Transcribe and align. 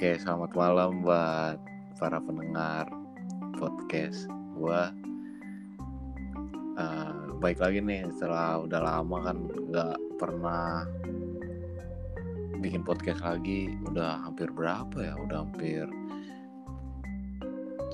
Oke, 0.00 0.16
selamat 0.16 0.56
malam 0.56 1.04
buat 1.04 1.60
para 2.00 2.16
pendengar 2.24 2.88
podcast 3.60 4.32
gua. 4.56 4.96
Uh, 6.80 7.36
baik 7.36 7.60
lagi 7.60 7.84
nih 7.84 8.08
setelah 8.16 8.64
udah 8.64 8.80
lama 8.80 9.16
kan 9.20 9.44
nggak 9.44 10.00
pernah 10.16 10.88
bikin 12.64 12.80
podcast 12.80 13.20
lagi. 13.20 13.76
Udah 13.92 14.24
hampir 14.24 14.48
berapa 14.48 14.96
ya? 15.04 15.20
Udah 15.20 15.44
hampir 15.44 15.84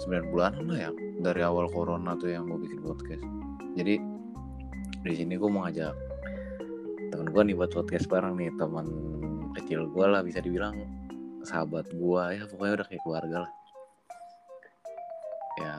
9 0.07 0.31
bulan 0.31 0.63
lah 0.63 0.79
ya 0.87 0.91
dari 1.27 1.43
awal 1.43 1.67
corona 1.75 2.15
tuh 2.15 2.31
yang 2.31 2.47
gue 2.47 2.71
bikin 2.71 2.87
podcast. 2.87 3.27
Jadi 3.75 3.99
di 5.03 5.11
sini 5.11 5.35
gue 5.35 5.51
mau 5.51 5.67
ngajak 5.67 5.91
temen 7.11 7.35
gue 7.35 7.43
nih 7.51 7.59
buat 7.59 7.75
podcast 7.75 8.07
bareng 8.07 8.39
nih 8.39 8.55
teman 8.55 8.87
kecil 9.59 9.91
gue 9.91 10.07
lah 10.07 10.23
bisa 10.23 10.39
dibilang 10.39 11.06
sahabat 11.47 11.87
gue 11.95 12.23
ya 12.35 12.45
pokoknya 12.51 12.83
udah 12.83 12.87
kayak 12.91 13.03
keluarga 13.07 13.37
lah 13.47 13.53
ya 15.63 15.75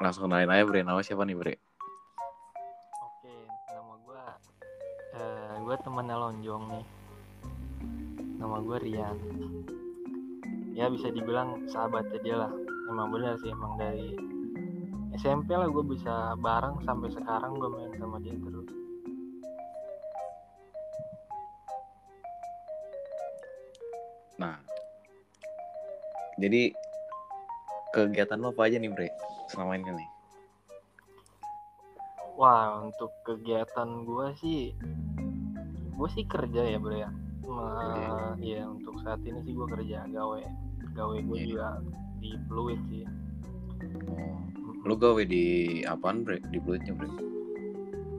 langsung 0.00 0.26
kenalin 0.26 0.48
aja 0.48 0.64
Bre 0.64 0.80
nama 0.80 1.04
siapa 1.04 1.28
nih 1.28 1.36
Bre 1.36 1.54
Oke, 3.04 3.36
nama 3.70 3.94
gue, 4.00 4.22
uh, 5.16 5.54
gue 5.64 5.76
temannya 5.80 6.16
Lonjong 6.18 6.64
nih. 6.72 6.86
Nama 8.36 8.56
gue 8.60 8.76
Rian. 8.84 9.16
Ya 10.76 10.92
bisa 10.92 11.08
dibilang 11.08 11.64
sahabatnya 11.70 12.18
dia 12.20 12.36
lah. 12.36 12.52
Emang 12.90 13.14
bener 13.14 13.38
sih, 13.40 13.48
emang 13.48 13.80
dari 13.80 14.12
SMP 15.14 15.54
lah 15.54 15.70
gue 15.70 15.84
bisa 15.86 16.34
bareng 16.36 16.82
sampai 16.82 17.08
sekarang 17.14 17.54
gue 17.56 17.70
main 17.70 17.94
sama 17.96 18.18
dia 18.18 18.34
terus. 18.34 18.84
nah 24.34 24.58
jadi 26.36 26.74
kegiatan 27.90 28.36
lo 28.36 28.50
apa 28.50 28.66
aja 28.66 28.76
nih 28.76 28.90
Bre 28.90 29.08
selama 29.48 29.76
ini 29.76 29.90
nih 29.94 30.08
Wah, 32.34 32.82
untuk 32.82 33.14
kegiatan 33.22 34.02
gue 34.02 34.34
sih, 34.34 34.74
gue 35.94 36.08
sih 36.10 36.26
kerja 36.26 36.66
ya 36.66 36.82
bro 36.82 36.90
ya. 36.90 37.06
Ma, 37.46 38.34
ya 38.42 38.66
untuk 38.66 38.98
saat 39.06 39.22
ini 39.22 39.38
sih 39.46 39.54
gue 39.54 39.62
kerja 39.70 40.02
gawe, 40.10 40.42
gawe 40.98 41.16
gue 41.22 41.38
Iya. 41.38 41.46
juga 41.46 41.68
di 42.18 42.34
Pluit 42.50 42.80
sih. 42.90 43.06
oh, 44.10 44.42
lo 44.82 44.98
gawe 44.98 45.22
di 45.22 45.44
apaan 45.86 46.26
Bre 46.26 46.42
di 46.50 46.58
Bluetnya 46.58 46.98
Bre 46.98 47.06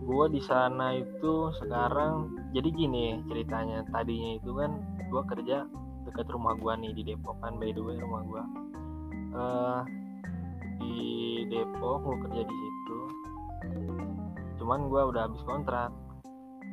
gue 0.06 0.26
di 0.30 0.40
sana 0.40 0.94
itu 0.94 1.50
sekarang 1.60 2.30
jadi 2.54 2.70
gini 2.70 3.20
ceritanya 3.26 3.84
tadinya 3.90 4.38
itu 4.38 4.54
kan 4.54 4.72
gue 5.10 5.24
kerja 5.28 5.66
dekat 6.16 6.32
rumah 6.32 6.56
gue 6.56 6.74
nih 6.80 6.92
di 6.96 7.04
Depok 7.12 7.36
kan 7.44 7.60
by 7.60 7.76
the 7.76 7.84
way 7.84 8.00
rumah 8.00 8.24
gue 8.24 8.44
eh 9.36 9.82
di 10.80 11.44
Depok 11.52 12.04
gue 12.04 12.16
kerja 12.28 12.42
di 12.44 12.56
situ. 12.56 13.00
Cuman 14.60 14.88
gue 14.88 15.02
udah 15.12 15.28
habis 15.28 15.44
kontrak. 15.44 15.92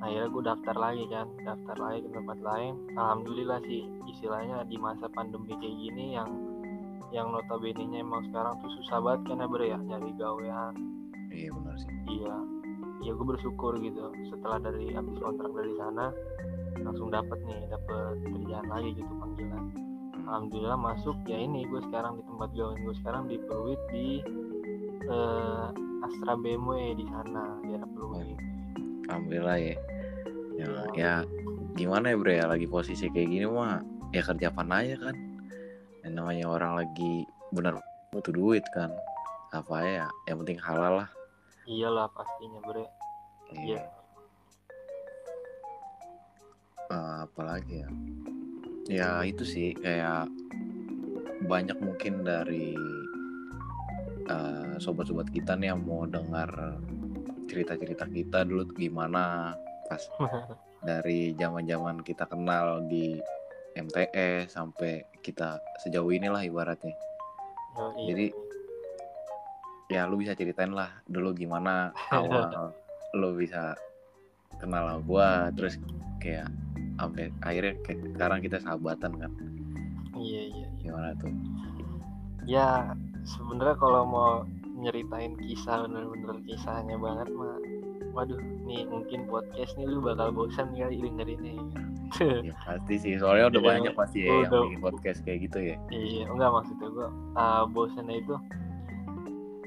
Akhirnya 0.02 0.28
gue 0.30 0.42
daftar 0.42 0.76
lagi 0.78 1.04
kan 1.06 1.26
daftar 1.46 1.76
lagi 1.78 2.06
ke 2.06 2.10
tempat 2.10 2.38
lain. 2.42 2.74
Alhamdulillah 2.98 3.62
sih 3.66 3.86
istilahnya 4.10 4.66
di 4.66 4.76
masa 4.78 5.06
pandemi 5.10 5.54
kayak 5.58 5.76
gini 5.78 6.14
yang 6.18 6.30
yang 7.12 7.28
notabene 7.28 7.84
nya 7.92 8.00
emang 8.00 8.24
sekarang 8.30 8.56
tuh 8.64 8.72
susah 8.80 8.98
banget 9.04 9.20
kan 9.30 9.42
ya 9.42 9.76
ya 9.76 9.78
nyari 9.78 10.10
gawean. 10.16 10.74
Iya 11.30 11.48
benar 11.54 11.76
sih. 11.78 11.94
Iya 12.08 12.61
ya 13.02 13.12
gue 13.12 13.26
bersyukur 13.26 13.76
gitu. 13.82 14.14
Setelah 14.30 14.62
dari 14.62 14.94
habis 14.94 15.18
kontrak 15.18 15.50
dari 15.52 15.74
sana 15.76 16.14
langsung 16.82 17.10
dapat 17.10 17.38
nih 17.44 17.68
dapat 17.68 18.16
kerjaan 18.22 18.66
lagi 18.70 18.90
gitu 18.96 19.12
panggilan. 19.18 19.64
Alhamdulillah 20.22 20.78
masuk 20.78 21.18
ya 21.26 21.36
ini 21.36 21.66
gue 21.66 21.82
sekarang 21.90 22.16
di 22.18 22.22
tempat 22.24 22.50
gawe 22.54 22.74
gue 22.78 22.94
sekarang 23.02 23.22
di 23.26 23.36
Perwit 23.42 23.82
di 23.90 24.08
eh, 25.10 25.66
Astra 26.06 26.38
BMW 26.38 26.94
di 26.94 27.04
sana 27.10 27.58
daerah 27.66 27.88
Perwit 27.90 28.38
alhamdulillah 29.12 29.58
ya. 29.58 29.66
Ya, 29.66 29.76
Iya. 30.62 30.82
ya 30.96 31.12
gimana 31.76 32.12
ya 32.12 32.16
Bre 32.16 32.34
ya 32.38 32.46
lagi 32.48 32.64
posisi 32.68 33.08
kayak 33.08 33.28
gini 33.28 33.46
mah 33.48 33.80
ya 34.12 34.22
kerja 34.24 34.48
apa 34.52 34.62
aja 34.80 34.96
kan. 34.96 35.16
Yang 36.02 36.12
namanya 36.16 36.44
orang 36.48 36.72
lagi 36.80 37.12
bener 37.52 37.76
butuh 38.12 38.32
duit 38.32 38.64
kan. 38.72 38.88
Apa 39.52 39.84
ya 39.84 40.06
yang 40.28 40.40
penting 40.40 40.56
halal 40.60 41.04
lah 41.04 41.08
iyalah 41.66 42.10
pastinya 42.10 42.60
bre 42.62 42.84
Iya. 43.52 43.78
Iya. 43.78 43.82
Eh, 46.92 47.18
apalagi 47.24 47.74
ya 47.84 47.88
ya 48.90 49.10
itu 49.22 49.46
sih 49.46 49.72
kayak 49.78 50.26
banyak 51.46 51.78
mungkin 51.78 52.26
dari 52.26 52.74
eh, 54.26 54.74
sobat-sobat 54.82 55.30
kita 55.30 55.54
nih 55.54 55.72
yang 55.72 55.82
mau 55.86 56.04
dengar 56.04 56.78
cerita-cerita 57.46 58.08
kita 58.10 58.44
dulu 58.48 58.66
gimana 58.74 59.54
pas 59.86 60.02
dari 60.88 61.32
zaman-zaman 61.38 62.02
kita 62.02 62.26
kenal 62.26 62.82
di 62.90 63.16
MTS 63.78 64.52
sampai 64.52 65.06
kita 65.22 65.62
sejauh 65.80 66.10
inilah 66.12 66.44
ibaratnya 66.44 66.92
Yoi. 67.72 68.04
Jadi, 68.04 68.26
ya 69.92 70.08
lu 70.08 70.16
bisa 70.16 70.32
ceritain 70.32 70.72
lah 70.72 70.88
dulu 71.06 71.36
gimana 71.36 71.92
awal 72.16 72.72
lu 73.12 73.36
bisa 73.36 73.76
kenal 74.56 74.88
sama 74.88 74.96
gua 75.04 75.28
terus 75.52 75.76
kayak 76.18 76.48
sampai 76.96 77.28
akhirnya 77.44 77.74
kayak 77.84 77.98
sekarang 78.16 78.38
kita 78.40 78.56
sahabatan 78.62 79.12
kan 79.20 79.30
iya 80.16 80.42
iya 80.48 80.66
iya. 80.66 80.68
gimana 80.80 81.08
tuh 81.20 81.32
ya 82.48 82.68
sebenarnya 83.22 83.76
kalau 83.78 84.02
mau 84.06 84.32
nyeritain 84.78 85.38
kisah 85.38 85.86
bener-bener 85.86 86.42
kisahnya 86.46 86.96
banget 86.98 87.28
mah 87.30 87.58
waduh 88.12 88.36
nih 88.68 88.84
mungkin 88.90 89.24
podcast 89.30 89.72
nih 89.78 89.88
lu 89.88 90.02
bakal 90.04 90.28
bosan 90.34 90.68
kali 90.76 91.00
dengerinnya 91.00 91.56
ya. 92.20 92.52
ya 92.52 92.54
pasti 92.60 92.94
sih 93.00 93.14
soalnya 93.16 93.48
udah 93.56 93.62
Iya, 93.62 93.68
banyak 93.72 93.94
pasti 93.96 94.18
ya 94.20 94.28
yang 94.28 94.52
udah. 94.52 94.60
bikin 94.68 94.80
podcast 94.84 95.18
kayak 95.24 95.38
gitu 95.48 95.58
ya 95.64 95.76
Iya, 95.88 96.24
enggak 96.28 96.50
maksudnya 96.52 96.88
gua 96.92 97.08
uh, 97.40 97.62
bosannya 97.72 98.16
itu 98.20 98.34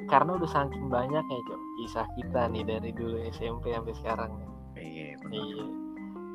karena 0.06 0.38
udah 0.38 0.50
saking 0.50 0.86
banyak 0.88 1.26
ya 1.26 1.40
Cok, 1.50 1.62
kisah 1.82 2.08
kita 2.18 2.42
nih 2.54 2.64
dari 2.66 2.92
dulu 2.94 3.18
SMP 3.34 3.74
sampai 3.74 3.96
sekarang 3.98 4.32
nih. 4.38 4.50
iya 4.78 5.08
Iya. 5.32 5.66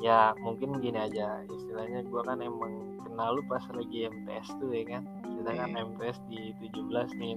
Ya 0.00 0.20
mungkin 0.40 0.80
gini 0.80 0.96
aja 0.96 1.44
istilahnya 1.44 2.02
gua 2.08 2.24
kan 2.24 2.40
emang 2.40 2.96
kenal 3.04 3.36
lu 3.36 3.42
pas 3.52 3.60
lagi 3.76 4.08
MTS 4.08 4.48
tuh 4.58 4.72
ya 4.72 4.84
kan. 4.88 5.02
Kita 5.22 5.50
kan 5.56 5.68
Iya. 5.76 5.84
MTS 5.86 6.18
di 6.26 6.40
17 6.56 7.10
nih. 7.20 7.32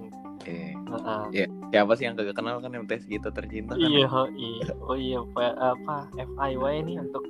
Iya. 0.47 0.69
Heeh. 0.75 1.47
siapa 1.73 1.91
sih 1.97 2.05
yang 2.07 2.16
kagak 2.16 2.38
kenal 2.38 2.61
kan 2.63 2.71
MTS 2.71 3.05
kita 3.09 3.29
tercinta 3.33 3.73
kan 3.75 3.83
Iya, 3.83 4.05
oh 4.07 4.27
iya. 4.33 4.67
Oh 4.85 4.97
iya, 4.97 5.19
apa 5.59 6.07
FIY 6.15 6.75
nih 6.88 6.97
untuk 7.01 7.23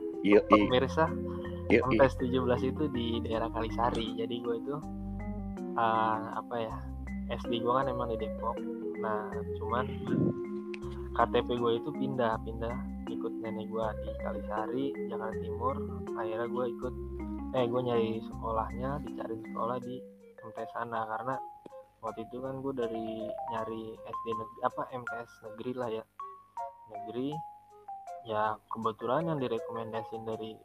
pemirsa 0.52 1.10
iya. 1.72 1.82
MTS 1.82 2.20
17 2.20 2.72
itu 2.72 2.84
di 2.94 3.20
daerah 3.26 3.50
Kalisari. 3.52 4.16
Jadi 4.20 4.36
gue 4.44 4.56
itu 4.60 4.76
uh, 5.76 6.20
apa 6.38 6.56
ya? 6.62 6.78
SD 7.32 7.64
gue 7.64 7.74
kan 7.74 7.88
emang 7.88 8.12
di 8.12 8.18
Depok. 8.20 8.58
Nah, 9.00 9.32
cuman 9.60 9.86
KTP 11.14 11.48
gue 11.56 11.72
itu 11.78 11.90
pindah, 11.94 12.40
pindah 12.44 12.76
ikut 13.12 13.34
nenek 13.40 13.70
gue 13.70 13.88
di 14.04 14.10
Kalisari, 14.20 14.86
Jakarta 15.08 15.38
Timur. 15.40 15.76
Akhirnya 16.18 16.48
gue 16.50 16.66
ikut 16.74 16.94
eh 17.54 17.66
gue 17.70 17.82
nyari 17.86 18.12
sekolahnya, 18.26 18.90
dicari 19.06 19.36
sekolah 19.38 19.78
di 19.80 19.96
MTS 20.44 20.72
sana 20.74 21.06
karena 21.06 21.36
waktu 22.04 22.26
itu 22.28 22.38
kan 22.42 22.60
gue 22.60 22.74
dari 22.76 23.08
nyari 23.54 23.84
SD 23.96 24.26
negeri 24.36 24.60
apa 24.66 24.82
MTS 24.92 25.30
negeri 25.48 25.72
lah 25.78 25.90
ya. 25.94 26.04
Negeri 26.92 27.30
ya 28.24 28.56
kebetulan 28.72 29.28
yang 29.28 29.40
direkomendasiin 29.40 30.24
dari 30.24 30.56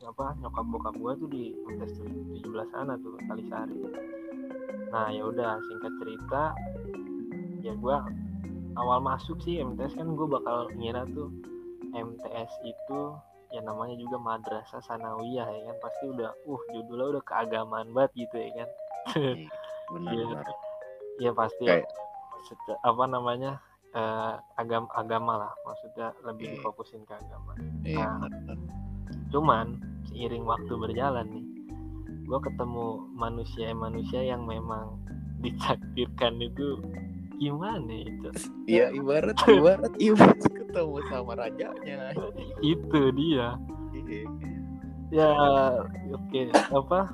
apa 0.00 0.32
nyokap 0.40 0.64
bokap 0.64 0.94
gua 0.96 1.12
tuh 1.12 1.28
di 1.28 1.52
MTS 1.68 2.00
17 2.40 2.72
sana 2.72 2.96
tuh 3.00 3.20
Kalisari. 3.28 3.76
Nah 4.88 5.06
ya 5.08 5.22
udah 5.24 5.58
singkat 5.62 5.92
cerita 5.96 6.42
ya 7.60 7.72
gua 7.74 8.04
awal 8.74 8.98
masuk 8.98 9.36
sih 9.40 9.58
MTS 9.58 9.94
kan 9.94 10.08
gua 10.12 10.26
bakal 10.30 10.56
ngira 10.72 11.04
tuh 11.08 11.28
MTS 11.90 12.52
itu 12.62 13.00
ya 13.50 13.60
namanya 13.60 13.94
juga 13.94 14.16
madrasah 14.16 14.78
sanawiyah 14.80 15.44
ya 15.44 15.60
kan 15.66 15.76
pasti 15.80 16.04
udah 16.08 16.30
uh 16.46 16.62
judulnya 16.70 17.18
udah 17.18 17.22
keagamaan 17.22 17.90
banget 17.90 18.10
gitu 18.16 18.36
ya 18.38 18.50
kan 18.56 18.68
Iya, 19.16 19.48
benar 19.92 20.12
Iya. 20.14 20.24
benar 20.24 20.46
ya 21.18 21.30
pasti 21.32 21.64
Kayak- 21.66 21.90
apa 22.80 23.04
namanya 23.04 23.58
eh, 23.90 24.32
agam 24.54 24.86
agama 24.90 25.34
lah 25.36 25.52
maksudnya 25.60 26.14
lebih 26.22 26.46
Iya. 26.46 26.52
difokusin 26.56 27.02
ke 27.04 27.12
agama 27.12 27.52
iya 27.82 28.06
Nah. 28.06 28.30
cuman 29.28 29.66
seiring 30.06 30.46
waktu 30.46 30.70
berjalan 30.72 31.26
nih 31.28 31.44
gue 32.30 32.40
ketemu 32.46 33.10
manusia-manusia 33.18 34.22
yang 34.22 34.46
memang 34.46 35.02
ditakdirkan 35.42 36.38
itu 36.38 36.78
gimana 37.42 37.90
itu? 37.90 38.30
Iya 38.70 38.94
ibarat 38.94 39.34
ibarat 39.50 39.92
ibarat 39.98 40.38
ketemu 40.38 40.96
sama 41.10 41.34
rajanya. 41.34 42.14
Itu 42.62 43.10
dia. 43.18 43.58
Iya. 43.90 44.22
ya 45.10 45.30
oke 46.14 46.40
apa? 46.70 47.10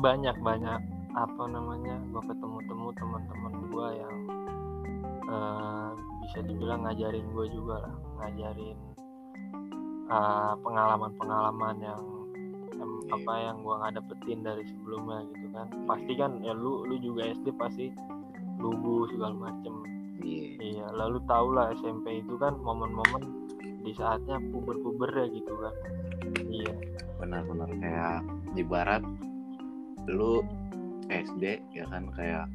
Banyak 0.00 0.40
banyak 0.40 0.80
apa 1.12 1.42
namanya 1.44 2.00
gue 2.08 2.22
ketemu 2.24 2.58
temu 2.64 2.88
teman-teman 2.96 3.54
gue 3.68 3.88
yang 3.98 4.16
uh, 5.28 5.90
bisa 6.24 6.38
dibilang 6.46 6.86
ngajarin 6.86 7.26
gue 7.34 7.46
juga 7.50 7.82
lah 7.82 7.94
ngajarin 8.22 8.78
uh, 10.08 10.54
pengalaman-pengalaman 10.62 11.76
yang 11.82 12.17
em, 12.78 12.92
Iya. 13.04 13.14
apa 13.18 13.32
yang 13.42 13.56
gue 13.62 13.74
nggak 13.74 13.94
dapetin 13.98 14.38
dari 14.46 14.64
sebelumnya 14.66 15.18
gitu 15.34 15.46
kan. 15.52 15.66
Pasti 15.84 16.12
kan 16.16 16.30
ya 16.42 16.52
lu 16.54 16.86
lu 16.86 16.96
juga 17.02 17.28
SD 17.28 17.52
pasti 17.58 17.86
lugu 18.58 19.06
segala 19.12 19.34
macem. 19.50 19.74
Iya. 20.22 20.46
Iya 20.58 20.86
lalu 20.94 21.18
tau 21.26 21.48
lah 21.52 21.74
SMP 21.78 22.22
itu 22.22 22.34
kan 22.38 22.58
momen-momen 22.58 23.22
di 23.82 23.92
saatnya 23.94 24.38
puber-puber 24.50 25.10
ya 25.14 25.26
gitu 25.30 25.54
kan. 25.58 25.74
Iya. 26.48 26.74
Benar-benar 27.18 27.70
kayak 27.78 28.18
ibarat 28.54 29.02
lu 30.08 30.42
SD 31.08 31.60
ya 31.72 31.84
kan 31.88 32.08
kayak 32.16 32.48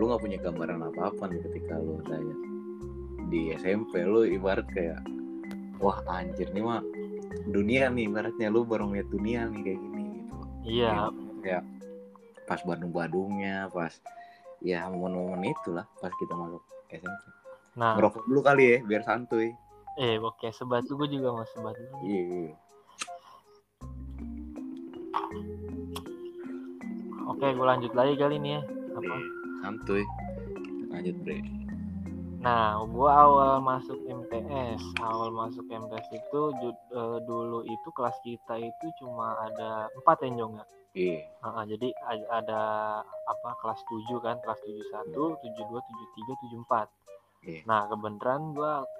lu 0.00 0.08
nggak 0.08 0.22
punya 0.24 0.38
gambaran 0.40 0.80
apa-apa 0.88 1.28
nih 1.28 1.40
ketika 1.44 1.76
lu 1.76 2.00
tanya 2.08 2.36
di 3.28 3.52
SMP 3.56 4.04
lu 4.04 4.24
ibarat 4.24 4.64
kayak 4.72 5.00
wah 5.80 6.00
anjir 6.08 6.48
nih 6.52 6.64
mah 6.64 6.80
dunia 7.48 7.88
nih 7.88 8.08
ibaratnya. 8.08 8.48
Lu 8.52 8.64
baru 8.64 8.90
ngeliat 8.90 9.08
dunia 9.08 9.48
nih 9.48 9.60
kayak 9.64 9.78
gini 9.80 10.04
gitu. 10.20 10.36
Iya. 10.62 10.92
Kayak 11.42 11.62
pas 12.46 12.60
Bandung-Bandungnya 12.66 13.70
pas 13.70 13.92
ya 14.62 14.86
momen-momen 14.86 15.50
itulah 15.50 15.86
pas 15.98 16.12
kita 16.20 16.34
masuk 16.38 16.62
SMP 16.92 17.22
nah. 17.74 17.98
Ngerokok 17.98 18.22
dulu 18.30 18.40
kali 18.44 18.64
ya 18.64 18.78
biar 18.84 19.02
santuy. 19.02 19.50
Eh 19.98 20.16
oke 20.20 20.48
sebat 20.54 20.86
gue 20.86 21.08
juga 21.08 21.32
mau 21.32 21.46
sebat 21.48 21.74
dulu. 21.76 21.96
iya. 22.06 22.52
Oke 27.30 27.46
gue 27.56 27.66
lanjut 27.66 27.92
lagi 27.96 28.14
kali 28.18 28.36
nih 28.38 28.58
ya. 28.58 28.62
Apa? 28.92 29.14
Iya, 29.16 29.28
santuy. 29.64 30.04
Lanjut 30.92 31.16
bre 31.24 31.61
Nah, 32.42 32.82
gua 32.90 33.10
awal 33.22 33.52
masuk 33.62 34.02
MTS, 34.02 34.82
awal 34.98 35.30
masuk 35.30 35.62
MTS 35.70 36.10
itu 36.10 36.40
eh, 36.90 37.18
dulu 37.22 37.62
itu 37.62 37.88
kelas 37.94 38.18
kita 38.26 38.58
itu 38.58 38.86
cuma 38.98 39.38
ada 39.46 39.86
empat 39.94 40.26
ya 40.26 40.30
Jong 40.34 40.58
ya. 40.58 40.66
iya 40.92 41.24
ah, 41.40 41.64
jadi 41.64 41.88
ada 42.28 42.62
apa 43.06 43.50
kelas 43.62 43.80
7 43.86 44.18
kan, 44.20 44.36
kelas 44.42 44.58
71, 44.66 45.38
72, 45.38 45.70
73, 45.70 46.50
74. 46.66 46.90
Iya. 47.46 47.60
Nah, 47.62 47.86
kebenaran 47.86 48.58
gua 48.58 48.90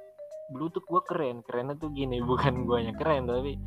dulu 0.55 0.71
tuh 0.71 0.83
gua 0.87 1.03
keren, 1.03 1.43
kerennya 1.43 1.75
tuh 1.83 1.91
gini, 1.91 2.23
bukan 2.31 2.63
guanya 2.63 2.95
keren 2.95 3.27
tapi 3.27 3.59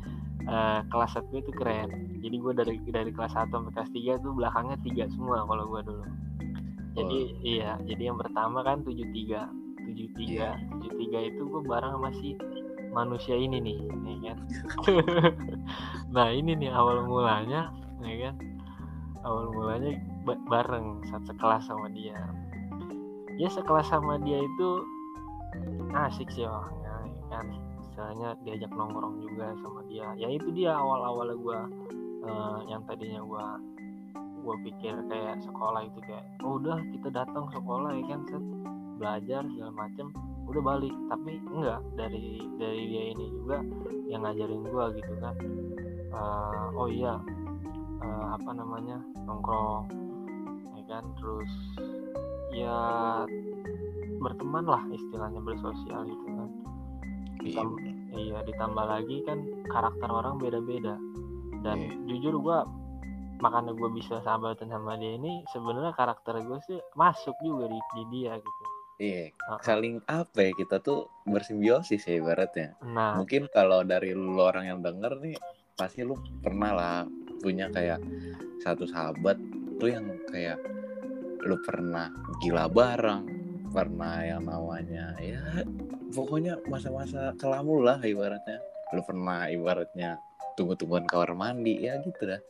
eh, 0.48 0.80
kelas 0.88 1.20
1 1.20 1.36
itu 1.36 1.52
keren. 1.52 2.16
Jadi 2.24 2.36
gua 2.40 2.56
dari 2.56 2.80
dari 2.80 3.12
kelas 3.12 3.36
1 3.36 3.52
sampai 3.52 3.76
kelas 3.76 3.92
3 3.92 4.24
tuh 4.24 4.32
belakangnya 4.32 4.80
tiga 4.80 5.04
semua 5.12 5.44
kalau 5.44 5.68
gua 5.68 5.84
dulu. 5.84 6.04
Jadi 6.96 7.20
iya, 7.44 7.76
jadi 7.84 8.08
yang 8.08 8.16
pertama 8.16 8.64
kan 8.64 8.80
73. 8.80 9.65
73. 9.86 10.82
73 10.90 11.30
itu 11.30 11.42
gue 11.46 11.62
bareng 11.62 11.92
sama 11.98 12.10
si 12.18 12.34
manusia 12.90 13.36
ini 13.38 13.62
nih, 13.62 13.78
ya 13.86 14.16
kan. 14.32 14.38
nah, 16.16 16.28
ini 16.32 16.58
nih 16.58 16.70
awal 16.72 17.06
mulanya, 17.06 17.70
ya 18.02 18.14
kan. 18.28 18.34
Awal 19.22 19.44
mulanya 19.54 19.90
ba- 20.26 20.42
bareng 20.50 21.06
saat 21.06 21.24
sekelas 21.28 21.70
sama 21.70 21.86
dia. 21.92 22.18
Ya 23.36 23.48
sekelas 23.52 23.86
sama 23.92 24.16
dia 24.24 24.40
itu 24.40 24.68
asik 25.92 26.28
sih 26.32 26.48
orangnya, 26.48 26.94
ya 27.06 27.24
kan. 27.30 27.46
Misalnya 27.86 28.28
diajak 28.44 28.72
nongkrong 28.72 29.22
juga 29.24 29.56
sama 29.60 29.84
dia. 29.88 30.08
Ya 30.16 30.28
itu 30.32 30.52
dia 30.52 30.76
awal-awal 30.76 31.32
gue 31.36 31.60
yang 32.66 32.82
tadinya 32.86 33.22
gue 33.22 33.46
gue 34.46 34.56
pikir 34.70 34.94
kayak 35.10 35.42
sekolah 35.42 35.82
itu 35.82 35.98
kayak 36.06 36.22
oh 36.46 36.58
udah 36.62 36.78
kita 36.94 37.08
datang 37.10 37.50
sekolah 37.50 37.90
ya 37.98 38.04
kan 38.06 38.20
set 38.30 38.44
belajar 38.96 39.44
segala 39.52 39.72
macem 39.72 40.10
udah 40.48 40.62
balik. 40.64 40.94
Tapi 41.12 41.32
enggak 41.52 41.80
dari 41.94 42.40
dari 42.56 42.82
dia 42.88 43.04
ini 43.12 43.26
juga 43.30 43.58
yang 44.08 44.24
ngajarin 44.24 44.62
gua 44.68 44.84
gitu 44.96 45.14
kan. 45.20 45.34
Eh, 46.16 46.66
oh 46.76 46.88
iya 46.88 47.20
eh, 48.02 48.26
apa 48.32 48.50
namanya 48.56 48.98
nongkrong 49.28 49.86
ya 50.80 50.82
kan. 50.88 51.04
Terus 51.20 51.52
ya 52.56 52.78
berteman 54.16 54.64
lah 54.64 54.82
istilahnya 54.90 55.40
bersosial 55.44 56.08
gitu 56.08 56.26
kan. 56.32 56.50
Iya. 57.44 57.62
Ditambah- 57.62 57.94
iya 58.16 58.38
ditambah 58.48 58.84
lagi 58.88 59.16
kan 59.28 59.38
karakter 59.68 60.08
orang 60.08 60.40
beda-beda. 60.40 60.96
Dan 61.60 62.06
jujur 62.06 62.38
gua 62.40 62.64
makanya 63.36 63.76
gue 63.76 63.90
bisa 63.92 64.20
sahabatan 64.24 64.72
sama 64.72 64.96
dia 64.96 65.16
ini 65.16 65.44
sebenarnya 65.52 65.92
karakter 65.92 66.40
gue 66.40 66.58
sih 66.64 66.80
masuk 66.96 67.36
juga 67.44 67.68
di, 67.68 67.76
di 67.76 68.02
dia 68.08 68.32
gitu 68.40 68.65
iya 68.96 69.28
Uh-uh. 69.32 69.60
saling 69.60 70.00
apa 70.08 70.48
ya 70.48 70.52
kita 70.56 70.80
tuh 70.80 71.08
bersimbiosis 71.28 72.04
ya 72.08 72.16
ibaratnya. 72.20 72.76
Nah. 72.80 73.20
Mungkin 73.20 73.48
kalau 73.52 73.84
dari 73.84 74.16
lu 74.16 74.40
orang 74.40 74.68
yang 74.68 74.80
denger 74.80 75.20
nih 75.20 75.36
pasti 75.76 76.00
lu 76.00 76.16
pernah 76.40 76.72
lah 76.72 76.96
punya 77.44 77.68
kayak 77.68 78.00
satu 78.64 78.88
sahabat 78.88 79.36
tuh 79.76 79.92
yang 79.92 80.08
kayak 80.32 80.56
lu 81.44 81.60
pernah 81.62 82.08
gila 82.40 82.66
bareng 82.72 83.22
pernah 83.70 84.24
yang 84.24 84.48
namanya 84.48 85.12
ya 85.20 85.62
pokoknya 86.16 86.56
masa-masa 86.64 87.36
kelam 87.36 87.68
lu 87.68 87.84
lah 87.84 88.00
ibaratnya. 88.00 88.58
Lu 88.96 89.04
pernah 89.04 89.50
ibaratnya 89.52 90.16
tunggu-tungguan 90.56 91.04
kamar 91.04 91.36
mandi 91.36 91.84
ya 91.84 92.00
gitu 92.00 92.24
dah. 92.24 92.40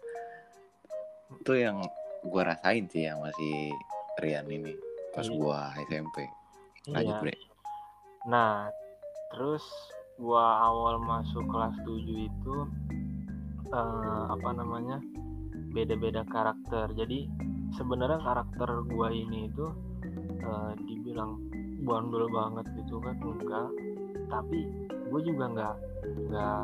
Itu 1.42 1.58
yang 1.58 1.82
gua 2.22 2.54
rasain 2.54 2.86
sih 2.86 3.10
yang 3.10 3.18
masih 3.18 3.74
Rian 4.16 4.48
ini 4.48 4.85
pas 5.16 5.24
Iya. 5.24 5.32
gua 5.40 5.72
SMP. 5.88 6.28
Lanjut 6.92 7.16
iya. 7.16 7.22
Bre. 7.24 7.34
Nah 8.28 8.68
terus 9.32 9.64
gua 10.20 10.60
awal 10.68 11.00
masuk 11.00 11.48
kelas 11.48 11.72
7 11.88 12.28
itu 12.28 12.56
eh, 13.72 14.24
apa 14.28 14.50
namanya 14.52 15.00
beda-beda 15.72 16.22
karakter. 16.28 16.92
Jadi 16.92 17.26
sebenarnya 17.74 18.20
karakter 18.20 18.68
gua 18.92 19.08
ini 19.08 19.48
itu 19.48 19.66
eh, 20.44 20.72
dibilang 20.84 21.40
bandel 21.88 22.28
banget 22.28 22.68
gitu 22.76 23.00
kan 23.00 23.16
enggak. 23.24 23.68
Tapi 24.26 24.58
gue 25.06 25.20
juga 25.22 25.44
nggak 25.54 25.74
nggak 26.28 26.62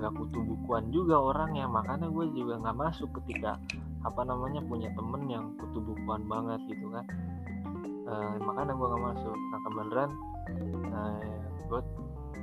nggak 0.00 0.12
kutu 0.16 0.38
bukuan 0.42 0.88
juga 0.94 1.18
orangnya. 1.18 1.66
Makanya 1.66 2.06
gue 2.08 2.30
juga 2.30 2.62
nggak 2.62 2.78
masuk 2.78 3.10
ketika 3.20 3.58
apa 4.00 4.22
namanya 4.24 4.64
punya 4.64 4.88
temen 4.96 5.28
yang 5.28 5.52
kutu 5.60 5.82
bukuan 5.82 6.24
banget 6.24 6.60
gitu 6.72 6.88
kan 6.88 7.04
Eh, 8.10 8.34
makanya 8.42 8.72
gue 8.74 8.86
nggak 8.90 9.04
masuk. 9.14 9.36
Nah 9.38 9.58
kebenaran 9.62 10.10
eh, 10.90 11.38
gue 11.70 11.80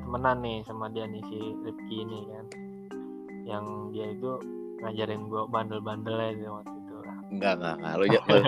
temenan 0.07 0.37
nih 0.39 0.57
sama 0.63 0.87
dia 0.87 1.03
nih 1.03 1.23
si 1.27 1.39
Rifki 1.67 1.95
ini 2.07 2.19
kan. 2.31 2.45
Yang 3.43 3.65
dia 3.91 4.05
itu 4.15 4.31
ngajarin 4.83 5.21
gue 5.27 5.41
bandel-bandelnya 5.51 6.29
gitu 6.39 6.49
waktu 6.55 6.75
itu 6.87 6.95
lah. 7.03 7.17
Enggak, 7.33 7.53
enggak, 7.59 7.75
enggak. 7.79 7.93
Lu 7.93 8.05
jangan 8.07 8.41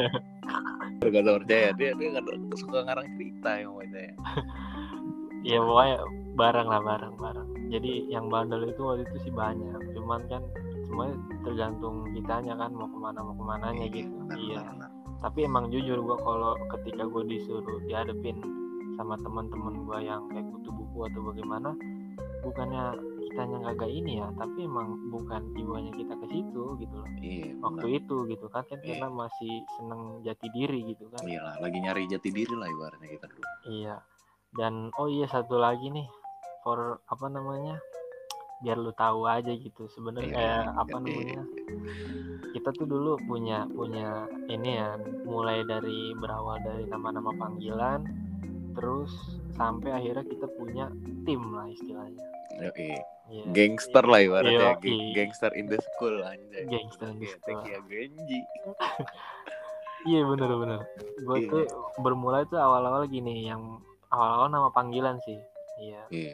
Gak 1.00 1.24
ada 1.24 1.32
percaya. 1.40 1.70
Dia 1.80 1.92
dia 1.96 2.08
gak 2.20 2.60
suka 2.60 2.84
ngarang 2.84 3.08
cerita 3.16 3.52
yang 3.56 3.72
percaya. 3.76 4.14
Iya 5.40 5.64
pokoknya 5.64 5.98
bareng 6.36 6.68
lah 6.68 6.82
bareng 6.84 7.16
bareng. 7.16 7.50
Jadi 7.72 8.12
yang 8.12 8.28
bandel 8.28 8.68
itu 8.68 8.82
waktu 8.84 9.08
itu 9.08 9.16
sih 9.24 9.32
banyak. 9.32 9.96
Cuman 9.96 10.28
kan 10.28 10.44
semuanya 10.84 11.16
tergantung 11.48 12.04
kitanya 12.12 12.60
kan 12.60 12.76
mau 12.76 12.92
ke 12.92 12.98
mana 13.00 13.20
mau 13.24 13.36
ke 13.38 13.44
mananya 13.48 13.86
gitu. 13.88 14.12
benar, 14.20 14.36
iya. 14.36 14.60
benar, 14.60 14.74
benar. 14.76 14.99
Tapi 15.20 15.44
emang 15.44 15.68
jujur 15.68 16.00
gua 16.00 16.18
kalau 16.18 16.52
ketika 16.72 17.04
gue 17.04 17.24
disuruh 17.28 17.80
dihadapin 17.84 18.40
sama 18.96 19.16
teman-teman 19.18 19.84
gua 19.84 20.00
yang 20.00 20.24
kayak 20.28 20.48
kutu 20.50 20.70
buku 20.70 21.00
atau 21.06 21.22
bagaimana 21.26 21.76
bukannya 22.40 22.96
kitanya 23.22 23.58
kagak 23.62 23.92
ini 23.92 24.18
ya 24.18 24.32
tapi 24.34 24.64
emang 24.64 24.96
bukan 25.10 25.44
jiwanya 25.54 25.92
kita 25.92 26.16
ke 26.16 26.26
situ 26.26 26.64
gitu 26.78 26.96
loh 26.96 27.10
Iya, 27.20 27.52
waktu 27.60 27.86
benar. 27.86 28.00
itu 28.00 28.16
gitu 28.28 28.46
kan 28.48 28.64
kan 28.64 28.80
Iya. 28.80 28.88
karena 28.90 29.08
masih 29.14 29.54
seneng 29.76 30.02
jati 30.24 30.48
diri 30.50 30.80
gitu 30.88 31.04
kan 31.10 31.22
Iya 31.22 31.40
lah, 31.42 31.56
lagi 31.60 31.78
nyari 31.78 32.08
jati 32.08 32.30
diri 32.30 32.56
lah 32.56 32.68
ibaratnya 32.68 33.08
kita 33.10 33.28
dulu. 33.28 33.44
iya 33.68 33.96
dan 34.50 34.90
oh 34.96 35.06
iya 35.06 35.28
satu 35.28 35.60
lagi 35.60 35.92
nih 35.92 36.08
for 36.64 37.04
apa 37.06 37.26
namanya 37.28 37.78
biar 38.60 38.76
lu 38.76 38.92
tahu 38.92 39.24
aja 39.24 39.52
gitu 39.56 39.88
sebenarnya 39.88 40.36
iya, 40.36 40.58
apa 40.76 41.00
iya. 41.00 41.04
namanya 41.04 41.44
kita 42.52 42.70
tuh 42.76 42.88
dulu 42.90 43.16
punya 43.24 43.64
punya 43.72 44.28
ini 44.52 44.76
ya 44.76 45.00
mulai 45.24 45.64
dari 45.64 46.12
berawal 46.20 46.60
dari 46.60 46.84
nama-nama 46.90 47.32
panggilan 47.40 48.04
terus 48.76 49.12
sampai 49.56 49.96
akhirnya 49.96 50.26
kita 50.28 50.48
punya 50.60 50.92
tim 51.24 51.40
lah 51.56 51.68
istilahnya 51.72 52.24
Yoi. 52.60 52.98
Iya. 53.30 53.44
Gangster 53.54 54.04
lah 54.10 54.20
ibaratnya, 54.26 54.74
Yoi. 54.82 55.14
Gangster 55.14 55.54
in 55.54 55.70
the 55.70 55.78
school 55.80 56.18
anjay. 56.26 56.66
Gangster 56.66 57.08
in 57.14 57.22
the 57.22 57.30
school. 57.30 57.62
Tekia 57.62 57.80
Genji. 57.88 58.42
Iya 60.10 60.24
bener-bener. 60.26 60.82
Gue 61.24 61.44
Iya. 61.44 61.50
tuh 61.52 61.64
bermula 62.00 62.48
tuh 62.48 62.56
awal-awal 62.56 63.06
gini, 63.06 63.48
yang 63.48 63.84
awal-awal 64.10 64.48
nama 64.48 64.70
panggilan 64.72 65.20
sih. 65.28 65.40
Iya. 65.80 66.02
Iya. 66.10 66.34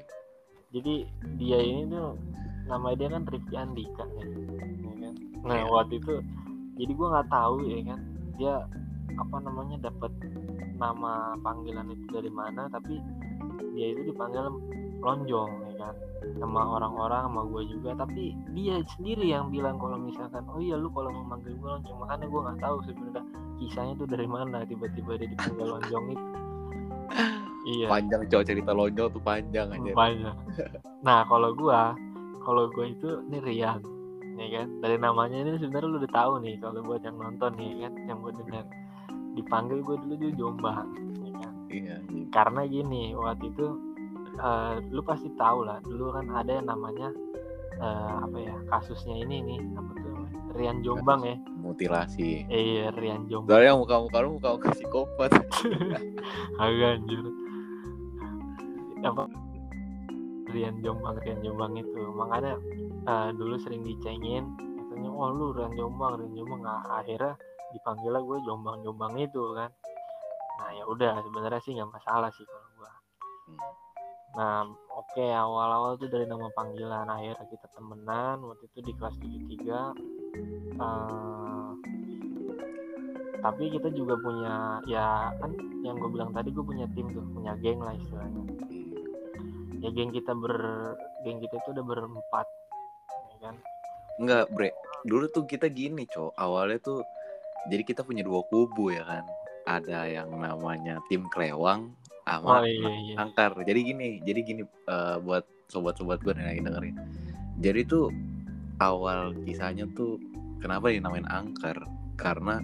Jadi 0.75 1.07
dia 1.39 1.59
ini 1.63 1.87
tuh 1.87 2.19
nama 2.67 2.91
dia 2.91 3.07
kan 3.07 3.23
Rifki 3.23 3.55
Andika 3.55 4.03
ya. 4.19 4.25
ya 4.27 4.93
kan? 4.99 5.13
Nah 5.47 5.57
Iya. 5.63 5.71
waktu 5.71 5.93
itu 6.03 6.13
jadi 6.75 6.91
gue 6.91 7.07
nggak 7.07 7.29
tahu 7.31 7.55
ya 7.63 7.79
kan 7.87 7.99
dia 8.35 8.53
apa 9.15 9.37
namanya 9.39 9.87
dapat 9.87 10.11
nama 10.75 11.39
panggilan 11.39 11.87
itu 11.87 12.05
dari 12.11 12.27
mana 12.27 12.67
tapi 12.67 12.99
dia 13.71 13.95
itu 13.95 14.11
dipanggil 14.11 14.51
lonjong 14.99 15.51
ya 15.71 15.73
kan 15.79 15.95
sama 16.41 16.61
orang-orang 16.75 17.31
sama 17.31 17.41
gue 17.47 17.63
juga 17.71 17.95
tapi 17.95 18.35
dia 18.51 18.83
sendiri 18.97 19.31
yang 19.31 19.47
bilang 19.53 19.79
kalau 19.79 19.95
misalkan 19.95 20.43
oh 20.51 20.59
iya 20.59 20.75
lu 20.75 20.91
kalau 20.91 21.13
mau 21.15 21.35
manggil 21.35 21.55
gue 21.55 21.69
lonjong 21.79 21.97
makanya 22.03 22.25
gue 22.27 22.41
nggak 22.43 22.59
tahu 22.59 22.77
sebenarnya 22.83 23.23
kisahnya 23.55 23.93
tuh 23.95 24.07
dari 24.09 24.27
mana 24.27 24.67
tiba-tiba 24.67 25.15
dia 25.15 25.29
dipanggil 25.31 25.67
lonjong 25.71 26.05
itu 26.11 26.25
iya. 27.65 27.87
Panjang 27.89 28.21
cowok 28.29 28.45
cerita 28.45 28.71
lonjong 28.71 29.09
tuh 29.09 29.23
panjang 29.25 29.67
aja 29.73 29.91
banyak 29.93 30.35
nah 31.05 31.25
kalau 31.25 31.53
gue 31.53 31.81
kalau 32.45 32.69
gue 32.69 32.85
itu 32.93 33.09
ini 33.29 33.41
Rian 33.41 33.81
ya 34.35 34.47
kan? 34.61 34.67
Dari 34.83 34.97
namanya 34.99 35.37
ini 35.41 35.57
sebenarnya 35.57 35.89
lu 35.89 35.97
udah 36.03 36.13
tahu 36.13 36.33
nih 36.43 36.55
kalau 36.59 36.79
buat 36.83 37.01
yang 37.01 37.17
nonton 37.17 37.51
nih 37.55 37.71
kan? 37.87 37.93
Yang 38.05 38.17
gue 38.19 38.33
dengar. 38.43 38.65
Dipanggil 39.35 39.79
gue 39.83 39.95
dulu 39.99 40.15
di 40.15 40.29
Jombang 40.35 40.87
ya 41.23 41.31
kan? 41.39 41.53
Iya 41.71 41.95
iya. 42.07 42.25
karena 42.31 42.61
gini 42.67 43.11
waktu 43.15 43.51
itu 43.51 43.67
eh, 44.39 44.73
lu 44.91 45.01
pasti 45.03 45.27
tahu 45.35 45.67
lah 45.67 45.83
dulu 45.83 46.15
kan 46.15 46.25
ada 46.31 46.51
yang 46.55 46.67
namanya 46.71 47.11
eh, 47.79 48.13
apa 48.23 48.37
ya 48.39 48.55
kasusnya 48.71 49.15
ini 49.23 49.43
nih 49.43 49.59
apa 49.75 49.91
tuh? 49.99 50.13
Rian 50.55 50.79
Jombang 50.87 51.21
ya? 51.27 51.35
mutilasi. 51.59 52.47
Eh, 52.47 52.61
iya 52.79 52.95
Rian 52.95 53.27
Jombang. 53.27 53.51
Soalnya 53.51 53.75
muka 53.75 53.95
muka 53.99 54.17
lu 54.23 54.29
muka 54.39 54.49
muka 54.55 54.67
psikopat. 54.71 55.31
Agak 56.63 57.01
anjir 57.01 57.19
apa 59.03 59.25
Rian 60.53 60.79
Jombang 60.79 61.19
Rian 61.19 61.41
Jombang 61.43 61.73
itu. 61.75 62.01
Makanya 62.15 62.53
eh, 63.07 63.29
dulu 63.35 63.55
sering 63.59 63.83
dicengin 63.83 64.55
katanya 64.55 65.09
oh 65.11 65.29
lu 65.33 65.51
Rian 65.51 65.73
Jombang 65.75 66.21
Rian 66.21 66.33
Jombang. 66.37 66.61
Nah, 66.63 67.03
akhirnya 67.03 67.35
dipanggil 67.75 68.15
gue 68.15 68.37
Jombang 68.47 68.79
Jombang 68.85 69.19
itu 69.19 69.43
kan. 69.57 69.71
Nah 70.55 70.69
ya 70.71 70.83
udah 70.87 71.19
sebenarnya 71.19 71.59
sih 71.59 71.75
nggak 71.75 71.91
masalah 71.91 72.31
sih 72.31 72.45
kalau 72.47 72.69
gue 72.79 72.91
Hmm. 73.45 73.61
Nah, 74.35 74.65
oke 74.89 75.21
awal-awal 75.21 76.01
tuh 76.01 76.09
dari 76.09 76.25
nama 76.25 76.49
panggilan 76.57 77.05
akhirnya 77.05 77.45
kita 77.45 77.69
temenan 77.77 78.41
waktu 78.41 78.65
itu 78.73 78.79
di 78.81 78.93
kelas 78.97 79.15
73 79.21 79.93
eh 80.81 81.71
tapi 83.45 83.69
kita 83.69 83.93
juga 83.93 84.17
punya 84.17 84.81
ya 84.89 85.29
kan 85.37 85.53
yang 85.85 86.01
gue 86.01 86.09
bilang 86.09 86.33
tadi 86.33 86.49
gue 86.49 86.65
punya 86.65 86.89
tim 86.97 87.13
tuh 87.13 87.21
punya 87.29 87.53
geng 87.61 87.77
lah 87.77 87.93
istilahnya 87.93 88.41
ya 89.85 89.89
geng 89.93 90.11
kita 90.11 90.33
ber 90.33 90.55
geng 91.21 91.37
kita 91.37 91.61
itu 91.61 91.69
udah 91.69 91.85
berempat 91.85 92.47
ya 93.37 93.37
kan 93.49 93.55
Enggak, 94.15 94.47
Bre. 94.51 94.71
Dulu 95.03 95.25
tuh 95.27 95.43
kita 95.43 95.67
gini, 95.67 96.07
Cok. 96.07 96.39
Awalnya 96.39 96.79
tuh 96.81 96.99
jadi 97.67 97.83
kita 97.83 98.01
punya 98.07 98.23
dua 98.23 98.41
kubu 98.47 98.95
ya 98.95 99.03
kan. 99.03 99.23
Ada 99.65 100.07
yang 100.07 100.29
namanya 100.37 101.01
tim 101.09 101.25
Klewang 101.27 101.89
oh 101.89 102.23
sama 102.25 102.65
iya 102.65 102.89
iya 102.89 103.15
Angkar. 103.17 103.57
Jadi 103.65 103.79
gini, 103.81 104.07
jadi 104.21 104.39
gini 104.45 104.61
eh, 104.65 105.17
buat 105.19 105.43
sobat-sobat 105.67 106.21
gue 106.21 106.31
yang 106.37 106.47
lagi 106.47 106.61
dengerin. 106.61 106.95
Jadi 107.59 107.81
tuh 107.89 108.13
awal 108.79 109.33
kisahnya 109.43 109.89
tuh 109.97 110.21
kenapa 110.61 110.93
dinamain 110.93 111.25
Angkar? 111.27 111.75
Karena 112.15 112.61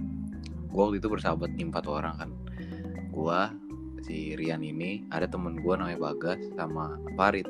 gue 0.71 0.81
waktu 0.81 1.03
itu 1.03 1.09
bersahabat 1.09 1.51
nih 1.57 1.67
empat 1.67 1.85
orang 1.89 2.15
kan. 2.15 2.29
Gua 3.11 3.51
si 4.01 4.33
Rian 4.37 4.65
ini 4.65 5.05
ada 5.13 5.29
temen 5.29 5.61
gue 5.61 5.73
namanya 5.77 6.11
Bagas 6.11 6.41
sama 6.57 6.97
Farid. 7.15 7.47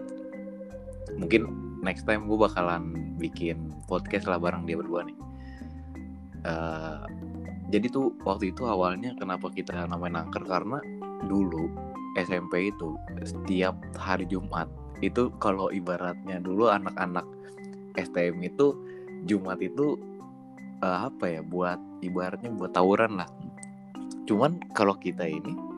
Mungkin 1.17 1.47
next 1.81 2.05
time 2.05 2.29
gue 2.29 2.37
bakalan 2.37 3.15
bikin 3.17 3.73
podcast 3.89 4.29
lah 4.29 4.37
bareng 4.37 4.67
dia 4.67 4.77
berdua 4.79 5.07
nih. 5.07 5.17
Eh, 6.41 6.99
jadi 7.71 7.87
tuh 7.87 8.13
waktu 8.27 8.51
itu 8.51 8.65
awalnya 8.67 9.13
kenapa 9.15 9.47
kita 9.53 9.73
namain 9.87 10.17
angker 10.17 10.43
karena 10.43 10.81
dulu 11.29 11.69
SMP 12.17 12.73
itu 12.73 12.97
setiap 13.23 13.77
hari 13.95 14.27
Jumat 14.27 14.67
itu 14.99 15.31
kalau 15.39 15.71
ibaratnya 15.71 16.37
dulu 16.43 16.67
anak-anak 16.69 17.25
STM 17.95 18.43
itu 18.43 18.75
Jumat 19.29 19.61
itu 19.61 19.95
eh, 20.81 20.99
apa 21.07 21.39
ya 21.39 21.41
buat 21.45 21.77
ibaratnya 22.01 22.51
buat 22.53 22.73
tawuran 22.73 23.21
lah. 23.21 23.29
Cuman 24.25 24.61
kalau 24.73 24.97
kita 24.97 25.25
ini 25.25 25.70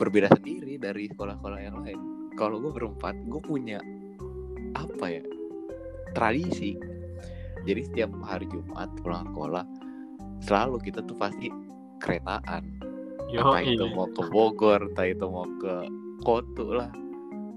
berbeda 0.00 0.32
sendiri 0.32 0.80
dari 0.80 1.12
sekolah-sekolah 1.12 1.60
yang 1.60 1.76
lain. 1.84 2.00
Kalau 2.40 2.56
gue 2.56 2.72
berempat, 2.72 3.12
gue 3.28 3.42
punya 3.44 3.78
apa 4.72 5.06
ya 5.12 5.22
tradisi. 6.16 6.80
Jadi 7.68 7.80
setiap 7.84 8.08
hari 8.24 8.48
Jumat 8.48 8.88
pulang 9.04 9.28
sekolah 9.28 9.64
selalu 10.40 10.80
kita 10.80 11.04
tuh 11.04 11.16
pasti 11.20 11.52
keretaan 12.00 12.64
yo 13.30 13.46
entah 13.46 13.62
itu 13.62 13.84
mau 13.94 14.08
ke 14.10 14.22
Bogor 14.26 14.80
entah 14.90 15.06
itu 15.06 15.26
mau 15.28 15.46
ke 15.60 15.86
Kotu 16.26 16.74
lah 16.74 16.90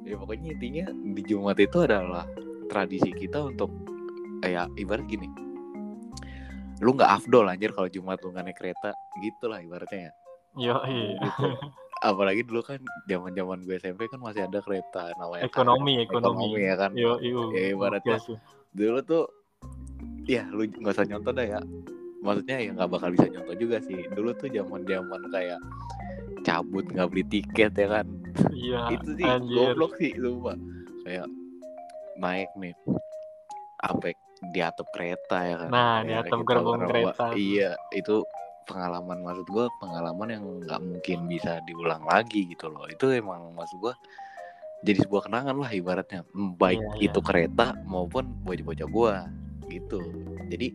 ya 0.03 0.19
pokoknya 0.19 0.53
intinya 0.53 0.85
di 0.91 1.21
Jumat 1.25 1.57
itu 1.57 1.81
adalah 1.81 2.27
tradisi 2.69 3.09
kita 3.09 3.41
untuk 3.41 3.71
ya 4.43 4.67
ibarat 4.77 5.07
gini 5.07 5.25
lu 6.83 6.93
nggak 6.93 7.23
afdol 7.23 7.47
anjir 7.47 7.71
kalau 7.71 7.88
Jumat 7.88 8.19
lu 8.21 8.35
nggak 8.35 8.45
naik 8.51 8.57
kereta 8.59 8.91
gitu 9.23 9.47
lah 9.47 9.63
ibaratnya 9.63 10.12
ya 10.12 10.13
yo 10.53 10.75
iya 10.85 11.17
gitu. 11.17 11.47
apalagi 12.03 12.43
dulu 12.43 12.60
kan 12.62 12.77
zaman 13.07 13.31
zaman 13.31 13.63
gue 13.63 13.79
SMP 13.79 14.05
kan 14.05 14.19
masih 14.19 14.43
ada 14.43 14.60
kereta 14.60 15.15
namanya 15.15 15.48
ekonomi 15.48 16.03
KRL, 16.03 16.05
ekonomi. 16.12 16.48
ya 16.60 16.75
kan? 16.75 16.91
Yo 16.93 17.15
iyo 17.17 17.50
Ya, 17.50 17.72
ibaratnya. 17.72 18.19
Gokil 18.19 18.27
sih. 18.27 18.38
dulu 18.74 19.00
tuh 19.01 19.24
ya 20.25 20.43
lu 20.50 20.67
nggak 20.67 20.93
usah 20.93 21.07
nyontoh 21.07 21.31
dah 21.31 21.48
ya. 21.48 21.60
Maksudnya 22.19 22.57
ya 22.60 22.69
nggak 22.72 22.89
bakal 22.89 23.10
bisa 23.12 23.27
nyontoh 23.27 23.55
juga 23.55 23.77
sih. 23.79 24.00
Dulu 24.12 24.29
tuh 24.36 24.48
zaman 24.48 24.83
zaman 24.83 25.22
kayak 25.31 25.60
cabut 26.41 26.86
nggak 26.86 27.07
beli 27.07 27.24
tiket 27.25 27.72
ya 27.74 27.88
kan? 27.89 28.05
Iya 28.51 28.81
itu 28.95 29.10
sih 29.15 29.25
anjir. 29.25 29.72
goblok 29.72 29.95
sih 29.95 30.12
sumpah. 30.13 30.57
Kayak 31.03 31.27
naik 32.15 32.51
nih 32.55 32.75
sampai 33.79 34.12
di 34.51 34.60
atap 34.60 34.88
kereta 34.91 35.38
ya 35.39 35.55
kan? 35.57 35.69
Nah, 35.72 35.95
di 36.01 36.12
Kayak 36.12 36.24
atap 36.27 36.38
kita 36.38 36.48
gerbong 36.51 36.81
kereta. 36.83 37.25
iya 37.33 37.72
itu 37.91 38.15
pengalaman 38.65 39.24
maksud 39.24 39.48
gue 39.48 39.65
pengalaman 39.79 40.27
yang 40.32 40.43
nggak 40.63 40.82
mungkin 40.82 41.17
bisa 41.27 41.60
diulang 41.67 42.03
lagi 42.08 42.48
gitu 42.50 42.67
loh. 42.72 42.88
Itu 42.89 43.12
emang 43.12 43.53
maksud 43.55 43.77
gue 43.79 43.93
jadi 44.84 45.00
sebuah 45.08 45.32
kenangan 45.32 45.55
lah 45.55 45.72
ibaratnya 45.72 46.27
baik 46.36 46.75
Iya, 46.84 46.91
iya. 47.00 47.08
itu 47.08 47.20
kereta 47.24 47.72
maupun 47.88 48.36
bocah-bocah 48.43 48.88
gue 48.88 49.13
gitu. 49.72 50.00
Jadi 50.51 50.67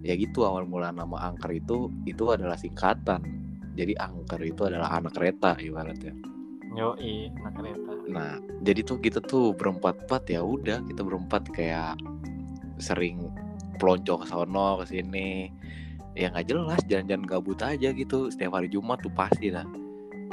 ya 0.00 0.16
gitu 0.16 0.48
awal 0.48 0.64
mula 0.64 0.88
nama 0.88 1.28
angker 1.28 1.52
itu 1.52 1.92
itu 2.08 2.24
adalah 2.32 2.56
singkatan. 2.56 3.20
Jadi 3.76 3.92
angker 4.00 4.40
itu 4.40 4.64
adalah 4.64 4.96
anak 4.96 5.12
kereta 5.12 5.54
ibaratnya. 5.60 6.16
Yo 6.72 6.96
anak 6.96 7.54
kereta. 7.60 7.92
Nah, 8.08 8.40
jadi 8.64 8.80
tuh 8.82 8.98
kita 8.98 9.20
tuh 9.20 9.52
berempat-empat 9.52 10.22
ya 10.32 10.40
udah 10.40 10.80
kita 10.88 11.04
berempat 11.04 11.52
kayak 11.52 12.00
sering 12.80 13.28
pelonco 13.76 14.24
ke 14.24 14.26
sono 14.26 14.80
ke 14.80 14.84
sini. 14.88 15.52
Ya 16.18 16.32
nggak 16.34 16.46
jelas 16.50 16.80
jalan-jalan 16.90 17.24
gabut 17.26 17.60
aja 17.62 17.88
gitu. 17.94 18.30
Setiap 18.30 18.58
hari 18.58 18.68
Jumat 18.70 18.98
tuh 19.02 19.12
pasti 19.14 19.52
lah. 19.52 19.64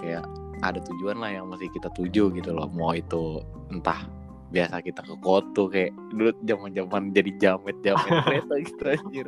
Kayak 0.02 0.26
ada 0.66 0.82
tujuan 0.82 1.22
lah 1.22 1.30
yang 1.34 1.46
mesti 1.50 1.70
kita 1.70 1.90
tuju 1.94 2.34
gitu 2.34 2.50
loh. 2.54 2.66
Mau 2.74 2.94
itu 2.98 3.42
entah 3.70 4.10
biasa 4.48 4.80
kita 4.80 5.04
ke 5.04 5.16
Koto 5.20 5.68
kayak 5.68 5.92
dulu 6.16 6.32
zaman-zaman 6.48 7.12
jadi 7.12 7.32
jamet-jamet 7.36 8.14
kereta 8.26 8.56
gitu 8.64 8.84
anjir. 8.88 9.28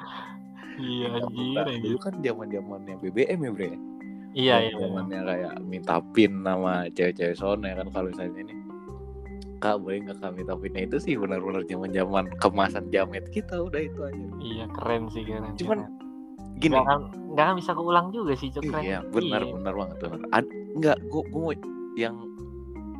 iya 0.79 1.07
anjir 1.19 1.83
dulu 1.83 1.97
kan 1.99 2.13
zaman-zamannya 2.23 2.95
BBM 3.03 3.39
ya, 3.43 3.51
Bre. 3.51 3.69
iya 4.31 4.55
iya 4.63 4.73
zamannya 4.79 5.19
kayak 5.27 5.53
minta 5.67 5.99
pin 6.15 6.39
nama 6.39 6.87
cewek-cewek 6.95 7.35
sono 7.35 7.67
ya 7.67 7.75
kan 7.83 7.91
kalau 7.91 8.07
misalnya 8.15 8.47
ini 8.47 8.55
kak 9.59 9.75
boleh 9.83 10.07
nggak 10.07 10.17
kak 10.23 10.31
minta 10.39 10.55
pinnya 10.55 10.81
itu 10.87 10.97
sih 11.03 11.13
benar-benar 11.19 11.67
zaman 11.67 11.91
zaman 11.91 12.25
kemasan 12.39 12.87
jamet 12.95 13.27
kita 13.27 13.59
udah 13.59 13.81
itu 13.83 13.99
aja 14.07 14.25
iya 14.39 14.65
keren 14.71 15.11
sih 15.11 15.27
keren 15.27 15.51
Cuman, 15.59 15.79
keren. 15.83 16.08
Gini. 16.59 16.75
Nggak 16.75 17.45
akan 17.45 17.55
bisa 17.57 17.71
keulang 17.71 18.07
juga 18.11 18.33
sih 18.35 18.49
Cok 18.51 18.63
keren 18.67 18.83
iya 18.83 18.99
benar 19.05 19.41
Iya. 19.45 19.53
benar 19.55 19.73
banget 19.77 19.95
benar. 20.03 20.19
Ad, 20.35 20.45
nggak 20.75 20.97
gua 21.07 21.23
gua 21.31 21.53
yang 21.95 22.15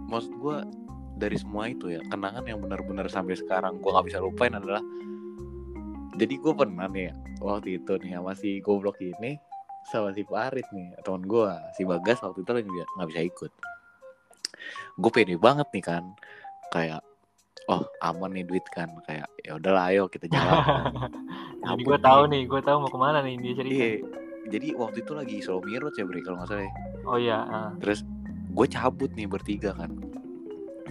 maksud 0.08 0.32
gua 0.40 0.64
dari 1.20 1.36
semua 1.36 1.68
itu 1.68 1.92
ya 1.92 2.00
kenangan 2.08 2.48
yang 2.48 2.64
benar-benar 2.64 3.12
sampai 3.12 3.36
sekarang 3.36 3.84
gua 3.84 4.00
nggak 4.00 4.08
bisa 4.08 4.20
lupain 4.24 4.56
adalah 4.56 4.80
jadi 6.16 6.36
gue 6.36 6.52
pernah 6.52 6.92
nih 6.92 7.16
waktu 7.40 7.80
itu 7.80 7.96
nih 8.04 8.20
sama 8.20 8.36
si 8.36 8.60
goblok 8.60 9.00
ini 9.00 9.40
sama 9.88 10.12
si 10.12 10.28
Farid 10.28 10.68
nih 10.76 10.92
teman 11.00 11.24
gue 11.24 11.48
si 11.80 11.88
Bagas 11.88 12.20
waktu 12.20 12.44
itu 12.44 12.52
lagi 12.52 12.68
nggak 12.68 12.88
nggak 13.00 13.08
bisa 13.08 13.22
ikut. 13.24 13.52
Gue 15.00 15.12
pede 15.16 15.40
banget 15.40 15.68
nih 15.72 15.84
kan 15.84 16.04
kayak 16.76 17.00
oh 17.70 17.86
aman 18.02 18.34
nih 18.34 18.46
duit 18.50 18.66
kan. 18.74 18.90
Kayak 19.06 19.30
ya 19.46 19.62
udahlah 19.62 19.94
ayo 19.94 20.10
kita 20.10 20.26
jalan. 20.26 20.58
Jadi 21.70 21.82
gue 21.86 22.00
tahu 22.02 22.22
nih. 22.26 22.32
nih 22.34 22.42
gue 22.50 22.62
tahu 22.66 22.78
mau 22.82 22.92
ke 22.92 23.00
mana 23.00 23.22
nih 23.22 23.36
dia 23.38 23.54
cerita. 23.54 23.78
Iya 23.78 23.90
jadi 24.50 24.74
waktu 24.76 25.06
itu 25.06 25.12
lagi 25.14 25.36
solo 25.46 25.62
mirror 25.62 25.94
ya 25.94 26.04
Bre 26.04 26.20
kalau 26.26 26.42
nggak 26.42 26.50
salah 26.50 26.66
ya. 26.66 26.74
oh 27.06 27.18
iya 27.22 27.38
ah. 27.46 27.72
terus 27.78 28.02
gue 28.50 28.68
cabut 28.68 29.12
nih 29.14 29.30
bertiga 29.30 29.72
kan. 29.78 29.94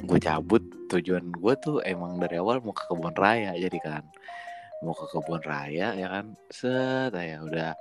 Gue 0.07 0.19
cabut 0.23 0.63
tujuan 0.89 1.35
gue 1.35 1.55
tuh 1.59 1.83
emang 1.83 2.23
dari 2.23 2.39
awal 2.39 2.63
mau 2.63 2.71
ke 2.71 2.87
kebun 2.87 3.13
raya 3.19 3.53
jadi 3.59 3.79
kan. 3.83 4.05
Mau 4.87 4.95
ke 4.95 5.11
kebun 5.11 5.43
raya 5.43 5.93
ya 5.99 6.07
kan. 6.07 6.39
Set 6.55 7.13
ya 7.13 7.43
udah 7.43 7.75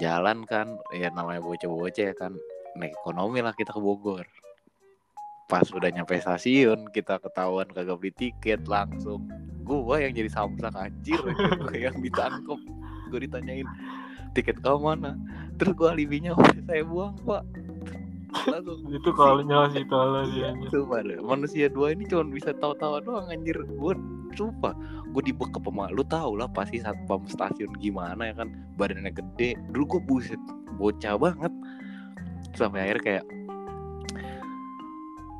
jalan 0.00 0.48
kan. 0.48 0.80
Ya 0.96 1.12
namanya 1.12 1.44
bocah-bocah 1.44 2.04
ya 2.08 2.16
kan. 2.16 2.32
Naik 2.80 2.96
ekonomi 3.04 3.44
lah 3.44 3.52
kita 3.52 3.76
ke 3.76 3.80
Bogor 3.84 4.24
pas 5.48 5.64
udah 5.72 5.88
nyampe 5.88 6.20
stasiun 6.20 6.92
kita 6.92 7.16
ketahuan 7.18 7.66
kagak 7.72 7.96
beli 7.98 8.12
tiket 8.14 8.68
langsung 8.68 9.24
gua 9.64 10.00
yang 10.00 10.12
jadi 10.12 10.28
samsak 10.28 10.76
anjir 10.76 11.20
yang 11.72 11.96
ditangkap 12.04 12.60
gue 13.08 13.24
ditanyain 13.24 13.64
tiket 14.36 14.60
ke 14.60 14.72
mana? 14.78 15.16
Terus 15.56 15.72
gua 15.74 15.96
alibinya 15.96 16.36
saya 16.68 16.84
buang 16.84 17.16
pak. 17.24 17.42
Langsung 18.46 18.84
itu 18.96 19.10
kalau 19.16 19.40
nyawa 19.42 19.72
sih 19.72 19.84
kalau 19.88 20.22
sih 20.30 20.44
anjir. 20.44 20.68
Sumpah 20.70 21.00
deh, 21.02 21.18
manusia 21.24 21.66
dua 21.72 21.96
ini 21.96 22.04
cuma 22.06 22.28
bisa 22.28 22.52
tahu-tahu 22.54 23.00
doang 23.02 23.26
anjir. 23.32 23.56
Gue 23.80 23.96
sumpah 24.36 24.76
Gue 25.16 25.24
dibekap 25.24 25.64
sama 25.64 25.88
Lu 25.88 26.04
tau 26.04 26.36
lah 26.36 26.46
pasti 26.52 26.84
satpam 26.84 27.24
stasiun 27.24 27.72
gimana 27.80 28.28
ya 28.28 28.34
kan. 28.44 28.52
Badannya 28.76 29.10
gede. 29.10 29.56
Dulu 29.72 29.98
gue 29.98 30.02
buset 30.04 30.40
Bocah 30.76 31.16
banget. 31.16 31.52
Sampai 32.54 32.84
akhirnya 32.84 33.02
kayak 33.02 33.24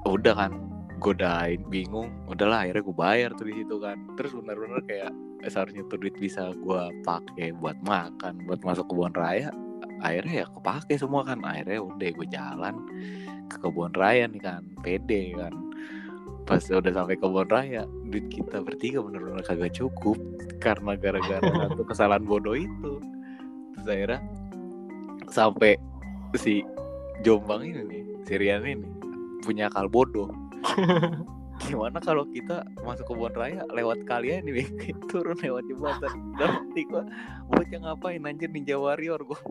Udah 0.07 0.35
kan 0.35 0.53
Godain 0.99 1.63
bingung 1.71 2.11
Udahlah 2.27 2.67
akhirnya 2.67 2.83
gue 2.83 2.97
bayar 2.97 3.31
tuh 3.39 3.47
di 3.47 3.63
situ 3.63 3.79
kan. 3.79 3.99
Terus 4.19 4.35
bener-bener 4.35 4.83
kayak 4.87 5.11
eh, 5.47 5.51
Seharusnya 5.51 5.83
tuh 5.91 5.99
duit 5.99 6.15
bisa 6.19 6.55
gue 6.55 6.83
pakai 7.03 7.55
buat 7.55 7.79
makan 7.87 8.47
Buat 8.47 8.63
masuk 8.67 8.91
kebun 8.91 9.15
raya 9.15 9.55
Akhirnya 9.99 10.45
ya 10.45 10.47
kepake 10.47 10.95
semua 10.95 11.27
kan. 11.27 11.43
Akhirnya 11.43 11.83
udah 11.83 12.09
gue 12.15 12.27
jalan 12.31 12.75
ke 13.51 13.57
kebun 13.59 13.93
raya 13.97 14.31
nih 14.31 14.43
kan 14.43 14.63
pede 14.83 15.35
kan. 15.35 15.55
Pas 16.47 16.63
udah 16.71 16.93
sampai 16.95 17.19
kebun 17.19 17.49
raya 17.51 17.83
duit 18.09 18.27
kita 18.31 18.63
bertiga 18.63 19.03
bener-bener 19.03 19.43
kagak 19.43 19.75
cukup 19.75 20.17
karena 20.63 20.95
gara-gara 20.95 21.51
satu 21.67 21.83
kesalahan 21.83 22.25
bodoh 22.25 22.55
itu. 22.55 23.03
Terus 23.75 23.87
akhirnya 23.87 24.21
sampai 25.29 25.77
si 26.39 26.63
Jombang 27.27 27.67
ini 27.67 27.83
nih 27.83 28.03
si 28.23 28.33
Rian 28.39 28.63
ini 28.63 28.98
punya 29.43 29.71
akal 29.71 29.87
bodoh. 29.91 30.31
Gimana 31.67 31.99
kalau 31.99 32.23
kita 32.31 32.63
masuk 32.87 33.11
kebun 33.11 33.35
raya 33.35 33.67
lewat 33.75 34.07
kalian 34.07 34.47
nih 34.47 34.67
turun 35.11 35.35
lewat 35.43 35.67
jembatan. 35.67 36.13
Dan 36.39 36.71
gua. 36.87 37.03
Bocah 37.51 37.79
ngapain 37.83 38.23
anjir 38.23 38.51
ninja 38.51 38.79
warrior 38.79 39.19
gua 39.27 39.41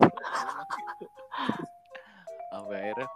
sampai 2.48 2.80
akhirnya 2.80 3.08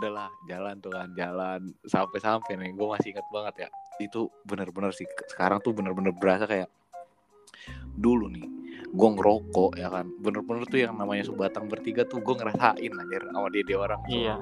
udahlah 0.00 0.30
jalan 0.48 0.74
tuh 0.80 0.90
kan 0.96 1.08
jalan. 1.12 1.60
Sampai 1.84 2.18
sampai 2.24 2.56
nih 2.56 2.72
gue 2.72 2.86
masih 2.88 3.12
ingat 3.12 3.26
banget 3.28 3.54
ya 3.66 3.70
itu 3.98 4.30
bener-bener 4.46 4.94
sih 4.94 5.04
sekarang 5.26 5.58
tuh 5.58 5.74
bener-bener 5.74 6.14
berasa 6.14 6.46
kayak 6.46 6.70
dulu 7.98 8.30
nih 8.32 8.48
gue 8.88 9.08
ngerokok 9.12 9.76
ya 9.76 9.92
kan. 9.92 10.08
Bener-bener 10.24 10.64
tuh 10.64 10.80
yang 10.80 10.96
namanya 10.96 11.28
subatang 11.28 11.68
bertiga 11.68 12.08
tuh 12.08 12.24
gue 12.24 12.32
ngerasain 12.32 12.92
anjir 12.96 13.22
sama 13.28 13.48
dia 13.52 13.62
dia 13.68 13.76
orang 13.76 14.00
iya 14.08 14.40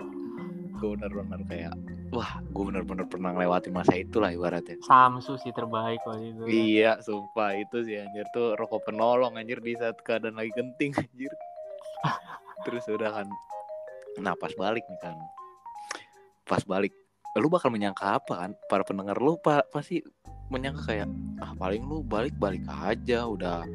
gue 0.77 0.89
bener-bener 0.97 1.41
kayak 1.49 1.75
wah 2.13 2.39
gue 2.41 2.65
bener-bener 2.69 3.07
pernah 3.09 3.33
ngelewatin 3.33 3.73
masa 3.73 3.97
itu 3.97 4.21
lah 4.21 4.31
ibaratnya. 4.31 4.77
Samsu 4.85 5.41
sih 5.41 5.51
terbaik 5.51 6.01
waktu 6.05 6.37
itu. 6.37 6.43
Iya 6.47 7.01
sumpah 7.01 7.57
itu 7.57 7.83
sih 7.83 7.97
anjir. 7.99 8.29
Tuh 8.31 8.55
rokok 8.55 8.93
penolong 8.93 9.41
anjir 9.41 9.59
di 9.65 9.75
saat 9.75 9.97
keadaan 10.05 10.37
lagi 10.37 10.53
genting 10.55 10.93
anjir. 11.03 11.33
Terus 12.69 12.85
udah 12.93 13.11
kan. 13.23 13.29
Nah 14.21 14.37
pas 14.37 14.53
balik 14.55 14.85
nih 14.87 15.01
kan. 15.01 15.17
Pas 16.47 16.63
balik 16.63 16.93
lu 17.37 17.49
bakal 17.53 17.69
menyangka 17.73 18.21
apa 18.21 18.47
kan? 18.47 18.51
Para 18.69 18.85
pendengar 18.85 19.17
lu 19.21 19.37
pa 19.41 19.65
pasti 19.69 20.01
menyangka 20.49 20.95
kayak 20.95 21.09
ah 21.43 21.53
paling 21.59 21.83
lu 21.83 22.07
balik 22.07 22.33
balik 22.39 22.63
aja 22.71 23.27
udah 23.27 23.67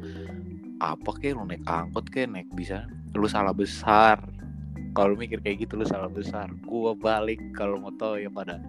apa 0.80 1.10
kek 1.20 1.36
lu 1.36 1.44
naik 1.44 1.62
angkot 1.68 2.08
kek 2.08 2.26
naik 2.26 2.48
bisa 2.56 2.88
lu 3.12 3.28
salah 3.28 3.52
besar 3.52 4.18
kalau 4.92 5.16
mikir 5.16 5.40
kayak 5.40 5.64
gitu 5.68 5.80
lu 5.80 5.86
salah 5.88 6.08
besar. 6.12 6.48
Gua 6.68 6.92
balik 6.92 7.40
kalau 7.56 7.80
mau 7.80 7.92
tahu 7.96 8.20
ya 8.20 8.28
pada 8.28 8.60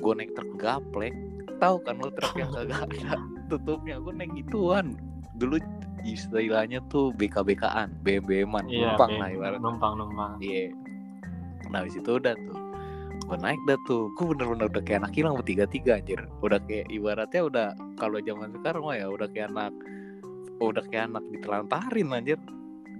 gua 0.00 0.12
naik 0.16 0.36
truk 0.36 0.60
gaplek. 0.60 1.14
Tahu 1.60 1.76
kan 1.84 1.96
lu 2.00 2.12
truk 2.12 2.34
yang 2.36 2.52
kagak 2.56 2.88
ada 2.88 3.16
tutupnya? 3.48 3.96
Gua 4.00 4.12
naik 4.12 4.32
gituan. 4.36 4.96
Dulu 5.40 5.58
istilahnya 6.04 6.84
tuh 6.92 7.16
BK-BKan 7.16 8.04
BM-BM-an 8.04 8.68
iya 8.68 8.92
numpang 8.92 9.12
lah 9.16 9.28
ibarat 9.32 9.60
numpang 9.60 9.92
numpang. 9.96 10.36
Iya. 10.44 10.76
Nah 11.72 11.80
habis 11.80 11.96
itu 11.96 12.20
udah 12.20 12.36
tuh 12.36 12.60
gue 13.24 13.38
naik 13.40 13.60
dah 13.64 13.80
tuh. 13.88 14.12
Gue 14.20 14.36
bener-bener 14.36 14.68
udah 14.68 14.84
kayak 14.84 15.08
anak 15.08 15.16
hilang 15.16 15.34
bertiga 15.40 15.64
tiga 15.64 15.96
anjir. 15.96 16.20
Udah 16.44 16.60
kayak 16.68 16.92
ibaratnya 16.92 17.40
udah 17.40 17.66
kalau 17.96 18.20
zaman 18.20 18.52
sekarang 18.60 18.84
mah 18.84 18.96
ya 19.00 19.08
udah 19.08 19.28
kayak 19.32 19.48
anak 19.48 19.72
udah 20.60 20.84
kayak 20.92 21.10
anak 21.10 21.24
ditelantarin 21.32 22.08
anjir 22.14 22.38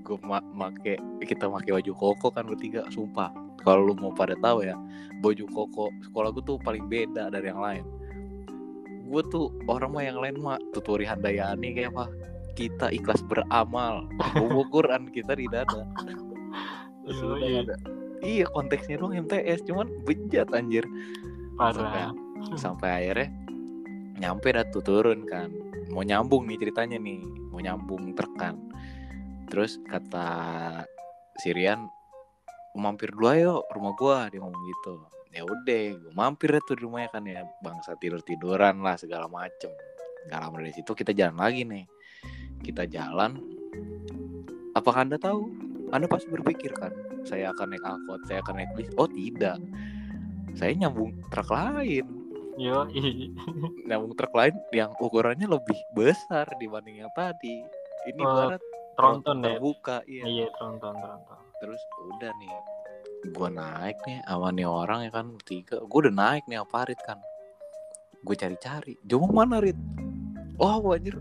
gue 0.04 0.20
ma 0.20 0.38
make 0.52 1.00
kita 1.24 1.48
make 1.48 1.72
baju 1.72 1.92
koko 1.96 2.28
kan 2.28 2.44
bertiga 2.44 2.84
sumpah. 2.92 3.32
Kalau 3.64 3.80
lu 3.80 3.96
mau 3.96 4.12
pada 4.12 4.36
tahu 4.36 4.68
ya 4.68 4.76
baju 5.24 5.48
koko 5.48 5.88
sekolah 6.04 6.28
gue 6.36 6.44
tuh 6.44 6.60
paling 6.60 6.84
beda 6.84 7.32
dari 7.32 7.48
yang 7.48 7.60
lain. 7.64 7.84
Gue 9.08 9.24
tuh 9.32 9.48
orang 9.64 9.90
mah 9.96 10.04
yang 10.04 10.20
lain 10.20 10.36
mah 10.44 10.60
tuturi 10.76 11.08
handayani 11.08 11.72
kayak 11.72 11.96
apa 11.96 12.12
kita 12.54 12.92
ikhlas 12.92 13.24
beramal 13.24 14.04
Quran 14.68 15.08
kita 15.08 15.32
di 15.32 15.48
dada. 15.48 15.88
Ada. 17.04 17.76
Iya 18.24 18.48
konteksnya 18.52 18.96
doang 18.96 19.16
MTS 19.28 19.64
cuman 19.68 19.88
bejat 20.04 20.52
anjir. 20.52 20.84
Parah. 21.56 22.12
Sampai 22.60 22.88
akhirnya 23.08 23.28
nyampe 24.20 24.52
dah 24.52 24.64
tuh 24.68 24.84
turun 24.84 25.24
kan. 25.24 25.52
Mau 25.92 26.00
nyambung 26.00 26.48
nih 26.48 26.60
ceritanya 26.60 26.96
nih 26.96 27.20
mau 27.52 27.60
nyambung 27.62 28.16
truk 28.18 28.34
kan 28.34 28.58
terus 29.48 29.78
kata 29.88 30.28
Sirian 31.42 31.86
mampir 32.74 33.14
dulu 33.14 33.26
ayo 33.30 33.54
rumah 33.70 33.94
gua 33.94 34.26
dia 34.30 34.42
ngomong 34.42 34.64
gitu. 34.70 34.94
Ya 35.34 35.42
udah 35.42 35.84
gue 35.98 36.14
mampir 36.14 36.54
deh 36.54 36.62
tuh 36.62 36.78
di 36.78 36.86
rumahnya 36.86 37.10
kan 37.10 37.26
ya 37.26 37.42
bangsa 37.58 37.98
tidur 37.98 38.22
tiduran 38.22 38.82
lah 38.86 38.94
segala 38.94 39.26
macem. 39.26 39.70
Nggak 40.30 40.38
lama 40.38 40.56
dari 40.62 40.72
situ 40.74 40.94
kita 40.94 41.10
jalan 41.10 41.38
lagi 41.38 41.66
nih. 41.66 41.84
Kita 42.62 42.86
jalan. 42.86 43.42
Apakah 44.78 45.06
anda 45.06 45.18
tahu? 45.18 45.50
Anda 45.90 46.06
pasti 46.06 46.30
berpikir 46.30 46.74
kan 46.74 46.94
saya 47.26 47.50
akan 47.50 47.74
naik 47.74 47.82
angkot 47.82 48.20
saya 48.30 48.38
akan 48.46 48.54
naik 48.62 48.70
bis? 48.78 48.90
Oh 48.94 49.10
tidak. 49.10 49.58
Saya 50.54 50.70
nyambung 50.78 51.18
truk 51.34 51.50
lain. 51.50 52.06
Yo 52.54 52.86
nyambung 53.90 54.14
truk 54.14 54.34
lain 54.38 54.54
yang 54.70 54.94
ukurannya 55.02 55.50
lebih 55.50 55.78
besar 55.98 56.46
dibanding 56.62 57.02
yang 57.02 57.10
tadi. 57.14 57.58
Ini 58.06 58.22
Oh, 58.22 58.30
barat 58.30 58.62
tronton 58.94 59.36
deh 59.42 59.58
terbuka 59.58 59.96
iya. 60.08 60.22
Iya 60.24 60.46
tronton 60.58 60.94
tronton 60.98 61.40
terus 61.60 61.82
udah 62.14 62.32
nih. 62.38 62.52
Gua 63.32 63.48
naik 63.48 63.96
nih 64.04 64.18
sama 64.28 64.48
nih 64.52 64.68
orang 64.68 65.00
ya 65.08 65.10
kan 65.10 65.26
bertiga 65.34 65.76
gua 65.84 65.98
udah 66.08 66.14
naik 66.14 66.44
nih 66.46 66.58
apa 66.60 66.78
Rit 66.86 67.00
kan. 67.02 67.18
Gue 68.24 68.40
cari-cari. 68.40 68.96
Jomo 69.04 69.28
mana 69.28 69.60
Rit? 69.60 69.76
Oh 70.56 70.80
anjir. 70.96 71.20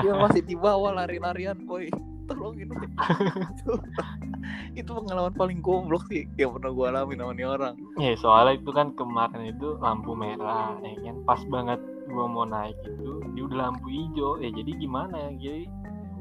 Dia 0.00 0.16
masih 0.22 0.40
di 0.40 0.56
bawah 0.56 0.96
lari-larian 0.96 1.60
boy 1.68 1.92
tolongin 2.28 2.68
boy. 2.72 2.88
itu 4.80 4.88
pengalaman 4.88 5.34
paling 5.34 5.58
goblok 5.64 6.06
sih 6.12 6.28
yang 6.36 6.54
pernah 6.56 6.70
gue 6.72 6.86
alami 6.88 7.14
sama 7.16 7.32
nih 7.34 7.48
orang. 7.48 7.74
Ya 7.96 8.12
soalnya 8.20 8.60
itu 8.60 8.70
kan 8.70 8.92
kemarin 8.94 9.42
itu 9.52 9.76
lampu 9.80 10.12
merah 10.12 10.76
ya 10.84 10.94
kan? 11.04 11.16
Pas 11.24 11.40
banget 11.48 11.80
gua 12.08 12.24
mau 12.24 12.44
naik 12.48 12.76
itu 12.84 13.20
dia 13.34 13.42
udah 13.44 13.58
lampu 13.68 13.86
hijau. 13.88 14.40
Ya 14.40 14.48
jadi 14.52 14.72
gimana 14.76 15.16
ya? 15.16 15.30
Jadi 15.40 15.64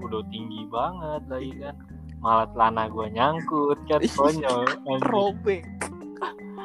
udah 0.02 0.22
tinggi 0.30 0.62
banget 0.70 1.22
lagi 1.30 1.52
kan. 1.62 1.76
Malah 2.18 2.48
celana 2.54 2.84
gua 2.90 3.08
nyangkut 3.10 3.80
kan 3.86 4.02
konyol 4.04 4.66
robek. 5.10 5.64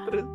Terus 0.09 0.27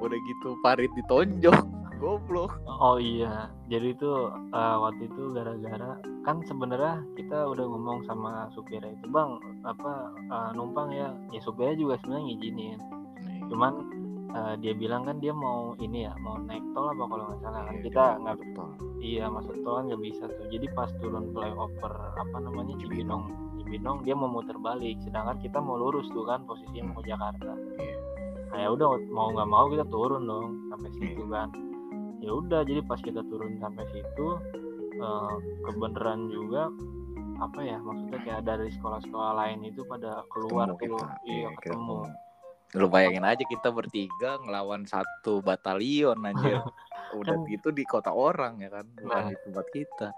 udah 0.00 0.18
gitu 0.18 0.48
Farid 0.64 0.90
ditonjok 0.96 1.60
goblok. 2.00 2.56
Oh 2.80 2.96
iya, 2.96 3.52
jadi 3.68 3.92
itu 3.92 4.08
eh, 4.32 4.76
waktu 4.80 5.04
itu 5.04 5.36
gara-gara 5.36 6.00
kan 6.24 6.40
sebenarnya 6.48 7.04
kita 7.12 7.44
udah 7.44 7.64
ngomong 7.68 8.08
sama 8.08 8.48
supirnya 8.56 8.96
itu 8.96 9.06
bang 9.12 9.36
apa 9.68 10.08
eh, 10.16 10.50
numpang 10.56 10.96
ya, 10.96 11.12
ya 11.28 11.40
supirnya 11.44 11.76
juga 11.76 12.00
sebenarnya 12.00 12.24
ngizinin, 12.24 12.78
cuman 13.52 13.72
eh, 14.30 14.54
dia 14.58 14.72
bilang 14.72 15.02
kan 15.02 15.18
dia 15.18 15.30
mau 15.30 15.74
ini 15.76 16.04
ya 16.04 16.12
mau 16.18 16.38
naik 16.38 16.62
tol 16.70 16.86
apa 16.86 17.04
kalau 17.04 17.24
nggak 17.26 17.40
salah 17.40 17.60
kan 17.64 17.74
Iya, 17.74 17.82
kita 17.84 18.04
nggak 18.18 18.36
betul. 18.38 18.68
iya 19.00 19.24
masuk 19.26 19.56
tol 19.60 19.74
kan 19.76 19.84
nggak 19.86 20.02
bisa 20.02 20.24
tuh, 20.26 20.46
jadi 20.48 20.66
pas 20.70 20.90
turun 20.98 21.24
flyover 21.30 21.92
apa 22.14 22.36
namanya 22.38 22.74
Cibinong 22.76 23.24
Cibinong 23.56 23.98
dia 24.02 24.14
mau 24.14 24.26
muter 24.26 24.56
balik, 24.56 24.98
sedangkan 25.00 25.38
kita 25.38 25.58
mau 25.58 25.76
lurus 25.76 26.06
tuh 26.10 26.24
kan 26.24 26.42
posisinya 26.42 26.90
mau 26.90 26.98
ke 26.98 27.08
Jakarta. 27.08 27.52
Iya. 27.76 27.96
Nah 28.50 28.58
ya 28.58 28.68
udah 28.68 28.88
mau 29.08 29.30
nggak 29.30 29.46
mau 29.46 29.64
kita 29.66 29.86
turun 29.86 30.22
dong 30.24 30.48
sampai 30.68 30.90
situ 30.92 31.22
Iya. 31.22 31.30
kan 31.30 31.48
ya 32.20 32.30
udah 32.36 32.60
jadi 32.62 32.80
pas 32.84 33.00
kita 33.00 33.24
turun 33.26 33.56
sampai 33.56 33.84
situ 33.88 34.26
eh, 34.92 35.34
kebenaran 35.64 36.28
juga 36.28 36.68
apa 37.40 37.64
ya 37.64 37.80
maksudnya 37.80 38.20
kayak 38.20 38.42
dari 38.44 38.68
sekolah-sekolah 38.68 39.32
lain 39.32 39.64
itu 39.64 39.80
pada 39.88 40.20
keluar 40.28 40.68
Ketemu 40.76 40.92
tuh 40.92 41.00
kita. 41.00 41.24
iya 41.24 41.48
kita 41.56 41.72
ketemu 41.72 41.98
Lu 42.72 42.86
bayangin 42.86 43.24
aja 43.24 43.42
kita 43.42 43.68
bertiga 43.68 44.38
ngelawan 44.38 44.84
satu 44.84 45.40
batalion 45.40 46.18
anjir. 46.20 46.62
Udah 47.18 47.34
Kan- 47.34 47.46
gitu 47.46 47.68
di 47.70 47.82
kota 47.82 48.10
orang 48.10 48.62
ya 48.62 48.70
kan, 48.70 48.86
bukan 48.94 49.10
Nah. 49.16 49.28
di 49.28 49.36
tempat 49.42 49.66
kita. 49.70 50.08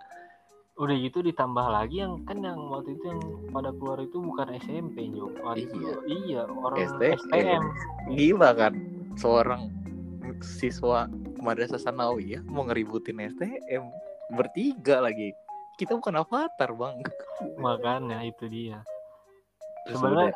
udah 0.73 0.97
gitu 0.97 1.21
ditambah 1.21 1.69
lagi 1.69 2.01
yang 2.01 2.25
kan 2.25 2.41
yang 2.41 2.57
waktu 2.73 2.97
itu 2.97 3.05
yang 3.05 3.21
pada 3.53 3.77
keluar 3.77 4.01
itu 4.01 4.17
bukan 4.17 4.57
SMP 4.57 5.05
Jo 5.13 5.29
waktu 5.45 5.69
itu 5.69 5.77
Iya. 5.79 5.97
iya 6.09 6.43
orang 6.49 6.79
STM. 6.89 7.13
STM 7.21 7.63
Gila 8.09 8.51
kan 8.57 8.73
seorang 9.15 9.69
siswa 10.41 11.13
Madrasah 11.39 11.77
Sanawi 11.77 12.35
ya 12.35 12.41
mau 12.49 12.65
ngeributin 12.65 13.21
STM 13.21 13.85
bertiga 14.33 15.05
lagi. 15.05 15.37
Kita 15.77 15.93
bukan 15.93 16.17
avatar, 16.19 16.73
Bang. 16.73 17.05
makanya 17.59 18.25
itu 18.25 18.49
dia 18.49 18.81
Sebenarnya- 19.85 20.33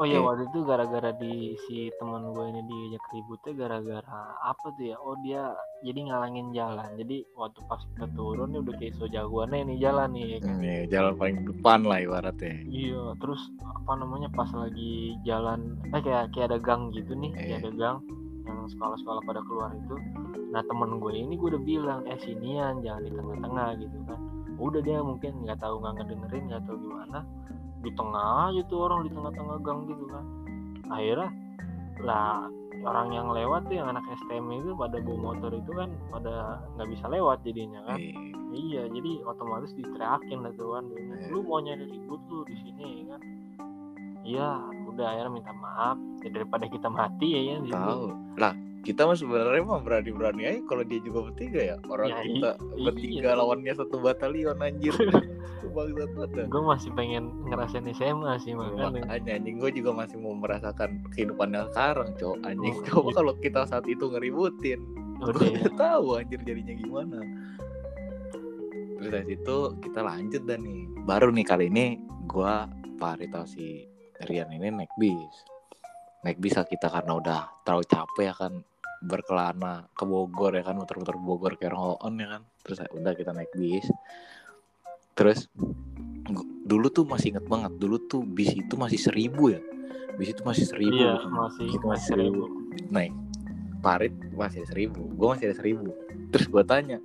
oh 0.00 0.08
iya 0.08 0.16
Iya. 0.16 0.24
waktu 0.24 0.42
itu 0.48 0.58
gara-gara 0.64 1.10
di 1.12 1.34
si 1.68 1.76
teman 2.00 2.32
gue 2.32 2.44
ini 2.48 2.60
diajak 2.64 3.04
ributnya 3.12 3.52
gara-gara 3.52 4.20
apa 4.40 4.72
tuh 4.72 4.84
ya 4.88 4.96
oh 4.96 5.12
dia 5.20 5.52
jadi 5.84 6.08
ngalangin 6.08 6.48
jalan 6.50 6.88
jadi 6.96 7.16
waktu 7.36 7.60
pas 7.68 7.84
kita 7.84 8.08
turun 8.16 8.48
nih 8.50 8.60
udah 8.64 8.74
kayak 8.74 8.96
so 8.96 9.04
jagoannya 9.04 9.68
nih 9.68 9.78
jalan 9.78 10.08
nih 10.10 10.24
ya 10.26 10.38
kan. 10.40 10.56
Nih, 10.56 10.80
jalan 10.88 11.12
paling 11.14 11.38
depan 11.44 11.80
lah 11.84 11.98
ibaratnya. 12.00 12.54
Iya, 12.64 13.02
terus 13.16 13.40
apa 13.60 13.92
namanya 13.94 14.28
pas 14.30 14.48
lagi 14.52 14.92
jalan, 15.22 15.60
eh 15.92 16.00
kayak 16.00 16.32
kayak 16.32 16.46
ada 16.52 16.58
gang 16.58 16.88
gitu 16.92 17.12
nih, 17.12 17.30
kayak 17.32 17.48
Iya. 17.48 17.56
ada 17.60 17.70
gang 17.76 17.96
yang 18.44 18.58
sekolah-sekolah 18.68 19.22
pada 19.22 19.40
keluar 19.44 19.70
itu. 19.72 19.94
Nah 20.48 20.64
temen 20.64 20.96
gue 20.96 21.12
ini 21.14 21.36
gue 21.36 21.48
udah 21.52 21.62
bilang, 21.62 22.00
eh 22.08 22.16
sinian 22.18 22.80
jangan 22.80 23.04
di 23.04 23.10
tengah-tengah 23.12 23.68
gitu 23.78 23.98
kan. 24.04 24.20
Udah 24.56 24.80
dia 24.80 24.98
mungkin 25.00 25.44
nggak 25.44 25.60
tahu 25.60 25.80
nggak 25.80 25.94
ngedengerin 25.96 26.44
nggak 26.48 26.62
tahu 26.64 26.76
gimana, 26.78 27.18
di 27.80 27.90
tengah 27.96 28.52
aja 28.52 28.60
tuh 28.68 28.78
orang 28.88 29.08
di 29.08 29.10
tengah-tengah 29.12 29.56
gang 29.64 29.80
gitu 29.88 30.04
kan. 30.08 30.24
Akhirnya 30.90 31.30
lah 32.00 32.48
orang 32.80 33.08
yang 33.12 33.28
lewat 33.28 33.68
tuh 33.68 33.76
yang 33.76 33.88
anak 33.92 34.04
STM 34.24 34.48
itu 34.56 34.72
pada 34.72 34.96
bawa 35.04 35.32
motor 35.32 35.52
itu 35.52 35.72
kan 35.76 35.88
pada 36.08 36.64
nggak 36.76 36.88
bisa 36.92 37.04
lewat 37.08 37.38
jadinya 37.44 37.80
kan. 37.88 37.98
Nih, 38.00 38.30
Iya, 38.50 38.90
jadi 38.90 39.22
otomatis 39.30 39.70
diteriakin 39.78 40.42
lah 40.42 40.52
tuh 40.58 40.74
kan. 40.74 40.84
Iya. 40.90 41.30
Lu 41.30 41.46
mau 41.46 41.62
nyari 41.62 41.86
ribut 41.86 42.18
lu 42.26 42.42
di 42.50 42.56
sini 42.58 42.86
ya 43.02 43.04
kan? 43.14 43.22
Iya, 44.20 44.48
udah 44.90 45.06
akhirnya 45.06 45.32
minta 45.32 45.52
maaf. 45.54 45.96
Ya, 46.26 46.28
daripada 46.34 46.66
kita 46.66 46.88
mati 46.90 47.28
ya 47.30 47.40
ya. 47.40 47.56
tahu. 47.70 48.10
Lah, 48.42 48.52
kita 48.80 49.04
mah 49.04 49.12
sebenarnya 49.12 49.60
mah 49.60 49.84
berani-berani 49.84 50.42
aja 50.48 50.60
kalau 50.64 50.80
dia 50.82 51.00
juga 51.00 51.28
bertiga 51.28 51.60
ya. 51.60 51.76
Orang 51.84 52.08
Ya, 52.08 52.20
kita 52.24 52.50
iya. 52.56 52.82
bertiga 52.88 53.30
lawannya 53.36 53.72
satu 53.76 53.96
batalion 54.00 54.58
anjir. 54.58 54.94
Bangsat 55.76 56.10
banget. 56.16 56.48
Gue 56.50 56.62
masih 56.64 56.90
pengen 56.96 57.30
ngerasain 57.46 57.86
SMA 57.92 58.32
sih 58.40 58.56
makanya. 58.56 59.04
Makanya 59.06 59.32
anjing 59.38 59.60
gue 59.60 59.70
juga 59.70 59.90
masih 59.94 60.16
mau 60.18 60.34
merasakan 60.34 61.04
kehidupan 61.12 61.52
yang 61.52 61.68
sekarang, 61.70 62.08
cowok. 62.16 62.38
Anjing 62.42 62.74
Oh, 62.74 62.84
coba 62.88 63.06
iya. 63.06 63.14
kalau 63.20 63.32
kita 63.38 63.60
saat 63.68 63.84
itu 63.86 64.04
ngeributin, 64.08 64.80
Udah 65.20 65.36
gue 65.36 65.52
ya. 65.52 65.70
tahu 65.76 66.06
anjir 66.16 66.40
jadinya 66.42 66.74
gimana. 66.74 67.18
Terus 68.96 69.08
dari 69.12 69.26
situ 69.30 69.56
kita 69.78 70.00
lanjut 70.00 70.42
dan 70.48 70.60
nih. 70.64 70.88
Baru 71.04 71.28
nih 71.30 71.44
kali 71.44 71.68
ini 71.68 72.00
gue 72.26 72.54
Pak 72.96 73.20
si 73.44 73.84
Rian 74.28 74.52
ini 74.52 74.68
naik 74.68 74.92
bis. 74.96 75.36
Naik 76.20 76.36
bis 76.36 76.54
lah 76.56 76.68
kita 76.68 76.92
karena 76.92 77.12
udah 77.16 77.38
terlalu 77.64 77.84
capek 77.88 78.24
ya 78.28 78.34
kan 78.36 78.52
berkelana 79.00 79.88
ke 79.96 80.04
Bogor 80.04 80.52
ya 80.52 80.60
kan 80.60 80.76
muter-muter 80.76 81.16
Bogor 81.16 81.56
ke 81.56 81.68
on 81.72 82.14
ya 82.20 82.28
kan. 82.38 82.42
Terus 82.64 82.78
udah 82.92 83.12
kita 83.16 83.32
naik 83.32 83.52
bis. 83.56 83.88
Terus 85.16 85.48
dulu 86.64 86.86
tuh 86.92 87.08
masih 87.08 87.34
inget 87.34 87.46
banget 87.48 87.72
dulu 87.80 87.96
tuh 88.04 88.22
bis 88.22 88.52
itu 88.52 88.76
masih 88.76 89.00
seribu 89.00 89.56
ya. 89.56 89.60
Bis 90.20 90.36
itu 90.36 90.42
masih 90.44 90.68
seribu. 90.68 91.00
Iya, 91.00 91.16
masih 91.32 91.66
itu 91.72 91.84
masih 91.88 92.06
seribu. 92.12 92.42
naik 92.92 93.10
parit 93.80 94.12
masih 94.36 94.62
seribu 94.68 95.08
gue 95.16 95.26
masih 95.26 95.44
ada 95.50 95.56
seribu. 95.56 95.88
Terus 96.30 96.46
gue 96.46 96.62
tanya 96.68 96.98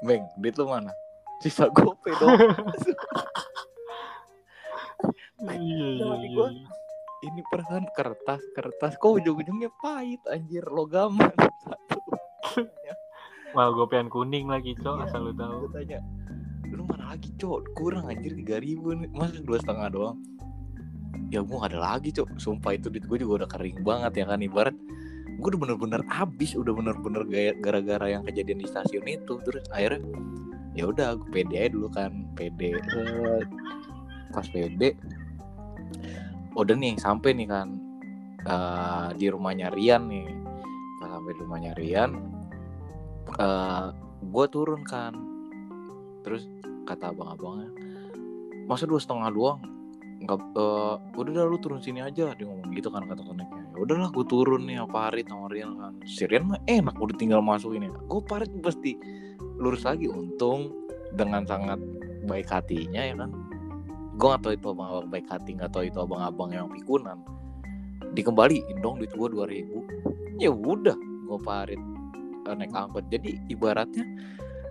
Beng 0.00 0.24
duit 0.40 0.56
lu 0.56 0.64
mana? 0.64 0.96
Sisa 1.44 1.68
gope 1.68 2.08
dong 2.16 2.32
Iya, 5.40 5.56
iya, 5.96 6.14
iya. 6.20 6.79
Ini 7.20 7.40
perasaan 7.48 7.86
kertas 7.92 8.40
kertas. 8.56 8.96
Kok 8.96 9.20
ujung-ujungnya 9.20 9.70
pahit 9.80 10.20
anjir. 10.28 10.64
Logaman 10.68 11.32
satu 11.64 11.98
gue 13.50 13.86
pengen 13.90 14.08
kuning 14.08 14.46
lagi, 14.46 14.78
Cok, 14.78 14.96
Iya. 15.02 15.04
asal 15.10 15.20
lu 15.26 15.32
tahu. 15.34 15.66
gue 15.66 15.70
tanya 15.82 15.98
lu 16.70 16.86
mana 16.86 17.12
lagi 17.12 17.34
cok? 17.34 17.74
Kurang 17.74 18.06
anjir 18.06 18.32
tiga 18.38 18.62
ribu 18.62 18.94
nih. 18.94 19.10
Masa 19.10 19.42
dua 19.42 19.58
setengah 19.58 19.90
doang? 19.90 20.16
Ya 21.34 21.42
gue 21.42 21.56
gak 21.58 21.74
ada 21.74 21.80
lagi 21.82 22.14
cok. 22.14 22.38
Sumpah 22.38 22.78
itu 22.78 22.88
duit 22.94 23.04
gue 23.10 23.18
juga 23.26 23.44
udah 23.44 23.48
kering 23.50 23.82
banget 23.82 24.22
ya 24.22 24.24
kan? 24.30 24.38
Ibarat 24.38 24.76
gue 25.40 25.48
udah 25.50 25.60
bener-bener 25.66 26.02
habis 26.06 26.54
udah 26.54 26.72
bener-bener 26.72 27.22
gara-gara 27.58 28.06
yang 28.06 28.22
kejadian 28.22 28.62
di 28.62 28.66
stasiun 28.70 29.02
itu. 29.10 29.34
Terus 29.42 29.66
akhirnya 29.74 29.98
ya 30.78 30.86
udah 30.86 31.18
gue 31.18 31.28
pede 31.34 31.58
aja 31.58 31.70
dulu 31.74 31.90
kan. 31.90 32.12
Pede 32.38 32.78
pas 34.30 34.46
pede 34.46 34.94
udah 36.56 36.74
nih 36.76 36.94
sampai 36.98 37.36
nih 37.36 37.48
kan. 37.48 37.68
Eh, 38.40 39.08
di 39.20 39.26
rumahnya 39.28 39.68
Rian 39.72 40.08
nih. 40.08 40.28
Sampai 41.00 41.32
di 41.36 41.40
rumahnya 41.44 41.72
Rian. 41.76 42.10
Eh 43.36 43.86
gue 44.20 44.46
turun 44.48 44.82
kan. 44.86 45.12
Terus 46.24 46.44
kata 46.84 47.14
abang-abangnya 47.14 47.70
masa 48.70 48.86
dua 48.86 49.02
setengah 49.02 49.30
doang? 49.34 49.60
Nggak 50.20 50.38
eh, 50.54 50.94
udah 51.18 51.32
dah 51.32 51.44
lu 51.48 51.58
turun 51.58 51.82
sini 51.82 52.04
aja 52.04 52.30
dia 52.36 52.46
ngomong 52.46 52.70
gitu 52.76 52.92
kan 52.92 53.08
kata 53.08 53.24
koneknya 53.24 53.72
ya 53.72 53.76
udahlah 53.80 54.12
gue 54.12 54.26
turun 54.28 54.68
nih 54.68 54.84
apa 54.84 55.10
hari 55.10 55.26
sama 55.26 55.50
Rian 55.50 55.74
kan. 55.74 55.92
Si 56.06 56.22
Rian 56.28 56.46
mah 56.46 56.60
enak 56.70 56.94
udah 57.00 57.16
tinggal 57.18 57.40
masuk 57.42 57.74
ini 57.74 57.90
gue 57.90 58.20
parit 58.28 58.52
pasti 58.62 58.94
lurus 59.60 59.84
lagi 59.88 60.06
untung 60.06 60.72
dengan 61.16 61.42
sangat 61.48 61.80
baik 62.28 62.46
hatinya 62.46 63.02
ya 63.02 63.14
kan 63.16 63.30
gue 64.20 64.28
gak 64.28 64.42
tahu 64.44 64.52
itu 64.52 64.66
abang-abang 64.68 65.08
baik 65.08 65.26
hati 65.32 65.50
gak 65.56 65.72
tahu 65.72 65.88
itu 65.88 65.96
abang-abang 65.96 66.52
yang 66.52 66.68
pikunan. 66.68 67.16
Dikembaliin 68.12 68.84
dong 68.84 69.00
duit 69.00 69.08
gue 69.16 69.28
dua 69.32 69.48
ribu. 69.48 69.80
Ya 70.36 70.52
udah 70.52 70.96
gue 71.00 71.38
parit 71.40 71.80
eh, 72.44 72.54
naik 72.54 72.76
angkot. 72.76 73.08
Jadi 73.08 73.40
ibaratnya 73.48 74.04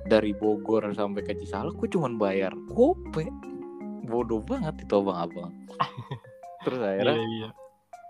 dari 0.06 0.38
Bogor 0.38 0.86
sampai 0.94 1.26
ke 1.26 1.34
Cisalak 1.34 1.74
gue 1.82 1.90
cuman 1.90 2.22
bayar 2.22 2.54
kope 2.78 3.26
bodoh 4.06 4.46
banget 4.46 4.86
itu 4.86 4.94
abang-abang. 4.94 5.50
Terus 6.66 6.80
Iya, 6.86 6.90
akhirnya 6.94 7.18
iya. 7.26 7.50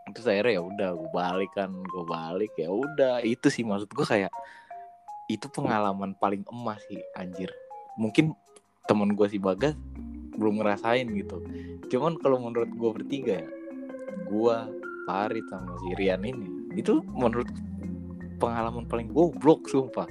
terus 0.09 0.25
akhirnya 0.25 0.53
ya 0.57 0.63
udah 0.65 0.89
gue 0.97 1.09
balik 1.13 1.51
kan 1.53 1.69
gue 1.71 2.03
balik 2.03 2.51
ya 2.59 2.67
udah. 2.67 3.23
Itu 3.23 3.47
sih 3.47 3.63
maksud 3.63 3.87
gue 3.93 4.03
kayak 4.03 4.33
itu 5.31 5.45
pengalaman 5.53 6.17
paling 6.19 6.43
emas 6.51 6.81
sih 6.89 6.99
anjir. 7.15 7.53
Mungkin 7.95 8.33
temen 8.89 9.13
gue 9.13 9.27
si 9.29 9.37
Bagas 9.37 9.77
belum 10.39 10.63
ngerasain 10.63 11.05
gitu. 11.11 11.43
Cuman 11.91 12.15
kalau 12.17 12.39
menurut 12.39 12.71
gue 12.71 12.89
bertiga 12.95 13.43
ya 13.43 13.47
gue 14.29 14.57
Farid 15.09 15.45
sama 15.49 15.73
si 15.81 15.89
Rian 15.97 16.21
ini 16.21 16.73
itu 16.77 17.01
menurut 17.11 17.49
pengalaman 18.39 18.87
paling 18.87 19.11
goblok 19.11 19.67
sumpah. 19.67 20.07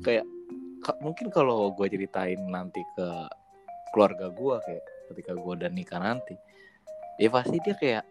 Kayak 0.00 0.24
ka- 0.80 0.96
mungkin 1.04 1.28
kalau 1.28 1.74
gue 1.76 1.86
ceritain 1.90 2.38
nanti 2.48 2.80
ke 2.96 3.08
keluarga 3.92 4.32
gue 4.32 4.56
kayak 4.64 4.84
ketika 5.12 5.32
gue 5.36 5.52
udah 5.58 5.70
nikah 5.72 6.00
nanti 6.00 6.36
ya 7.18 7.28
pasti 7.32 7.56
dia 7.64 7.74
kayak 7.74 8.04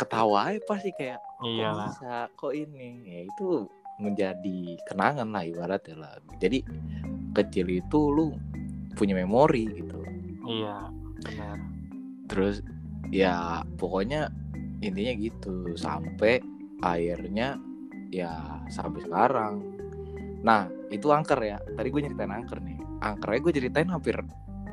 ketawa 0.00 0.48
aja 0.48 0.60
pasti 0.64 0.90
kayak 0.96 1.20
kok 1.20 1.44
Iyalah. 1.44 1.92
bisa? 1.92 2.14
Kok 2.40 2.52
ini? 2.56 3.04
Ya 3.04 3.20
itu 3.28 3.68
menjadi 4.00 4.80
kenangan 4.88 5.28
lah 5.28 5.44
ibaratnya 5.44 5.96
lah. 6.00 6.12
Jadi 6.40 6.64
kecil 7.36 7.68
itu 7.68 8.00
lu 8.08 8.32
punya 8.96 9.12
memori 9.12 9.68
gitu 9.76 9.99
Iya, 10.50 10.76
benar. 11.22 11.56
terus 12.26 12.62
ya 13.08 13.36
pokoknya 13.74 14.30
intinya 14.78 15.12
gitu 15.14 15.74
sampai 15.74 16.38
akhirnya 16.78 17.58
ya 18.08 18.32
sampai 18.66 19.02
sekarang 19.02 19.54
nah 20.40 20.64
itu 20.88 21.06
angker 21.06 21.36
ya 21.38 21.58
tadi 21.70 21.86
gue 21.86 22.00
nyeritain 22.00 22.30
angker 22.30 22.58
nih 22.58 22.78
angkernya 22.98 23.38
gue 23.40 23.52
ceritain 23.52 23.88
hampir 23.88 24.16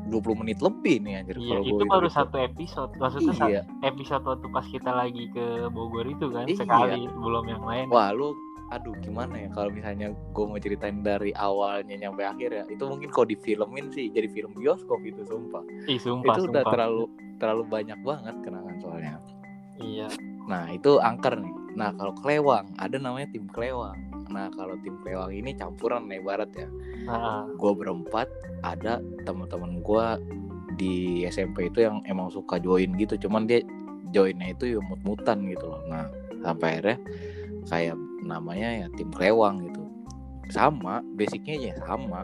20 0.08 0.24
menit 0.40 0.62
lebih 0.62 1.02
nih 1.02 1.20
anjir 1.20 1.36
Iya, 1.36 1.50
kalau 1.52 1.66
itu 1.68 1.84
baru 1.84 2.08
hitung. 2.08 2.16
satu 2.16 2.36
episode. 2.40 2.92
Maksudnya 2.96 3.34
satu 3.36 3.52
iya 3.52 3.62
episode 3.84 4.24
waktu 4.24 4.48
pas 4.48 4.66
kita 4.66 4.92
lagi 4.94 5.24
ke 5.30 5.46
Bogor 5.68 6.08
itu 6.08 6.32
kan 6.32 6.48
Iya. 6.48 6.58
sekali 6.58 7.12
belum 7.12 7.46
yang 7.46 7.60
lain. 7.62 7.86
wah 7.90 8.10
lu 8.10 8.32
aduh 8.68 8.96
gimana 9.00 9.48
ya 9.48 9.50
kalau 9.56 9.72
misalnya 9.72 10.12
gue 10.12 10.44
mau 10.44 10.60
ceritain 10.60 11.00
dari 11.00 11.32
awalnya 11.40 11.96
nyampe 11.96 12.24
akhir 12.28 12.50
ya? 12.52 12.64
Itu 12.68 12.88
mungkin 12.92 13.08
kalau 13.16 13.28
difilmin 13.32 13.92
sih 13.96 14.12
jadi 14.12 14.28
film 14.28 14.52
bioskop 14.56 15.00
itu 15.08 15.24
sumpah. 15.24 15.64
Ih, 15.88 16.00
sumpah, 16.00 16.36
itu 16.36 16.52
udah 16.52 16.64
sumpah. 16.64 16.74
terlalu 16.76 17.04
terlalu 17.40 17.64
banyak 17.70 18.00
banget 18.04 18.36
kenangan 18.44 18.76
soalnya. 18.82 19.16
Iya. 19.78 20.10
nah 20.50 20.72
itu 20.74 20.98
angker 20.98 21.38
nih. 21.38 21.54
Nah 21.78 21.94
kalau 21.94 22.16
kelewang 22.24 22.66
ada 22.82 22.98
namanya 22.98 23.30
tim 23.30 23.46
kelewang. 23.52 23.96
Nah 24.32 24.50
kalau 24.56 24.74
tim 24.82 24.98
kelewang 25.06 25.32
ini 25.32 25.54
campuran 25.54 26.10
nih 26.10 26.24
barat 26.24 26.50
ya. 26.56 26.68
Nah, 27.08 27.48
gue 27.56 27.72
berempat 27.72 28.28
ada 28.66 29.00
teman-teman 29.24 29.80
gue 29.86 30.06
di 30.76 31.24
SMP 31.30 31.70
itu 31.70 31.86
yang 31.86 32.02
emang 32.10 32.34
suka 32.34 32.58
join 32.58 32.96
gitu. 32.98 33.28
Cuman 33.28 33.46
dia 33.46 33.62
joinnya 34.12 34.56
itu 34.56 34.76
ya 34.76 34.80
mut-mutan 34.82 35.46
gitu 35.52 35.68
loh. 35.68 35.82
Nah 35.92 36.10
sampai 36.42 36.80
akhirnya 36.80 36.98
kayak 37.68 38.00
namanya 38.24 38.86
ya 38.86 38.88
tim 38.96 39.12
kelewang 39.12 39.68
gitu. 39.68 39.84
Sama 40.52 41.04
basicnya 41.16 41.56
ya 41.72 41.74
sama. 41.84 42.24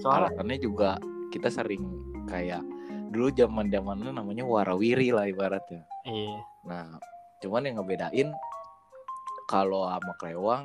Soalnya 0.00 0.58
juga 0.58 0.96
kita 1.28 1.52
sering 1.52 1.84
kayak 2.28 2.64
dulu 3.08 3.32
zaman 3.32 3.72
zamannya 3.72 4.12
namanya 4.12 4.44
warawiri 4.44 5.12
lah 5.12 5.28
ibaratnya. 5.28 5.84
Iya. 6.04 6.40
Nah 6.68 7.00
cuman 7.40 7.64
yang 7.68 7.76
ngebedain 7.80 8.28
kalau 9.48 9.88
sama 9.88 10.12
kelewang 10.20 10.64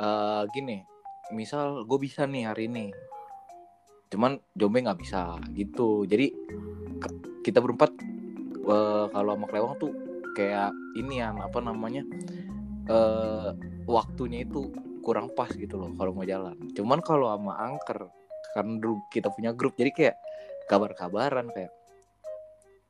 eh 0.00 0.42
gini 0.56 0.82
misal 1.30 1.84
gue 1.86 1.98
bisa 2.00 2.24
nih 2.24 2.48
hari 2.48 2.66
ini 2.66 2.90
cuman 4.10 4.42
jombe 4.58 4.82
nggak 4.82 4.98
bisa 4.98 5.38
gitu. 5.54 6.02
Jadi 6.06 6.34
kita 7.46 7.62
berempat 7.62 7.94
eh, 8.58 9.06
kalau 9.10 9.30
sama 9.38 9.46
kelewang 9.46 9.74
tuh 9.78 9.92
kayak 10.34 10.74
ini 10.98 11.22
ya 11.22 11.30
apa 11.34 11.58
namanya 11.62 12.02
eh 12.90 13.48
waktunya 13.86 14.42
itu 14.42 14.66
kurang 15.00 15.30
pas 15.32 15.48
gitu 15.48 15.78
loh 15.78 15.94
kalau 15.94 16.12
mau 16.12 16.26
jalan. 16.26 16.58
Cuman 16.74 17.00
kalau 17.00 17.30
sama 17.30 17.54
angker 17.56 18.10
karena 18.52 18.72
dulu 18.76 18.98
kita 19.08 19.30
punya 19.30 19.54
grup 19.54 19.78
jadi 19.78 19.90
kayak 19.94 20.16
kabar-kabaran 20.66 21.46
kayak 21.54 21.70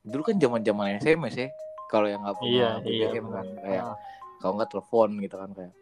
dulu 0.01 0.25
kan 0.25 0.37
zaman 0.41 0.65
zaman 0.65 0.97
SMS 0.99 1.35
ya 1.37 1.49
kalau 1.93 2.09
yang 2.09 2.25
nggak 2.25 2.37
punya 2.41 2.81
iya 2.81 2.81
iya 2.81 3.09
BBM 3.13 3.27
kan 3.29 3.47
kayak 3.61 3.83
Ah, 3.85 3.97
kalau 4.41 4.53
nggak 4.57 4.71
telepon 4.73 5.09
gitu 5.21 5.37
kan 5.37 5.51
kayak 5.53 5.75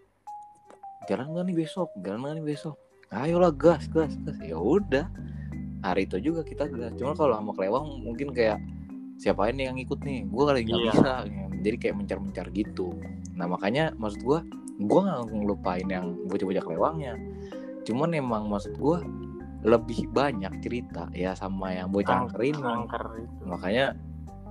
jalan 1.07 1.27
nggak 1.33 1.45
nih 1.49 1.57
besok? 1.57 1.89
Jalan 2.03 2.19
nggak 2.21 2.35
nih 2.43 2.47
besok? 2.53 2.77
Ayolah 3.09 3.53
gas 3.55 3.87
gas 3.89 4.13
gas. 4.27 4.37
Ya 4.43 4.59
udah 4.59 5.07
hari 5.81 6.05
itu 6.11 6.19
juga 6.21 6.43
kita 6.43 6.67
gas. 6.69 6.93
Cuma 6.99 7.15
kalau 7.15 7.39
sama 7.39 7.55
kelewang 7.55 8.03
mungkin 8.03 8.35
kayak 8.35 8.59
siapa 9.17 9.49
ini 9.49 9.71
yang 9.71 9.79
ikut 9.79 10.03
nih? 10.03 10.27
Gue 10.27 10.43
kali 10.45 10.67
nggak 10.67 10.81
Iya. 10.83 10.93
bisa. 10.93 11.13
Jadi 11.65 11.77
kayak 11.81 11.95
mencar 11.97 12.19
mencar 12.21 12.47
gitu 12.53 12.99
nah 13.38 13.46
makanya 13.46 13.94
maksud 13.94 14.20
gue 14.27 14.38
gue 14.79 15.01
nggak 15.03 15.31
ngelupain 15.35 15.87
yang 15.90 16.14
bocah-bocah 16.27 16.62
kelewangnya. 16.62 17.14
Cuman 17.83 18.14
emang 18.14 18.46
maksud 18.46 18.79
gue 18.79 18.98
lebih 19.66 20.07
banyak 20.14 20.62
cerita 20.62 21.11
ya 21.11 21.35
sama 21.35 21.74
yang 21.74 21.90
bocah 21.90 22.14
Ang- 22.14 22.31
angker 22.31 22.42
ini. 22.46 22.62
angker 22.62 23.05
itu. 23.18 23.42
Makanya 23.42 23.87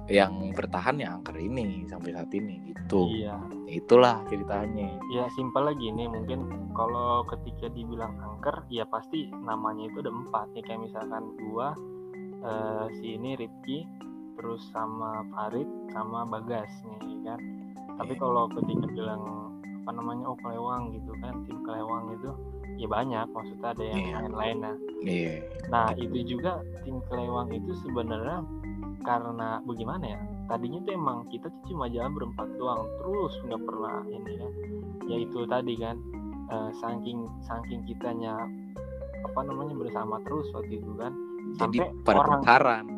yang 0.07 0.55
bertahan 0.55 1.03
ya 1.03 1.19
angker 1.19 1.35
ini 1.35 1.83
sampai 1.87 2.15
saat 2.15 2.31
ini 2.31 2.71
gitu. 2.71 3.07
Iya. 3.11 3.39
Itulah 3.67 4.23
ceritanya. 4.27 4.99
Ya 5.11 5.27
simpel 5.35 5.67
lagi 5.67 5.91
nih 5.91 6.07
mungkin 6.07 6.71
kalau 6.75 7.23
ketika 7.27 7.71
dibilang 7.71 8.15
angker 8.19 8.63
ya 8.71 8.87
pasti 8.87 9.31
namanya 9.31 9.87
itu 9.91 9.99
ada 10.03 10.11
empat 10.11 10.47
nih. 10.55 10.63
Kayak 10.63 10.91
misalkan 10.91 11.23
gua 11.39 11.75
eh, 12.43 12.85
si 12.99 13.15
ini 13.15 13.35
Rifki 13.35 13.87
terus 14.37 14.61
sama 14.69 15.23
Farid 15.33 15.67
sama 15.91 16.23
Bagas 16.27 16.69
nih 16.85 17.25
kan 17.25 17.39
tapi 17.97 18.13
Iya. 18.13 18.21
kalau 18.21 18.43
ketika 18.53 18.85
bilang 18.87 19.21
apa 19.83 19.91
namanya 19.95 20.25
oh 20.27 20.37
kelewang 20.39 20.91
gitu 20.93 21.11
kan 21.19 21.33
tim 21.47 21.57
kelewang 21.63 22.11
itu 22.13 22.29
ya 22.77 22.87
banyak 22.87 23.25
maksudnya 23.31 23.69
ada 23.73 23.83
yang 23.83 23.99
Iya. 23.99 24.13
lain-lain 24.21 24.57
nah 24.61 24.75
iya 25.03 25.33
Nah 25.67 25.87
itu 25.99 26.17
juga 26.23 26.63
tim 26.83 27.03
kelewang 27.11 27.51
itu 27.51 27.75
sebenarnya 27.83 28.39
karena 29.03 29.59
bagaimana 29.63 30.03
ya? 30.03 30.19
Tadinya 30.47 30.79
tuh 30.83 30.93
emang 30.95 31.27
kita 31.27 31.47
tuh 31.47 31.63
cuma 31.67 31.87
jalan 31.87 32.11
berempat 32.11 32.47
doang, 32.55 32.87
terus 32.99 33.33
nggak 33.43 33.61
pernah 33.63 33.99
ini 34.07 34.31
kan. 34.39 34.51
Ya 35.07 35.17
itu 35.19 35.39
tadi 35.43 35.73
kan, 35.75 35.95
eh, 36.47 36.69
saking 36.75 37.27
saking 37.41 37.83
kitanya 37.83 38.35
apa 39.23 39.39
namanya 39.43 39.75
bersama 39.75 40.19
terus 40.23 40.47
waktu 40.51 40.79
itu 40.79 40.91
kan. 40.95 41.11
jadi 41.55 41.79
Sampai 41.79 42.03
pada 42.03 42.19
orang 42.19 42.41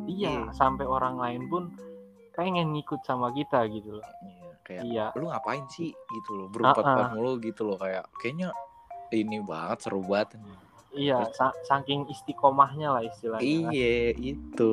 iya 0.10 0.50
sampai 0.52 0.86
orang 0.86 1.22
lain 1.22 1.46
pun 1.50 1.70
pengen 2.34 2.74
ngikut 2.74 3.02
sama 3.06 3.30
kita 3.30 3.66
gitu 3.70 3.98
loh. 3.98 4.08
Iya, 4.70 4.86
kayak 4.86 4.86
Iya, 4.86 5.06
lu 5.18 5.26
ngapain 5.34 5.66
sih 5.68 5.90
gitu 6.14 6.32
loh 6.38 6.48
berempat 6.54 6.86
ah. 6.86 6.94
empat 6.94 7.08
mulu 7.18 7.32
gitu 7.42 7.62
loh 7.66 7.78
kayak 7.82 8.06
kayaknya 8.22 8.54
ini 9.10 9.42
banget 9.42 9.90
seru 9.90 10.06
banget 10.06 10.38
iya 10.94 11.26
sa- 11.34 11.58
saking 11.66 12.06
istiqomahnya 12.10 12.94
lah 12.94 13.02
istilahnya. 13.06 13.42
kan. 13.42 13.74
iya 13.74 14.14
itu 14.14 14.72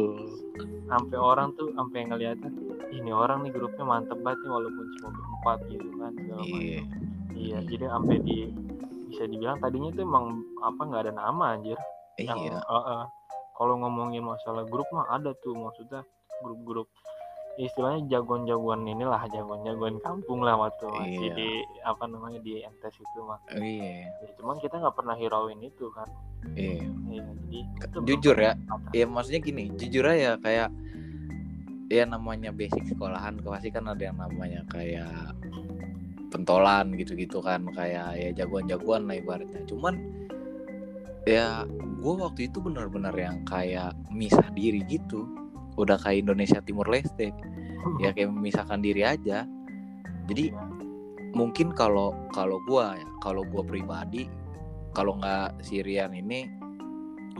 sampai 0.87 1.17
orang 1.19 1.51
tuh 1.57 1.73
sampai 1.75 2.07
ngeliatnya 2.07 2.53
ini 2.95 3.11
orang 3.11 3.43
nih 3.43 3.53
grupnya 3.53 3.85
mantep 3.85 4.17
banget 4.23 4.47
nih 4.47 4.51
walaupun 4.55 4.85
cuma 4.97 5.09
berempat 5.13 5.59
gitu 5.73 5.89
kan 5.99 6.13
segala 6.15 6.43
macam. 6.45 6.61
iya 6.61 6.81
Iya, 7.37 7.59
jadi 7.69 7.85
sampai 7.93 8.17
di 8.25 8.49
bisa 9.13 9.29
dibilang 9.29 9.61
tadinya 9.61 9.93
tuh 9.93 10.09
emang 10.09 10.41
apa 10.65 10.81
nggak 10.89 11.03
ada 11.05 11.13
nama 11.13 11.53
anjir. 11.53 11.77
Yang, 12.17 12.39
iya 12.49 12.59
eh, 12.65 12.85
eh, 12.97 13.05
kalau 13.61 13.75
ngomongin 13.77 14.25
masalah 14.25 14.65
grup 14.65 14.89
mah 14.89 15.05
ada 15.13 15.37
tuh 15.45 15.53
maksudnya 15.53 16.01
grup-grup 16.41 16.89
istilahnya 17.59 18.05
jagoan-jagoan 18.11 18.85
inilah 18.85 19.21
jagoan-jagoan 19.27 19.97
kampung 19.99 20.40
lah 20.40 20.57
waktu 20.59 20.85
masih 20.87 21.16
Iya. 21.23 21.35
di 21.35 21.49
apa 21.81 22.05
namanya 22.05 22.38
di 22.38 22.61
MTS 22.61 22.97
itu 22.99 23.21
mah. 23.23 23.40
iya 23.55 24.12
Ya, 24.14 24.31
cuman 24.37 24.57
kita 24.59 24.77
nggak 24.77 24.92
pernah 24.95 25.14
hirauin 25.14 25.61
itu 25.61 25.88
kan. 25.90 26.05
iya 26.53 26.85
Iya, 27.07 27.25
jadi 27.25 27.59
itu 27.83 27.99
jujur 28.05 28.37
ya 28.37 28.53
berempat. 28.55 28.92
ya 28.92 29.05
maksudnya 29.07 29.40
gini 29.40 29.64
jujur 29.73 30.05
aja 30.05 30.37
kayak 30.37 30.69
ya 31.87 32.03
namanya 32.05 32.51
basic 32.51 32.85
sekolahan 32.85 33.40
pasti 33.40 33.71
kan 33.71 33.87
ada 33.87 34.03
yang 34.03 34.16
namanya 34.16 34.61
kayak 34.66 35.33
pentolan 36.29 36.92
gitu-gitu 36.92 37.38
kan 37.38 37.64
kayak 37.71 38.09
ya 38.14 38.31
jagoan-jagoan 38.37 39.07
lah 39.07 39.16
ibaratnya 39.16 39.62
cuman 39.64 39.95
ya 41.25 41.64
gue 41.97 42.14
waktu 42.16 42.47
itu 42.47 42.59
benar-benar 42.61 43.14
yang 43.14 43.40
kayak 43.45 43.95
misah 44.09 44.45
diri 44.53 44.83
gitu 44.85 45.25
udah 45.77 45.97
kayak 46.01 46.27
Indonesia 46.27 46.61
Timur 46.65 46.89
Leste. 46.89 47.33
Ya 48.03 48.11
kayak 48.11 48.35
memisahkan 48.35 48.83
diri 48.83 49.07
aja. 49.07 49.47
Jadi 50.27 50.51
mungkin 51.37 51.71
kalau 51.77 52.17
kalau 52.35 52.59
gua 52.67 52.97
ya 52.99 53.09
kalau 53.23 53.47
gua 53.47 53.62
pribadi 53.62 54.27
kalau 54.97 55.21
nggak 55.21 55.61
Sirian 55.62 56.17
ini 56.17 56.49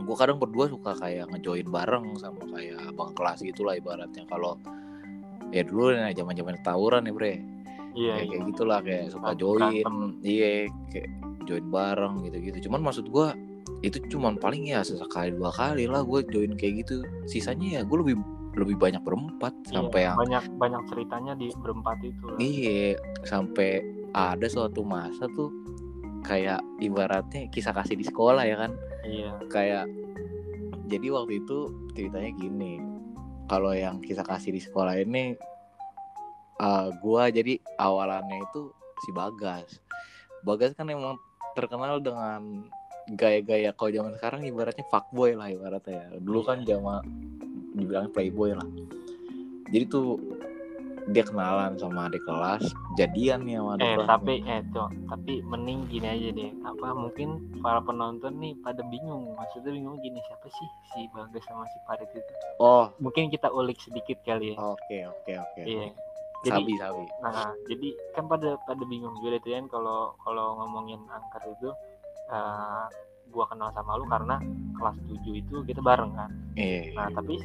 gua 0.05 0.15
kadang 0.15 0.37
berdua 0.37 0.69
suka 0.69 0.93
kayak 0.95 1.27
ngejoin 1.33 1.67
bareng 1.67 2.15
sama 2.21 2.45
kayak 2.53 2.79
abang 2.93 3.11
kelas 3.17 3.43
gitulah 3.43 3.75
ibaratnya. 3.75 4.23
Kalau 4.29 4.55
ya 5.51 5.65
dulu 5.65 5.91
nih 5.91 6.15
zaman 6.15 6.33
zaman 6.37 6.55
tawuran 6.63 7.09
ya 7.09 7.13
bre. 7.13 7.35
Iya, 7.97 8.13
kayak, 8.13 8.23
iya. 8.23 8.29
kayak 8.29 8.43
gitulah 8.53 8.79
kayak 8.85 9.05
suka 9.09 9.29
join. 9.33 9.83
iya 10.21 10.69
kayak 10.93 11.09
join 11.47 11.65
bareng 11.71 12.27
gitu 12.27 12.37
gitu 12.43 12.57
cuman 12.69 12.91
maksud 12.91 13.07
gua 13.07 13.31
itu 13.85 14.01
cuman 14.09 14.39
paling 14.39 14.71
ya 14.71 14.81
sesekali 14.81 15.35
dua 15.35 15.53
kali 15.53 15.85
lah 15.85 16.01
gue 16.01 16.25
join 16.31 16.55
kayak 16.57 16.87
gitu 16.87 17.05
sisanya 17.29 17.79
ya 17.79 17.81
gue 17.85 17.97
lebih 17.99 18.17
lebih 18.57 18.75
banyak 18.75 19.01
berempat 19.05 19.53
Iya, 19.69 19.73
sampai 19.77 19.99
yang 20.01 20.17
banyak 20.17 20.43
banyak 20.57 20.83
ceritanya 20.89 21.33
di 21.37 21.47
berempat 21.61 21.97
itu. 22.01 22.25
Iya, 22.41 22.97
sampai 23.23 23.85
ada 24.17 24.47
suatu 24.49 24.81
masa 24.81 25.29
tuh 25.37 25.53
kayak 26.25 26.59
ibaratnya 26.81 27.45
kisah 27.53 27.71
kasih 27.71 27.95
di 28.01 28.05
sekolah 28.09 28.43
ya 28.43 28.57
kan. 28.57 28.71
Iya. 29.05 29.31
Kayak 29.53 29.85
jadi 30.89 31.07
waktu 31.13 31.45
itu 31.45 31.69
ceritanya 31.93 32.31
gini. 32.33 32.81
Kalau 33.47 33.71
yang 33.71 34.01
kisah 34.03 34.25
kasih 34.25 34.51
di 34.57 34.59
sekolah 34.59 34.97
ini 34.99 35.37
eh, 36.57 36.87
gua 36.99 37.29
jadi 37.29 37.61
awalannya 37.77 38.41
itu 38.41 38.73
si 39.05 39.13
Bagas. 39.13 39.77
Bagas 40.41 40.73
kan 40.73 40.89
emang 40.89 41.21
terkenal 41.53 42.01
dengan 42.01 42.65
gaya-gaya 43.09 43.71
kalau 43.71 43.89
zaman 43.89 44.13
sekarang 44.13 44.41
ibaratnya 44.43 44.85
fuckboy 44.85 45.31
lah 45.31 45.47
ibaratnya 45.47 45.95
ya. 45.97 46.07
Dulu 46.17 46.39
kan 46.41 46.61
zaman 46.61 47.01
dibilang 47.73 48.11
playboy 48.11 48.51
lah. 48.51 48.67
Jadi 49.67 49.83
tuh 49.85 50.19
dia 51.07 51.23
kenalan 51.23 51.79
sama 51.79 52.11
adik 52.11 52.19
kelas, 52.21 52.67
jadian 52.95 53.47
nih 53.47 53.55
sama 53.55 53.69
adik 53.73 53.83
Eh 53.85 53.95
kelas. 53.95 54.07
tapi 54.09 54.33
eh 54.43 54.59
tuh 54.69 54.89
tapi 55.07 55.33
mending 55.41 55.87
gini 55.87 56.03
aja 56.03 56.27
deh 56.29 56.51
apa 56.61 56.87
mungkin 56.91 57.29
para 57.63 57.79
penonton 57.79 58.35
nih 58.35 58.51
pada 58.59 58.83
bingung 58.83 59.31
maksudnya 59.33 59.71
bingung 59.71 59.95
gini 59.97 60.19
siapa 60.21 60.43
sih 60.45 60.67
si 60.91 61.07
Bagas 61.07 61.47
sama 61.47 61.63
si 61.65 61.79
Farid 61.87 62.11
itu 62.11 62.33
Oh, 62.59 62.91
mungkin 62.99 63.31
kita 63.31 63.47
ulik 63.47 63.79
sedikit 63.79 64.19
kali 64.21 64.51
ya 64.51 64.55
oke 64.59 64.97
oke 65.07 65.31
oke. 65.31 65.61
iya 65.63 65.95
jadi 66.43 66.59
Sabi 66.59 66.73
sabi. 66.75 67.03
nah 67.17 67.55
jadi 67.65 67.87
kan 68.11 68.27
pada 68.27 68.59
pada 68.61 68.83
bingung 68.83 69.15
juga 69.17 69.39
deh 69.39 69.53
kan 69.53 69.71
kalau 69.71 70.11
kalau 70.19 70.59
ngomongin 70.59 70.99
angker 71.07 71.39
itu 71.49 71.71
eh, 72.27 72.85
gua 73.27 73.45
kenal 73.47 73.69
sama 73.71 73.99
lu 73.99 74.05
karena 74.07 74.39
kelas 74.75 74.97
7 75.03 75.35
itu 75.35 75.55
kita 75.63 75.81
bareng 75.83 76.15
kan 76.15 76.31
Iya, 76.55 76.95
nah 76.95 77.07
tapi 77.11 77.37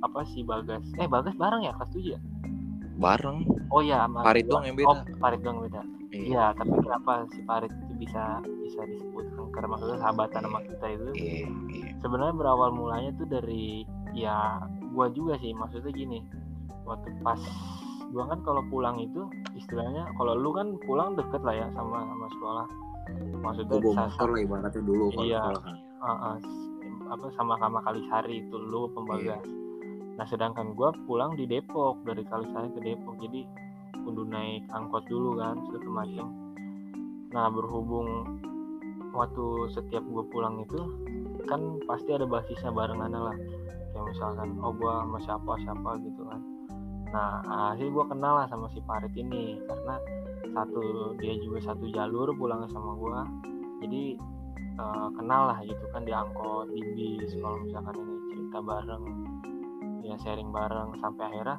apa 0.00 0.20
si 0.26 0.42
Bagas 0.42 0.82
eh 0.96 1.06
Bagas 1.06 1.36
bareng 1.36 1.62
ya 1.64 1.72
kelas 1.76 1.90
7 1.92 2.14
ya 2.16 2.20
bareng. 3.00 3.48
oh 3.72 3.80
ya 3.80 4.04
sama 4.04 4.20
gua. 4.44 4.52
doang 4.60 4.64
yang 4.68 4.76
beda. 4.76 4.88
oh 4.90 4.96
Farid 5.18 5.40
doang 5.40 5.60
beda 5.64 5.82
Iya. 6.10 6.26
Iya, 6.26 6.44
tapi 6.58 6.74
kenapa 6.82 7.22
si 7.30 7.38
Farid 7.46 7.70
itu 7.70 7.92
bisa 8.02 8.42
bisa 8.66 8.82
disebut 8.82 9.30
angker 9.30 9.62
maksudnya 9.62 10.02
sahabatan 10.02 10.42
sama 10.42 10.58
kita 10.66 10.86
itu? 10.90 11.06
Iya, 11.14 11.46
iya. 11.70 11.86
Sebenarnya 12.02 12.34
berawal 12.34 12.74
mulanya 12.74 13.14
tuh 13.14 13.30
dari 13.30 13.86
ya 14.10 14.58
gua 14.90 15.06
juga 15.14 15.38
sih 15.38 15.54
maksudnya 15.54 15.94
gini. 15.94 16.18
Waktu 16.82 17.14
pas 17.22 17.38
gua 18.10 18.26
kan 18.26 18.42
kalau 18.42 18.58
pulang 18.66 18.98
itu 18.98 19.22
istilahnya 19.54 20.10
kalau 20.18 20.34
lu 20.34 20.50
kan 20.50 20.74
pulang 20.82 21.14
deket 21.14 21.46
lah 21.46 21.54
ya 21.54 21.66
sama 21.78 22.02
sama 22.02 22.26
sekolah. 22.34 22.66
Maksudnya 23.40 23.76
Gue 23.80 23.82
bawa 23.92 24.06
motor 24.06 24.28
lah 24.30 24.40
ibaratnya 24.40 24.82
dulu 24.84 25.04
kalau 25.10 25.24
Iya. 25.24 25.40
sekolah 25.40 25.62
kan. 25.64 25.76
uh, 26.00 26.10
uh, 26.12 26.36
apa 27.10 27.26
sama-sama 27.34 27.78
Kalisari 27.82 28.34
itu 28.44 28.56
lu 28.56 28.86
pembagas. 28.92 29.42
Nah 30.14 30.26
sedangkan 30.28 30.76
gua 30.76 30.92
pulang 31.08 31.32
di 31.34 31.48
Depok 31.48 32.04
dari 32.04 32.22
Kalisari 32.22 32.68
ke 32.76 32.80
Depok 32.84 33.16
jadi 33.18 33.48
kudu 34.04 34.28
naik 34.28 34.64
angkot 34.70 35.04
dulu 35.08 35.40
kan 35.40 35.56
segala 35.68 36.04
macam. 36.04 36.26
Nah 37.32 37.46
berhubung 37.48 38.08
waktu 39.10 39.44
setiap 39.74 40.06
gue 40.06 40.24
pulang 40.30 40.62
itu 40.62 40.78
kan 41.50 41.82
pasti 41.88 42.14
ada 42.14 42.26
basisnya 42.30 42.70
barengan 42.70 43.10
lah 43.10 43.34
kayak 43.90 44.06
misalkan 44.06 44.54
oh 44.62 44.70
gue 44.70 44.86
sama 44.86 45.18
siapa 45.18 45.52
siapa 45.66 45.90
gitu 46.06 46.22
kan 46.30 46.38
nah 47.10 47.42
akhirnya 47.74 47.90
gue 47.90 48.04
kenal 48.06 48.32
lah 48.38 48.46
sama 48.46 48.66
si 48.70 48.78
Parit 48.86 49.14
ini 49.18 49.58
karena 49.66 49.98
satu 50.50 51.14
dia 51.18 51.34
juga 51.42 51.58
satu 51.70 51.90
jalur 51.90 52.30
pulangnya 52.34 52.70
sama 52.70 52.94
gue 52.94 53.20
jadi 53.86 54.02
uh, 54.78 55.08
kenal 55.18 55.50
lah 55.50 55.58
gitu 55.66 55.84
kan 55.90 56.06
diangkut 56.06 56.70
di 56.70 57.18
bis 57.18 57.34
kalau 57.38 57.58
misalkan 57.62 57.98
ini 57.98 58.14
cerita 58.30 58.58
bareng 58.62 59.04
ya 60.06 60.14
sharing 60.22 60.50
bareng 60.54 60.98
sampai 61.02 61.24
akhirnya 61.30 61.58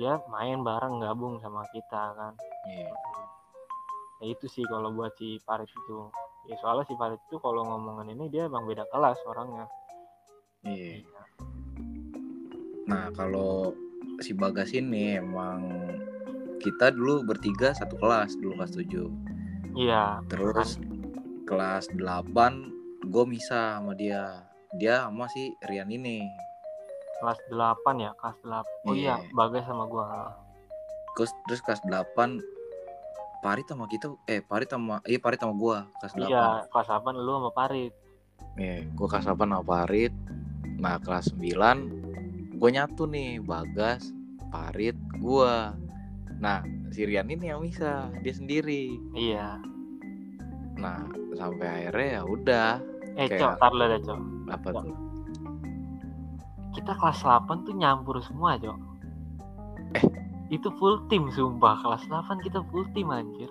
dia 0.00 0.16
main 0.32 0.64
bareng 0.64 1.02
gabung 1.02 1.36
sama 1.44 1.66
kita 1.76 2.16
kan. 2.16 2.32
Iya. 2.68 2.90
ya 4.20 4.24
itu 4.32 4.46
sih 4.48 4.64
kalau 4.64 4.92
buat 4.96 5.12
si 5.20 5.36
Parit 5.44 5.68
itu. 5.68 6.08
Ya 6.48 6.56
soalnya 6.60 6.88
si 6.88 6.96
Parit 6.96 7.20
itu 7.20 7.36
kalau 7.36 7.68
ngomongin 7.68 8.16
ini 8.16 8.32
dia 8.32 8.48
emang 8.48 8.64
beda 8.64 8.88
kelas 8.88 9.20
orangnya. 9.28 9.68
Iya. 10.64 11.04
Nah, 12.88 13.12
kalau 13.12 13.76
si 14.20 14.32
Bagas 14.32 14.70
ini 14.70 15.16
emang 15.16 15.64
kita 16.58 16.92
dulu 16.92 17.24
bertiga 17.24 17.72
satu 17.72 17.96
kelas 17.96 18.36
dulu 18.36 18.52
kelas 18.54 18.72
7. 18.72 19.08
iya 19.74 20.20
Terus 20.28 20.76
kelas 21.44 21.88
8 21.90 21.98
gue 23.02 23.24
misah 23.26 23.80
sama 23.80 23.92
dia. 23.94 24.44
Dia 24.72 25.02
sama 25.02 25.26
si 25.26 25.50
Rian 25.62 25.88
ini. 25.88 26.22
kelas 27.18 27.36
8 27.48 27.60
ya 27.98 28.12
kelas 28.14 28.36
8 28.40 28.64
oh 28.86 28.96
iya 28.96 29.20
Iya. 29.20 29.32
bagas 29.34 29.64
sama 29.64 29.84
gua 29.84 30.32
Terus 31.12 31.28
terus 31.44 31.60
kelas 31.60 31.80
8 31.84 32.40
Parit 33.40 33.64
sama 33.66 33.84
kita 33.86 34.08
eh 34.24 34.40
Parit 34.40 34.68
sama 34.68 35.04
iya 35.04 35.16
Parit 35.16 35.36
sama 35.36 35.52
gua 35.52 35.84
kelas 35.98 36.12
8. 36.14 36.24
iya 36.24 36.64
kelas 36.66 36.88
8 36.88 37.12
lu 37.14 37.32
sama 37.34 37.50
Parit 37.52 37.92
Iya, 38.56 38.88
gua 38.92 39.06
kelas 39.06 39.24
8 39.26 39.36
sama 39.36 39.60
Parit. 39.62 40.12
Nah, 40.76 40.96
kelas 40.96 41.28
9 41.30 41.99
gue 42.60 42.68
nyatu 42.70 43.08
nih 43.08 43.40
Bagas, 43.40 44.12
Parit, 44.48 44.92
gua. 45.16 45.72
Nah, 46.36 46.60
si 46.90 47.04
Rian 47.04 47.26
ini 47.26 47.48
yang 47.48 47.60
bisa, 47.60 48.12
dia 48.20 48.32
sendiri. 48.32 48.96
iya 49.12 49.56
Nah, 50.76 51.04
sampai 51.32 51.66
akhirnya 51.84 52.08
ya 52.10 52.22
udah 52.22 52.68
eh 53.14 53.26
Kayak- 53.26 53.40
cok 53.40 53.52
tar 53.58 53.72
deh 53.74 54.00
cok 54.00 54.20
apa 54.48 54.68
Ya. 54.70 54.80
tuh? 54.80 54.96
kita 56.70 56.92
kelas 56.94 57.18
8 57.20 57.66
tuh 57.66 57.74
nyampur 57.74 58.16
semua 58.22 58.54
cok 58.56 58.78
Eh. 59.96 60.04
itu 60.48 60.70
full 60.78 61.02
tim 61.08 61.26
sumpah 61.28 61.76
kelas 61.76 62.06
8 62.06 62.38
kita 62.40 62.62
full 62.70 62.86
tim 62.92 63.10
anjir 63.10 63.50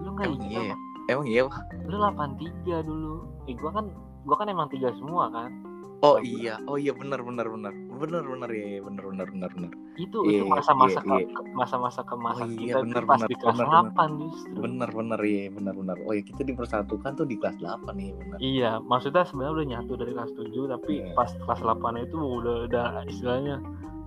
lu 0.00 0.10
nggak 0.12 0.32
ingat 0.32 0.48
iya 0.48 0.60
ya? 0.64 0.76
Emang 1.06 1.26
iya, 1.28 1.42
Pak? 1.44 1.62
lu 1.84 1.96
83 1.96 2.80
dulu 2.80 3.14
eh 3.44 3.54
gua 3.54 3.70
kan 3.70 3.86
gua 4.24 4.36
kan 4.36 4.48
emang 4.48 4.66
tiga 4.66 4.90
semua 4.94 5.28
kan 5.28 5.52
Oh 6.00 6.18
iya, 6.18 6.60
oh 6.66 6.76
iya 6.76 6.92
benar 6.92 7.20
benar 7.20 7.48
benar. 7.48 7.72
Benar 7.94 8.22
benar 8.26 8.50
ya, 8.50 8.82
benar 8.82 9.04
benar 9.06 9.26
benar 9.30 9.50
benar. 9.54 9.72
itu 9.94 10.18
Iya, 10.26 10.42
itu 10.42 10.50
masa-masa 10.50 11.00
iya, 11.00 11.22
iya. 11.22 11.26
ke- 11.30 11.46
masa-masa 11.54 12.00
kemasan 12.02 12.44
Oh 12.44 12.50
iya, 12.50 12.58
kita 12.58 12.78
benar, 12.82 12.94
tuh 12.96 13.06
pas 13.06 13.14
benar, 13.16 13.28
di 13.30 13.36
kelas 13.38 13.58
8 13.58 14.10
justru 14.18 14.56
Benar 14.58 14.90
benar 14.90 15.20
ya, 15.22 15.42
benar 15.48 15.74
benar. 15.74 15.96
Oh 16.02 16.12
ya 16.12 16.22
kita 16.22 16.42
dipersatukan 16.42 17.10
tuh 17.14 17.26
di 17.26 17.36
kelas 17.38 17.56
8 17.56 17.94
nih, 17.94 18.10
benar. 18.12 18.38
Iya, 18.38 18.70
maksudnya 18.82 19.22
sebenarnya 19.22 19.54
udah 19.54 19.66
nyatu 19.70 19.92
dari 19.94 20.12
kelas 20.12 20.32
7 20.34 20.62
tapi 20.66 20.92
Iya. 20.98 21.14
pas 21.14 21.30
kelas 21.30 21.60
8 21.62 21.94
itu 22.00 22.16
udah 22.18 22.56
udah 22.66 22.86
istilahnya 23.06 23.56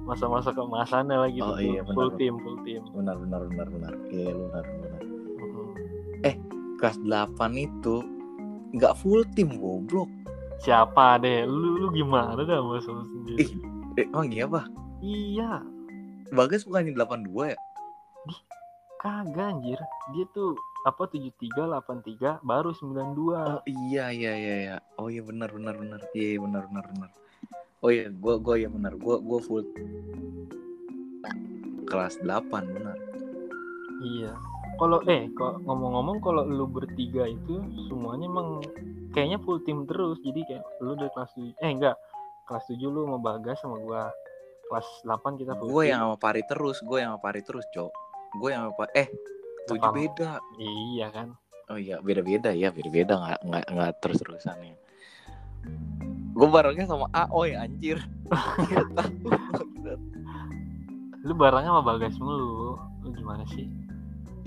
masa-masa 0.04 0.52
kemasannya 0.52 1.18
lagi 1.18 1.40
Oh 1.40 1.52
tuh 1.52 1.60
iya, 1.60 1.82
full, 1.84 1.96
full 1.96 2.10
benar. 2.10 2.20
tim, 2.20 2.34
full 2.40 2.58
tim. 2.64 2.82
Benar 2.92 3.16
benar 3.18 3.42
benar 3.46 3.68
benar. 3.72 3.94
Iya, 4.08 4.30
benar 4.32 4.64
benar. 4.64 5.02
Mm-mm. 5.38 5.68
Kelas 6.78 6.98
8 7.02 7.58
itu 7.58 7.96
nggak 8.76 8.94
full 9.00 9.24
tim 9.34 9.50
goblok. 9.56 10.12
Siapa 10.60 11.18
deh? 11.18 11.46
Lu 11.46 11.78
lu 11.78 11.88
gimana 11.90 12.38
dah 12.42 12.60
mas 12.60 12.86
lu 12.86 13.02
sendiri? 13.08 13.46
Ih. 13.46 13.52
Eh, 13.98 14.06
emang 14.06 14.30
iya, 14.30 14.46
Pak? 14.46 14.66
Iya, 15.02 15.52
Bagas 16.32 16.68
bukannya 16.68 16.92
82 16.94 17.56
ya? 17.56 17.58
kagak 18.98 19.48
anjir. 19.54 19.80
Dia 20.12 20.26
tuh 20.34 20.58
apa 20.84 21.06
73, 21.06 21.70
83, 21.70 22.42
baru 22.42 22.74
92. 22.74 23.38
Oh 23.38 23.62
iya 23.70 24.10
iya 24.10 24.34
iya 24.34 24.56
iya. 24.66 24.78
Oh 24.98 25.08
iya 25.08 25.22
benar 25.22 25.54
benar 25.54 25.78
benar. 25.78 26.02
Iya 26.18 26.36
iya, 26.36 26.40
benar 26.42 26.64
benar 26.68 26.86
benar. 26.92 27.10
Oh 27.86 27.94
iya, 27.94 28.10
gua 28.10 28.42
gua 28.42 28.58
ya 28.58 28.68
benar. 28.74 28.98
Gua 28.98 29.22
gua 29.22 29.40
full 29.40 29.64
kelas 31.88 32.18
8 32.26 32.50
benar. 32.50 32.98
Iya. 34.02 34.34
Kalau 34.78 35.00
eh 35.10 35.30
kok 35.34 35.62
ngomong-ngomong 35.66 36.18
kalau 36.22 36.44
lu 36.46 36.66
bertiga 36.70 37.30
itu 37.30 37.62
semuanya 37.90 38.30
emang 38.30 38.66
kayaknya 39.14 39.38
full 39.46 39.62
tim 39.62 39.86
terus. 39.86 40.18
Jadi 40.26 40.42
kayak 40.44 40.66
lu 40.82 40.98
dari 40.98 41.12
kelas 41.14 41.32
7 41.38 41.54
eh 41.64 41.72
enggak. 41.72 41.98
Kelas 42.48 42.64
7 42.72 42.80
lu 42.88 43.04
sama 43.04 43.20
Bagas 43.20 43.60
sama 43.60 43.78
gua. 43.84 44.08
Kelas 44.68 44.88
8 45.04 45.40
kita 45.40 45.52
Gue 45.64 45.92
yang 45.92 46.04
sama 46.04 46.16
Pari 46.20 46.44
terus, 46.44 46.80
gue 46.84 47.00
yang 47.00 47.16
sama 47.16 47.22
Pari 47.24 47.40
terus, 47.44 47.64
Cok. 47.72 47.92
Gue 48.40 48.50
yang 48.52 48.68
sama 48.68 48.74
Pa- 48.76 48.92
eh 48.96 49.08
tujuh 49.68 49.84
Apa? 49.84 49.96
beda. 49.96 50.32
Iya 50.60 51.08
kan. 51.12 51.28
Oh 51.68 51.76
iya, 51.76 52.00
beda-beda 52.00 52.52
ya, 52.56 52.72
beda-beda 52.72 53.20
nggak 53.20 53.40
nggak 53.44 53.66
nggak 53.68 53.92
terus-terusan 54.00 54.56
ya. 54.64 54.76
Gue 56.36 56.48
barengnya 56.48 56.88
sama 56.88 57.12
Aoy 57.12 57.56
anjir. 57.56 58.00
Lu 61.28 61.34
barengnya 61.36 61.72
sama 61.76 61.84
Bagas 61.84 62.16
mulu. 62.20 62.80
Lu 63.04 63.10
gimana 63.12 63.44
sih? 63.52 63.68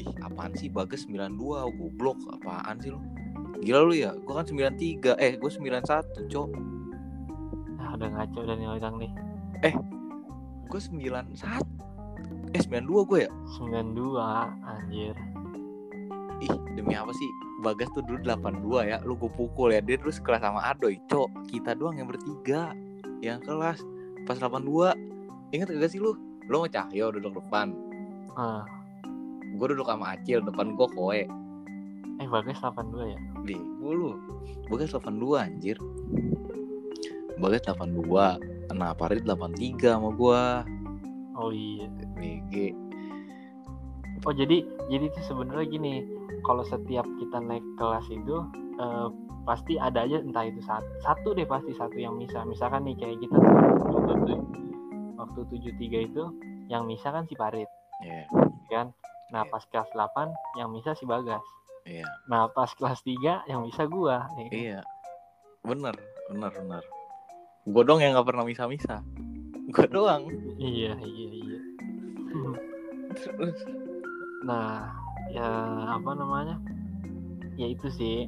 Ih, 0.01 0.09
apaan 0.25 0.57
sih 0.57 0.73
Bagas 0.73 1.05
92, 1.05 1.37
goblok. 1.77 2.17
Apaan 2.33 2.81
sih 2.81 2.93
lu? 2.93 3.01
Gila 3.61 3.85
lu 3.85 3.93
ya, 3.93 4.17
gue 4.17 4.33
kan 4.33 4.49
93, 4.49 5.17
eh 5.21 5.37
gue 5.37 5.51
91, 5.53 6.29
Cok. 6.33 6.80
Ah, 8.01 8.09
udah 8.09 8.11
ngaco 8.17 8.41
dan 8.49 8.57
nih 8.57 8.69
orang 8.71 8.95
nih. 8.97 9.13
Gue 10.67 10.81
91. 10.81 11.37
Eh 12.51 12.63
92 12.65 13.05
gue 13.05 13.19
ya? 13.21 13.31
92 13.61 14.17
anjir. 14.65 15.15
Ih, 16.41 16.55
demi 16.73 16.97
apa 16.97 17.13
sih? 17.13 17.29
Bagas 17.61 17.93
tuh 17.93 18.01
dulu 18.01 18.17
82 18.25 18.89
ya, 18.89 18.97
lu 19.05 19.13
gue 19.15 19.29
pukul 19.29 19.77
ya. 19.77 19.85
Dia 19.85 20.01
terus 20.01 20.17
kelas 20.17 20.41
sama 20.41 20.65
Adoy, 20.65 20.97
Cok. 21.05 21.29
Kita 21.47 21.77
doang 21.77 22.01
yang 22.01 22.09
bertiga 22.09 22.73
yang 23.21 23.45
kelas 23.45 23.85
pas 24.25 24.41
82. 24.41 24.97
Ingat 25.53 25.69
gak 25.69 25.93
sih 25.93 26.01
lu? 26.01 26.17
Lu 26.49 26.65
sama 26.65 26.73
Cahyo 26.73 27.13
duduk 27.13 27.37
depan. 27.37 27.77
Ah, 28.33 28.65
Gue 29.51 29.67
duduk 29.69 29.85
sama 29.85 30.17
Acil, 30.17 30.41
depan 30.41 30.73
gue 30.73 30.89
kowe. 30.89 31.21
eh 32.17 32.29
Bagas 32.31 32.65
82 32.65 33.13
ya? 33.13 33.19
Di, 33.45 33.61
gue 33.61 33.93
lu. 33.93 34.17
Bagas 34.73 34.97
82 34.97 35.37
anjir. 35.37 35.77
Bagas 37.41 37.65
82. 37.65 38.37
Nah, 38.71 38.93
Parit 38.93 39.25
83 39.25 39.57
sama 39.91 40.13
gua. 40.13 40.63
Oh 41.35 41.49
iya. 41.49 41.89
BG. 42.15 42.77
Oh 44.21 44.33
jadi 44.33 44.61
jadi 44.87 45.05
itu 45.07 45.21
sebenarnya 45.25 45.67
gini, 45.67 46.05
kalau 46.43 46.61
setiap 46.63 47.09
kita 47.17 47.41
naik 47.41 47.65
kelas 47.75 48.05
itu 48.07 48.37
eh, 48.77 49.09
pasti 49.43 49.75
ada 49.75 50.05
aja 50.05 50.21
entah 50.21 50.45
itu 50.45 50.61
satu, 50.61 50.85
satu 51.01 51.29
deh 51.33 51.49
pasti 51.49 51.73
satu 51.73 51.97
yang 51.97 52.15
misa. 52.15 52.45
Misalkan 52.45 52.85
nih 52.85 52.95
kayak 52.95 53.17
kita 53.19 53.37
waktu 53.83 54.15
tu- 54.27 54.45
waktu 55.17 55.41
73 55.51 55.81
itu 56.05 56.25
yang 56.69 56.85
misa 56.85 57.09
kan 57.09 57.25
si 57.25 57.35
Parit 57.35 57.67
Iya, 58.01 58.25
kan. 58.71 58.93
Nah, 59.31 59.43
Iya. 59.43 59.51
pas 59.51 59.65
kelas 59.65 59.89
8 59.91 60.29
yang 60.55 60.69
misa 60.69 60.93
si 60.93 61.05
Bagas. 61.05 61.45
iya, 61.83 62.05
Nah, 62.27 62.49
pas 62.49 62.69
kelas 62.71 63.01
3 63.01 63.45
yang 63.45 63.61
misa 63.63 63.85
gua. 63.85 64.29
ya 64.31 64.45
kan? 64.45 64.53
iya. 64.53 64.81
Bener, 65.63 65.97
bener, 66.27 66.53
bener. 66.55 66.85
Gue 67.71 67.83
dong 67.87 68.03
yang 68.03 68.19
gak 68.19 68.27
pernah 68.27 68.43
misa-misa. 68.43 69.01
Gue 69.71 69.87
doang. 69.87 70.27
Iya, 70.59 70.99
iya, 70.99 71.29
iya. 71.31 71.59
Terus, 73.15 73.59
Nah, 74.43 74.91
ya 75.31 75.47
apa 75.95 76.11
namanya? 76.17 76.57
Ya 77.55 77.71
itu 77.71 77.87
sih. 77.93 78.27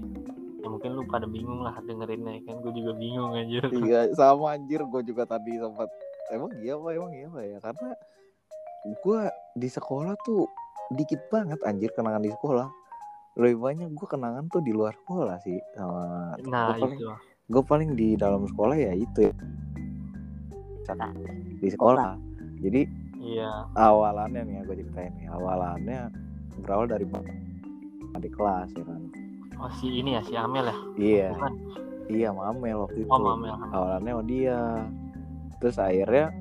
Ya 0.62 0.70
mungkin 0.70 0.94
lu 0.94 1.02
pada 1.10 1.26
bingung 1.26 1.66
lah 1.66 1.74
dengerinnya 1.82 2.38
kan 2.46 2.62
gue 2.62 2.70
juga 2.70 2.94
bingung 2.94 3.34
anjir. 3.34 3.66
Iya 3.66 4.14
sama 4.14 4.54
anjir 4.54 4.78
gue 4.86 5.02
juga 5.02 5.26
tadi 5.26 5.58
sempat 5.58 5.90
emang 6.30 6.54
iya 6.62 6.78
pak 6.78 6.90
emang 6.94 7.10
iya 7.10 7.26
pak 7.26 7.42
ya 7.42 7.58
karena 7.58 7.90
gue 9.02 9.20
di 9.58 9.66
sekolah 9.66 10.14
tuh 10.22 10.46
dikit 10.94 11.18
banget 11.34 11.58
anjir 11.66 11.90
kenangan 11.98 12.22
di 12.22 12.30
sekolah 12.30 12.70
lebih 13.42 13.58
banyak 13.58 13.90
gue 13.90 14.06
kenangan 14.06 14.46
tuh 14.54 14.62
di 14.62 14.70
luar 14.70 14.94
sekolah 15.02 15.34
sih 15.42 15.58
sama 15.74 16.38
Nah, 16.46 16.78
itu. 16.78 17.10
Gue 17.52 17.62
paling 17.62 17.92
di 17.92 18.16
dalam 18.16 18.48
sekolah 18.48 18.74
ya 18.74 18.92
itu 18.92 19.28
ya. 19.28 19.34
di 21.60 21.68
sekolah 21.68 22.16
jadi 22.58 22.88
Iya. 23.22 23.70
awalannya 23.78 24.42
nih 24.42 24.54
ya 24.56 24.62
gue 24.66 24.76
ceritain 24.82 25.14
nih 25.14 25.30
awalannya 25.30 26.10
berawal 26.58 26.90
dari 26.90 27.06
adik 28.12 28.34
kelas 28.34 28.74
ya 28.74 28.82
kan 28.82 29.02
Oh 29.62 29.70
si 29.78 29.94
ini 29.94 30.18
ya 30.18 30.22
si 30.26 30.34
Amel 30.34 30.66
ya? 30.66 30.76
iya 30.98 31.28
Bukan. 31.30 31.52
iya 32.10 32.28
mamel 32.34 32.82
waktu 32.82 33.06
itu 33.06 33.10
Oh 33.14 33.22
Amel. 33.22 33.54
awalannya 33.70 34.10
sama 34.10 34.24
dia 34.26 34.58
terus 35.62 35.78
akhirnya 35.78 36.34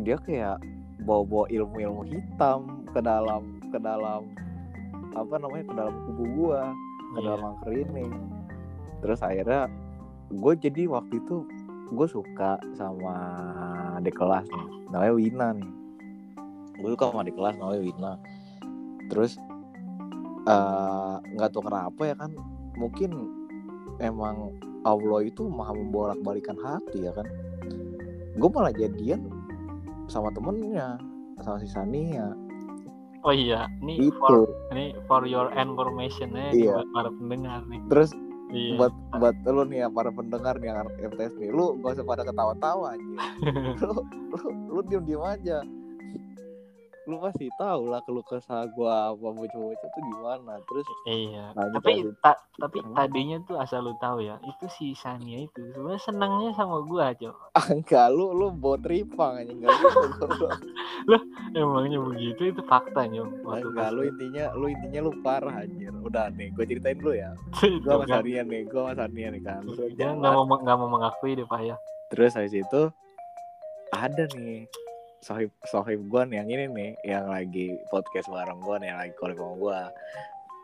dia 0.00 0.16
kayak 0.16 0.56
bawa-bawa 1.04 1.44
ilmu-ilmu 1.52 2.02
hitam 2.08 2.60
ke 2.88 3.00
dalam 3.04 3.42
ke 3.68 3.76
dalam 3.76 4.24
apa 5.12 5.34
namanya 5.36 5.64
ke 5.68 5.74
dalam 5.76 5.94
kubu 6.08 6.24
gua 6.40 6.72
ke 7.12 7.18
Iya. 7.20 7.24
dalam 7.28 7.42
angker 7.52 7.72
ini 7.76 8.06
terus 9.04 9.20
akhirnya 9.20 9.68
gue 10.28 10.52
jadi 10.54 10.82
waktu 10.86 11.18
itu 11.18 11.44
gue 11.88 12.06
suka 12.06 12.60
sama 12.76 13.14
adik 13.96 14.12
kelas 14.14 14.44
nih 14.44 14.66
namanya 14.92 15.14
Wina 15.16 15.48
nih. 15.56 15.70
Gue 16.78 16.90
suka 16.94 17.10
sama 17.10 17.24
adik 17.24 17.36
kelas 17.36 17.54
namanya 17.56 17.80
Wina. 17.80 18.12
Terus 19.08 19.32
eh, 20.44 21.14
nggak 21.32 21.50
tahu 21.50 21.64
kenapa 21.64 22.02
ya 22.04 22.14
kan 22.14 22.30
mungkin 22.76 23.10
emang 23.98 24.52
Allah 24.84 25.20
itu 25.24 25.48
maha 25.48 25.72
membolak 25.74 26.20
balikan 26.20 26.60
hati 26.60 27.08
ya 27.08 27.12
kan. 27.16 27.24
Gue 28.36 28.48
malah 28.52 28.70
jadian 28.70 29.26
sama 30.06 30.28
temennya 30.30 31.00
sama 31.40 31.58
si 31.58 31.68
Sania. 31.68 32.36
Oh 33.26 33.34
iya 33.34 33.66
ini 33.82 34.08
itu 34.08 34.14
for 34.14 34.46
ini 34.70 34.94
for 35.10 35.26
your 35.26 35.50
information 35.58 36.30
ya 36.32 36.54
Iya. 36.54 36.72
buat 36.78 36.88
para 36.94 37.10
pendengar 37.10 37.60
nih. 37.66 37.80
Terus 37.90 38.14
iya. 38.52 38.76
Buat 38.76 38.94
buat 39.20 39.36
lu 39.46 39.64
nih 39.68 39.78
ya 39.84 39.88
para 39.88 40.10
pendengar 40.12 40.54
nih 40.60 40.68
yang 40.72 40.88
MTS 41.12 41.34
nih. 41.40 41.50
Lu 41.52 41.76
gak 41.80 41.98
usah 41.98 42.06
pada 42.06 42.22
ketawa-tawa 42.24 42.96
anjir 42.96 43.18
lu 43.88 44.02
lu 44.32 44.38
lu 44.68 44.80
diem 44.86 45.02
diem 45.04 45.22
aja 45.22 45.64
lu 47.08 47.16
pasti 47.18 47.48
tahu 47.50 47.88
lah 47.88 48.04
keluh 48.04 48.20
kesah 48.20 48.68
gua 48.68 49.10
apa 49.10 49.26
bocah-bocah 49.26 49.88
tuh 49.88 50.02
gimana 50.04 50.60
terus 50.62 50.84
Iya, 51.02 51.56
tapi 51.72 52.04
ta- 52.20 52.36
tapi 52.54 52.84
tadinya 52.92 53.40
tuh 53.42 53.56
asal 53.56 53.80
lu 53.82 53.96
tahu 53.96 54.20
ya, 54.20 54.36
itu 54.44 54.68
si 54.68 54.92
Sania 54.92 55.40
itu 55.40 55.56
sebenarnya 55.72 55.96
senangnya 55.98 56.50
sama 56.52 56.84
gua, 56.84 57.10
Cok. 57.10 57.36
ah, 57.50 57.66
enggak 57.70 58.12
lu 58.12 58.30
lu 58.30 58.52
bawa 58.52 58.76
tripang 58.76 59.40
aja 59.40 59.48
enggak 59.48 59.72
gitu 59.72 60.04
gua. 60.36 60.52
Emangnya 61.50 61.96
begitu 61.98 62.52
itu 62.52 62.60
fakta, 62.62 63.08
Nyok. 63.08 63.40
Waktu 63.40 63.66
enggak 63.66 63.90
lu 63.90 64.02
intinya 64.04 64.44
lu 64.52 64.66
intinya 64.68 65.00
lu 65.00 65.12
parah 65.18 65.64
anjir 65.64 65.88
udah 65.98 66.28
nih 66.28 66.52
gua 66.52 66.64
ceritain 66.64 66.98
dulu 66.98 67.16
ya 67.16 67.32
gua 67.82 67.92
sama 67.94 68.04
kan. 68.04 68.20
Sania 68.20 68.42
nih 68.44 68.60
gua 68.68 68.92
sama 68.92 68.94
Sania 69.00 69.28
nih 69.32 69.42
kan 69.42 69.62
Dia 69.96 70.08
nggak 70.12 70.32
mau 70.34 70.44
nggak 70.60 70.76
mau 70.76 70.88
mengakui 70.92 71.32
deh, 71.32 71.48
Pak 71.48 71.60
ya. 71.64 71.76
terus 72.08 72.36
habis 72.36 72.52
itu 72.52 72.82
ada 73.90 74.24
nih 74.36 74.68
sohib 75.24 75.50
sohib 75.66 76.00
gue 76.06 76.22
nih 76.30 76.36
yang 76.42 76.48
ini 76.50 76.64
nih 76.70 76.90
yang 77.04 77.26
lagi 77.26 77.74
podcast 77.90 78.30
bareng 78.30 78.62
gue 78.62 78.76
nih 78.82 78.88
yang 78.94 78.98
lagi 79.02 79.14
kolek 79.18 79.38
sama 79.38 79.54
gue 79.58 79.80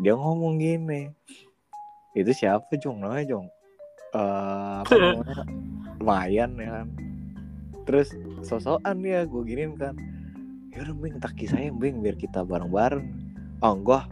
dia 0.03 0.15
ngomong 0.15 0.59
gini 0.59 1.11
itu 2.15 2.31
siapa 2.31 2.71
jong 2.79 3.03
namanya 3.03 3.35
jong 3.35 3.47
Eh 4.15 4.75
apa 4.87 4.95
namanya? 5.03 5.43
Lumayan 5.99 6.51
ya 6.55 6.71
kan? 6.81 6.89
Terus 7.85 8.09
sosokan 8.47 9.03
dia 9.03 9.27
gue 9.27 9.43
giniin 9.43 9.75
kan. 9.75 9.99
Yaudah 10.75 10.95
bing 10.95 11.19
tak 11.19 11.39
saya 11.47 11.71
bing 11.75 12.03
biar 12.03 12.19
kita 12.19 12.47
bareng 12.47 12.71
bareng 12.71 13.07
oh 13.63 13.75
enggak. 13.75 14.07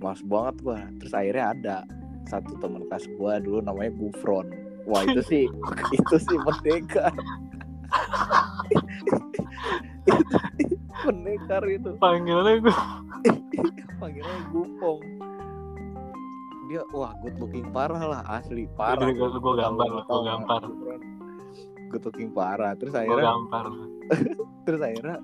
Mas 0.00 0.22
banget 0.24 0.56
gua. 0.64 0.80
Terus 0.98 1.12
akhirnya 1.12 1.44
ada 1.54 1.76
satu 2.24 2.56
teman 2.58 2.88
kelas 2.88 3.04
gua 3.20 3.38
dulu 3.38 3.60
namanya 3.62 3.92
Gufron. 3.94 4.50
Wah 4.88 5.04
itu 5.06 5.20
sih 5.22 5.44
itu 5.96 6.16
sih 6.18 6.36
Itu 6.40 6.98
pendekar 11.00 11.62
itu 11.66 11.90
Panggilannya 11.96 12.60
gua 12.62 12.76
panggilannya 13.98 14.42
Gupong 14.52 15.00
dia 16.70 16.86
wah 16.94 17.10
good 17.18 17.34
looking 17.42 17.66
parah 17.74 17.98
lah 17.98 18.22
asli 18.30 18.70
parah 18.78 19.10
gua- 19.10 19.42
gua 19.42 19.54
gambar, 19.58 19.86
nggak? 19.90 20.06
gambar. 20.06 20.62
Good 21.90 22.02
looking 22.06 22.30
parah 22.30 22.78
terus 22.78 22.94
akhirnya 22.94 23.26
gampar. 23.26 23.66
terus 24.66 24.78
akhirnya 24.78 25.18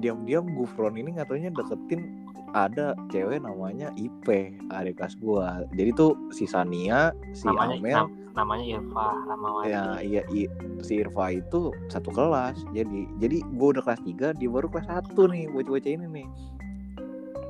diam-diam 0.00 0.48
Gufron 0.56 0.96
ini 0.96 1.12
katanya 1.12 1.52
deketin 1.52 2.25
ada 2.52 2.92
cewek 3.08 3.38
namanya 3.38 3.88
IP 3.94 4.52
adik 4.68 4.96
kelas 4.96 5.14
gua. 5.16 5.64
Jadi 5.72 5.90
tuh 5.92 6.12
si 6.30 6.44
Sania 6.44 7.12
si 7.32 7.44
Namanya 7.44 7.74
Amel. 7.74 7.96
nam- 7.96 8.14
namanya 8.36 8.64
Irfa 8.76 9.06
Ramawati. 9.24 9.66
ya 9.66 9.96
iya 9.98 10.20
i- 10.28 10.50
si 10.78 10.96
Irfa 10.96 11.32
itu 11.32 11.72
satu 11.86 12.10
kelas. 12.10 12.62
Jadi 12.70 13.06
jadi 13.16 13.40
gua 13.52 13.72
udah 13.72 13.82
kelas 13.82 14.00
3 14.02 14.32
dia 14.32 14.46
baru 14.46 14.66
kelas 14.66 14.86
1 14.86 15.26
nih 15.26 15.48
bocah-bocah 15.48 15.90
ini 15.90 16.06
nih. 16.12 16.26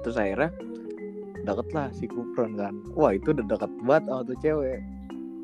Terus 0.01 0.17
akhirnya 0.17 0.51
deket 1.43 1.67
lah 1.71 1.87
si 1.91 2.07
Gufron 2.07 2.55
kan. 2.55 2.75
Wah 2.93 3.11
itu 3.11 3.31
udah 3.31 3.45
deket 3.45 3.71
banget 3.81 4.03
sama 4.05 4.23
tuh 4.23 4.37
cewek. 4.39 4.79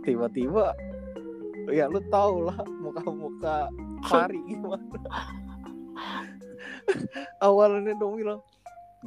Tiba-tiba 0.03 0.75
ya 1.69 1.87
lu 1.87 2.01
tau 2.09 2.43
lah 2.43 2.57
muka-muka 2.79 3.71
Pari 4.03 4.41
gimana. 4.45 4.83
Awalnya 7.41 7.95
dong 7.95 8.17
bilang 8.17 8.41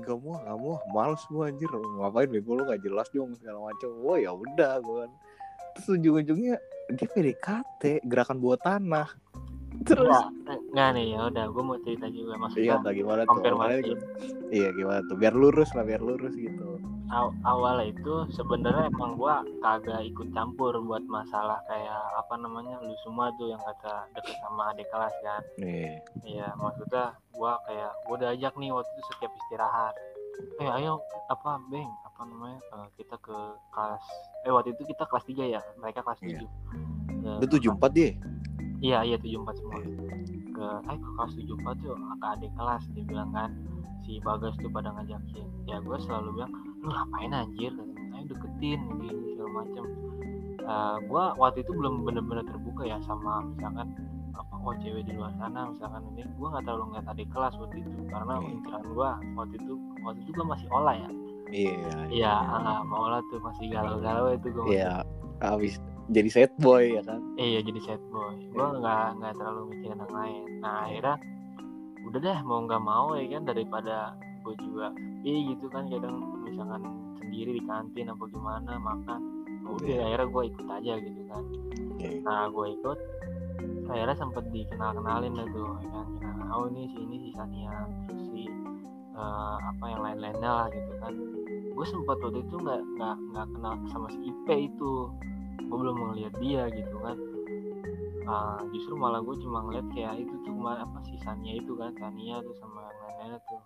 gak 0.01 0.17
mau 0.19 0.35
gak 0.41 0.57
mau. 0.59 0.75
Males 0.91 1.23
gua 1.31 1.47
anjir. 1.47 1.69
Ngapain 1.71 2.27
bego 2.27 2.59
lu 2.59 2.63
gak 2.67 2.81
jelas 2.83 3.07
dong 3.15 3.31
segala 3.39 3.71
macam 3.71 3.89
wah 4.03 4.17
ya 4.19 4.31
udah 4.35 4.73
gua 4.83 4.95
kan. 5.05 5.11
Terus 5.75 5.87
ujung-ujungnya 5.99 6.55
dia 6.95 7.07
PDKT 7.09 8.05
gerakan 8.07 8.37
buat 8.39 8.59
tanah. 8.63 9.07
Terus 9.83 10.15
enggak 10.47 10.89
nih 10.95 11.05
ya 11.15 11.19
udah. 11.27 11.45
Gua 11.51 11.63
mau 11.63 11.77
cerita 11.83 12.07
juga 12.07 12.35
iya 12.35 12.41
maksudnya 12.41 12.73
entah 12.79 12.93
gimana 12.95 13.21
tuh. 13.27 13.39
Gua- 13.39 13.67
iya 14.51 14.69
gimana 14.71 14.99
tuh. 15.03 15.15
Biar 15.19 15.33
lurus 15.35 15.69
lah 15.75 15.83
biar 15.83 16.01
lurus 16.03 16.33
gitu 16.35 16.79
Aw- 17.05 17.37
awalnya 17.45 17.93
itu 17.93 18.13
sebenarnya 18.33 18.89
emang 18.89 19.13
gua 19.13 19.45
kagak 19.61 20.01
ikut 20.05 20.33
campur 20.33 20.73
buat 20.81 21.05
masalah 21.05 21.61
kayak 21.65 22.01
apa 22.17 22.33
namanya 22.35 22.81
lu 22.81 22.97
semua 23.05 23.29
tuh 23.37 23.45
yang 23.45 23.61
kata 23.61 24.09
deket 24.11 24.33
sama 24.41 24.73
adik 24.73 24.89
kelas 24.89 25.13
kan. 25.21 25.41
Nih 25.57 26.01
Iya 26.25 26.49
maksudnya 26.57 27.13
gua 27.31 27.61
kayak 27.63 27.91
gua 28.03 28.13
udah 28.17 28.29
ajak 28.33 28.53
nih 28.57 28.73
waktu 28.73 28.89
itu 28.89 29.01
setiap 29.11 29.31
istirahat. 29.37 29.93
Eh 30.57 30.67
ayo 30.67 30.97
apa 31.29 31.61
beng 31.69 31.87
apa 32.03 32.21
namanya 32.25 32.59
eh, 32.73 32.87
kita 32.95 33.15
ke 33.19 33.37
kelas 33.69 34.05
eh 34.41 34.51
waktu 34.51 34.73
itu 34.73 34.83
kita 34.87 35.03
kelas 35.05 35.25
3 35.25 35.45
ya 35.45 35.61
mereka 35.77 36.01
kelas 36.01 36.19
Iya. 36.21 36.41
7 37.21 37.37
itu 37.37 37.47
tujuh 37.57 37.71
empat 37.71 37.91
dia? 37.93 38.11
Iya 38.81 38.99
iya 39.03 39.17
tujuh 39.17 39.39
empat 39.39 39.55
semua. 39.57 39.77
Ke 40.51 40.67
eh 40.83 40.97
ke 40.97 41.09
kelas 41.15 41.31
tujuh 41.33 41.55
empat 41.55 41.75
tuh 41.79 41.93
ke 41.93 42.25
adik 42.33 42.51
kelas 42.53 42.83
dia 42.91 43.03
bilang 43.03 43.29
kan. 43.29 43.53
Si 44.05 44.21
bagas 44.21 44.53
tuh 44.57 44.69
pada 44.69 44.89
ngajakin. 44.91 45.47
Ya 45.65 45.81
gue 45.81 45.97
selalu 45.97 46.29
bilang 46.37 46.53
lu 46.86 46.91
ngapain 46.91 47.33
anjir 47.33 47.73
ayo 48.13 48.23
deketin 48.29 48.79
gini 48.95 49.33
segala 49.33 49.49
macem. 49.57 49.83
Eh 50.61 50.95
gue 51.03 51.23
waktu 51.36 51.59
itu 51.61 51.71
belum 51.73 52.05
bener-bener 52.05 52.45
terbuka 52.45 52.86
ya 52.86 52.97
sama 53.01 53.41
misalkan 53.43 53.89
apa 54.36 54.53
oh 54.59 54.75
cewek 54.77 55.03
di 55.03 55.13
luar 55.13 55.33
sana 55.36 55.65
misalkan 55.67 56.01
ini. 56.13 56.23
Gue 56.31 56.47
nggak 56.47 56.63
terlalu 56.63 56.83
ngeliat 56.93 57.07
adik 57.09 57.27
kelas 57.29 57.53
waktu 57.57 57.81
itu 57.81 57.89
karena 58.07 58.33
Iya. 58.38 58.49
inceran 58.51 58.83
gue 58.88 59.09
waktu 59.33 59.55
itu 59.57 59.73
waktu 60.01 60.19
itu 60.21 60.31
gue 60.31 60.45
masih 60.45 60.67
olah 60.69 60.95
ya. 60.95 61.09
Iya 61.45 61.73
iya 62.09 62.33
ah, 62.33 62.81
mau 62.81 63.05
olah 63.05 63.21
tuh 63.29 63.38
masih 63.41 63.65
galau-galau 63.69 64.33
itu 64.33 64.47
gue 64.49 64.65
iya 64.73 65.01
habis 65.41 65.77
jadi 66.09 66.29
sad 66.29 66.51
boy 66.61 66.97
ya 66.97 67.01
kan? 67.01 67.17
Iya 67.36 67.65
jadi 67.65 67.79
sad 67.81 68.01
boy. 68.09 68.33
Gue 68.49 68.61
Iya. 68.61 68.77
nggak 68.77 69.05
nggak 69.17 69.33
terlalu 69.38 69.61
mikirin 69.73 70.01
yang 70.01 70.13
lain. 70.13 70.43
Nah 70.61 70.86
akhirnya 70.86 71.15
udah 72.05 72.19
deh 72.21 72.39
mau 72.45 72.61
nggak 72.61 72.81
mau 72.81 73.17
ya 73.17 73.25
kan 73.33 73.43
daripada 73.49 74.13
gue 74.45 74.53
juga 74.61 74.93
eh 75.25 75.39
gitu 75.49 75.65
kan 75.73 75.89
kadang 75.89 76.21
misalkan 76.55 76.87
sendiri 77.19 77.59
di 77.59 77.63
kantin 77.67 78.07
apa 78.07 78.23
gimana 78.31 78.79
makan. 78.79 79.19
Udah 79.67 79.83
Iya. 79.91 80.01
akhirnya 80.07 80.27
gue 80.31 80.43
ikut 80.47 80.67
aja 80.71 80.93
gitu 81.03 81.21
kan. 81.27 81.43
Nah 82.23 82.47
gue 82.47 82.65
ikut 82.79 82.97
akhirnya 83.91 84.15
sempet 84.15 84.43
dikenal 84.55 84.95
kenalin 84.95 85.35
lah 85.35 85.47
tuh 85.51 85.67
ya 85.83 85.89
kan. 85.91 86.07
Nah, 86.23 86.55
oh 86.55 86.65
ini 86.71 86.87
si 86.87 86.97
ini 87.03 87.17
si 87.27 87.29
Sania 87.35 87.75
si 88.31 88.47
eh, 89.15 89.57
apa 89.59 89.83
yang 89.83 89.99
lain-lainnya 89.99 90.47
lah 90.47 90.67
gitu 90.71 90.93
kan. 91.03 91.13
Gue 91.75 91.85
sempet 91.85 92.17
waktu 92.23 92.39
itu 92.39 92.55
nggak 92.55 92.81
nggak 92.95 93.15
nggak 93.35 93.47
kenal 93.51 93.73
sama 93.91 94.07
si 94.07 94.19
IP 94.23 94.47
itu. 94.71 95.11
Gue 95.59 95.75
belum 95.75 95.97
ngeliat 95.99 96.39
dia 96.39 96.71
gitu 96.71 96.95
kan. 97.03 97.19
Ah, 98.25 98.57
justru 98.71 98.95
malah 98.95 99.19
gue 99.19 99.35
cuma 99.37 99.59
ngeliat 99.59 99.85
kayak 99.91 100.23
itu 100.23 100.33
tuh 100.41 100.55
kemarin 100.55 100.87
apa 100.87 101.03
si 101.03 101.19
Sania 101.19 101.59
itu 101.59 101.75
kan 101.75 101.91
Sania 101.99 102.39
tuh 102.39 102.55
sama 102.57 102.79
yang 102.79 102.97
lain-lainnya 103.03 103.39
tuh. 103.43 103.61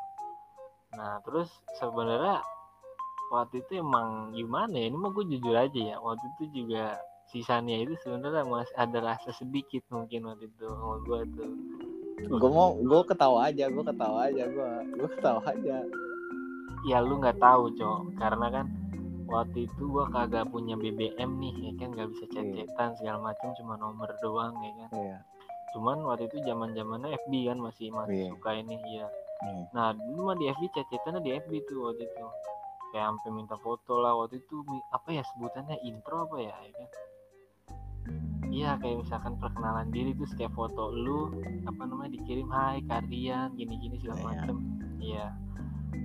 Nah 0.97 1.21
terus 1.23 1.47
sebenarnya 1.77 2.41
waktu 3.30 3.61
itu 3.61 3.80
emang 3.80 4.34
gimana 4.34 4.73
ya 4.73 4.89
ini 4.89 4.97
mah 4.97 5.11
gue 5.11 5.25
jujur 5.27 5.53
aja 5.53 5.80
ya 5.80 5.95
waktu 6.01 6.25
itu 6.36 6.43
juga 6.63 6.97
si 7.30 7.45
Sania 7.45 7.77
itu 7.80 7.93
sebenarnya 8.01 8.41
masih 8.43 8.73
ada 8.73 8.99
rasa 9.05 9.30
sedikit 9.32 9.86
mungkin 9.89 10.25
waktu 10.25 10.49
itu 10.49 10.65
sama 10.65 10.97
gue 11.05 11.19
tuh. 11.38 11.51
Gue 12.25 12.49
mau 12.49 12.73
gue 12.73 13.01
ketawa 13.05 13.47
aja 13.47 13.69
gue 13.69 13.84
ketawa 13.86 14.19
aja 14.27 14.43
gue 14.45 14.69
gue 14.97 15.07
ketawa 15.13 15.41
aja. 15.45 15.77
Ya 16.84 16.97
lu 16.99 17.21
nggak 17.21 17.38
tahu 17.38 17.69
cok. 17.77 18.17
Karena 18.17 18.47
kan 18.49 18.65
waktu 19.30 19.69
itu 19.69 19.82
gua 19.86 20.09
kagak 20.09 20.49
punya 20.49 20.73
BBM 20.73 21.38
nih 21.38 21.53
ya 21.69 21.71
kan? 21.77 21.88
Nggak 21.93 22.09
bisa 22.17 22.25
chat-chatan 22.34 22.89
segala 22.97 23.30
macam 23.30 23.53
cuma 23.53 23.77
nomor 23.77 24.09
doang 24.25 24.57
ya 24.57 24.71
kan? 24.73 24.89
Iya. 24.97 25.17
Cuman 25.77 26.01
waktu 26.01 26.25
itu 26.34 26.41
zaman 26.49 26.73
zamannya 26.73 27.13
FB 27.13 27.34
kan 27.45 27.57
masih 27.61 27.93
masih 27.93 28.25
Iya. 28.25 28.30
suka 28.34 28.51
ini 28.57 28.73
ya 28.89 29.05
Iya. 29.39 29.61
nah 29.71 29.88
dulu 29.95 30.27
mah 30.27 30.36
di 30.36 30.49
FB 30.49 30.63
chat-chatannya 30.73 31.21
di 31.21 31.32
FB 31.38 31.51
tuh 31.63 31.88
waktu 31.88 32.03
itu 32.03 32.25
kayak 32.89 33.05
sampai 33.13 33.31
minta 33.31 33.55
foto 33.61 34.01
lah 34.01 34.17
waktu 34.17 34.41
itu 34.41 34.61
apa 34.89 35.09
ya 35.13 35.23
sebutannya 35.33 35.77
intro 35.85 36.25
apa 36.25 36.37
ya 36.39 36.55
ya 36.59 36.73
kan? 36.73 36.89
Iya 38.49 38.69
kayak 38.81 39.05
misalkan 39.05 39.33
perkenalan 39.37 39.93
diri 39.93 40.17
terus 40.17 40.33
kayak 40.33 40.53
foto 40.57 40.89
lu 40.89 41.29
apa 41.69 41.81
namanya 41.85 42.17
dikirim 42.17 42.49
hai 42.49 42.81
Kardian 42.81 43.53
gini-gini 43.53 44.01
segala 44.01 44.17
Iya. 44.17 44.25
macem. 44.25 44.55
Iya. 44.97 45.27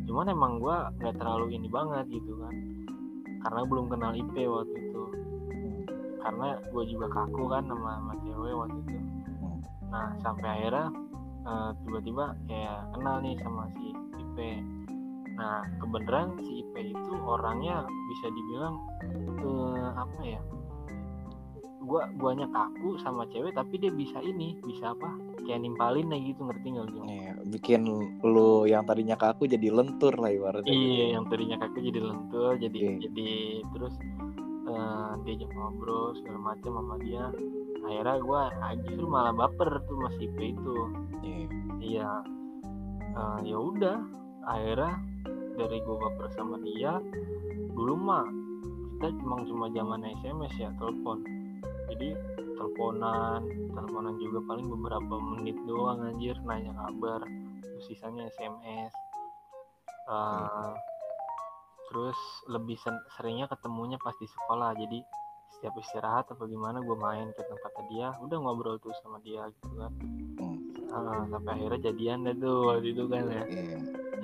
Cuman 0.04 0.26
emang 0.28 0.52
gua 0.60 0.92
nggak 1.00 1.16
terlalu 1.16 1.56
ini 1.56 1.68
banget 1.72 2.04
gitu 2.12 2.36
kan. 2.36 2.54
Karena 3.40 3.60
belum 3.64 3.88
kenal 3.88 4.12
IP 4.12 4.36
waktu 4.44 4.76
itu. 4.76 5.02
Karena 6.20 6.56
gue 6.56 6.84
juga 6.88 7.06
kaku 7.12 7.44
kan 7.52 7.68
sama 7.68 8.00
sama 8.00 8.12
cewek 8.24 8.54
waktu 8.56 8.78
itu. 8.80 8.96
Hmm. 9.40 9.60
nah 9.92 10.08
sampai 10.20 10.48
akhirnya 10.48 10.88
eh, 11.44 11.70
tiba-tiba 11.84 12.24
kayak 12.48 12.80
kenal 12.92 13.16
nih 13.20 13.36
sama 13.40 13.68
si 13.76 13.92
Ipe 14.16 14.50
nah 15.34 15.66
kebenaran 15.82 16.38
si 16.42 16.62
Ipe 16.62 16.94
itu 16.94 17.12
orangnya 17.20 17.82
bisa 18.10 18.26
dibilang 18.30 18.74
eh, 19.42 19.88
apa 19.98 20.20
ya 20.22 20.40
gua 21.84 22.08
guanya 22.16 22.48
kaku 22.48 22.96
sama 23.04 23.28
cewek 23.28 23.52
tapi 23.52 23.76
dia 23.76 23.92
bisa 23.92 24.16
ini 24.24 24.56
bisa 24.64 24.96
apa 24.96 25.04
kayak 25.44 25.60
nimpalin 25.60 26.08
kayak 26.08 26.32
gitu 26.32 26.40
ngerti 26.48 26.66
nggak 26.72 26.86
lu? 26.88 26.98
Iya, 27.04 27.32
bikin 27.44 27.80
lu 28.24 28.64
yang 28.64 28.88
tadinya 28.88 29.16
kaku 29.20 29.44
jadi 29.44 29.68
lentur 29.68 30.16
lah 30.16 30.32
ibaratnya. 30.32 30.72
Iya, 30.72 31.20
yang 31.20 31.28
tadinya 31.28 31.60
kaku 31.60 31.84
jadi 31.84 32.00
lentur, 32.00 32.56
jadi 32.56 32.78
Iya. 32.80 32.92
jadi 33.04 33.28
terus 33.76 33.94
eh, 34.64 35.12
diajak 35.28 35.50
ngobrol 35.52 36.16
segala 36.16 36.56
macam 36.56 36.72
sama 36.80 36.96
dia. 37.04 37.24
Akhirnya 37.84 38.16
gue 38.16 38.42
justru 38.88 39.04
malah 39.04 39.34
baper 39.36 39.84
tuh 39.84 39.96
mas 40.00 40.16
Ipe 40.16 40.56
itu. 40.56 40.76
Iya. 41.20 41.44
Iya, 41.84 42.10
Eh, 43.14 43.38
ya 43.46 43.58
udah. 43.60 43.98
Akhirnya 44.44 44.92
dari 45.54 45.78
gue 45.80 45.96
baper 45.96 46.28
sama 46.34 46.58
dia, 46.62 46.98
dulu 47.74 47.94
mah 47.94 48.26
kita 48.98 49.08
cuma 49.20 49.42
cuma 49.44 49.66
zaman 49.70 50.00
SMS 50.22 50.54
ya, 50.58 50.70
telepon. 50.80 51.20
Jadi 51.90 52.08
teleponan, 52.56 53.44
teleponan 53.76 54.14
juga 54.16 54.38
paling 54.48 54.66
beberapa 54.70 55.14
menit 55.20 55.58
doang 55.68 56.00
anjir 56.08 56.38
nanya 56.46 56.72
kabar. 56.72 57.20
Terus 57.60 57.84
sisanya 57.90 58.26
SMS. 58.32 58.92
Eh, 60.04 60.72
terus 61.92 62.18
lebih 62.50 62.80
seringnya 63.16 63.46
ketemunya 63.46 63.96
pas 64.00 64.16
di 64.18 64.26
sekolah 64.26 64.74
jadi 64.74 65.00
setiap 65.56 65.74
istirahat 65.78 66.26
apa 66.28 66.44
gimana 66.50 66.82
gue 66.82 66.96
main 66.98 67.30
ke 67.30 67.40
tempatnya 67.46 67.84
dia 67.88 68.08
udah 68.18 68.36
ngobrol 68.42 68.76
tuh 68.82 68.92
sama 69.00 69.22
dia 69.22 69.46
gitu 69.48 69.72
kan. 69.78 69.92
Ah, 70.94 71.24
sampai 71.28 71.58
akhirnya 71.58 71.90
jadian 71.90 72.26
deh 72.26 72.36
tuh 72.38 72.72
waktu 72.72 72.94
itu 72.94 73.04
kan 73.10 73.24
ya 73.30 73.44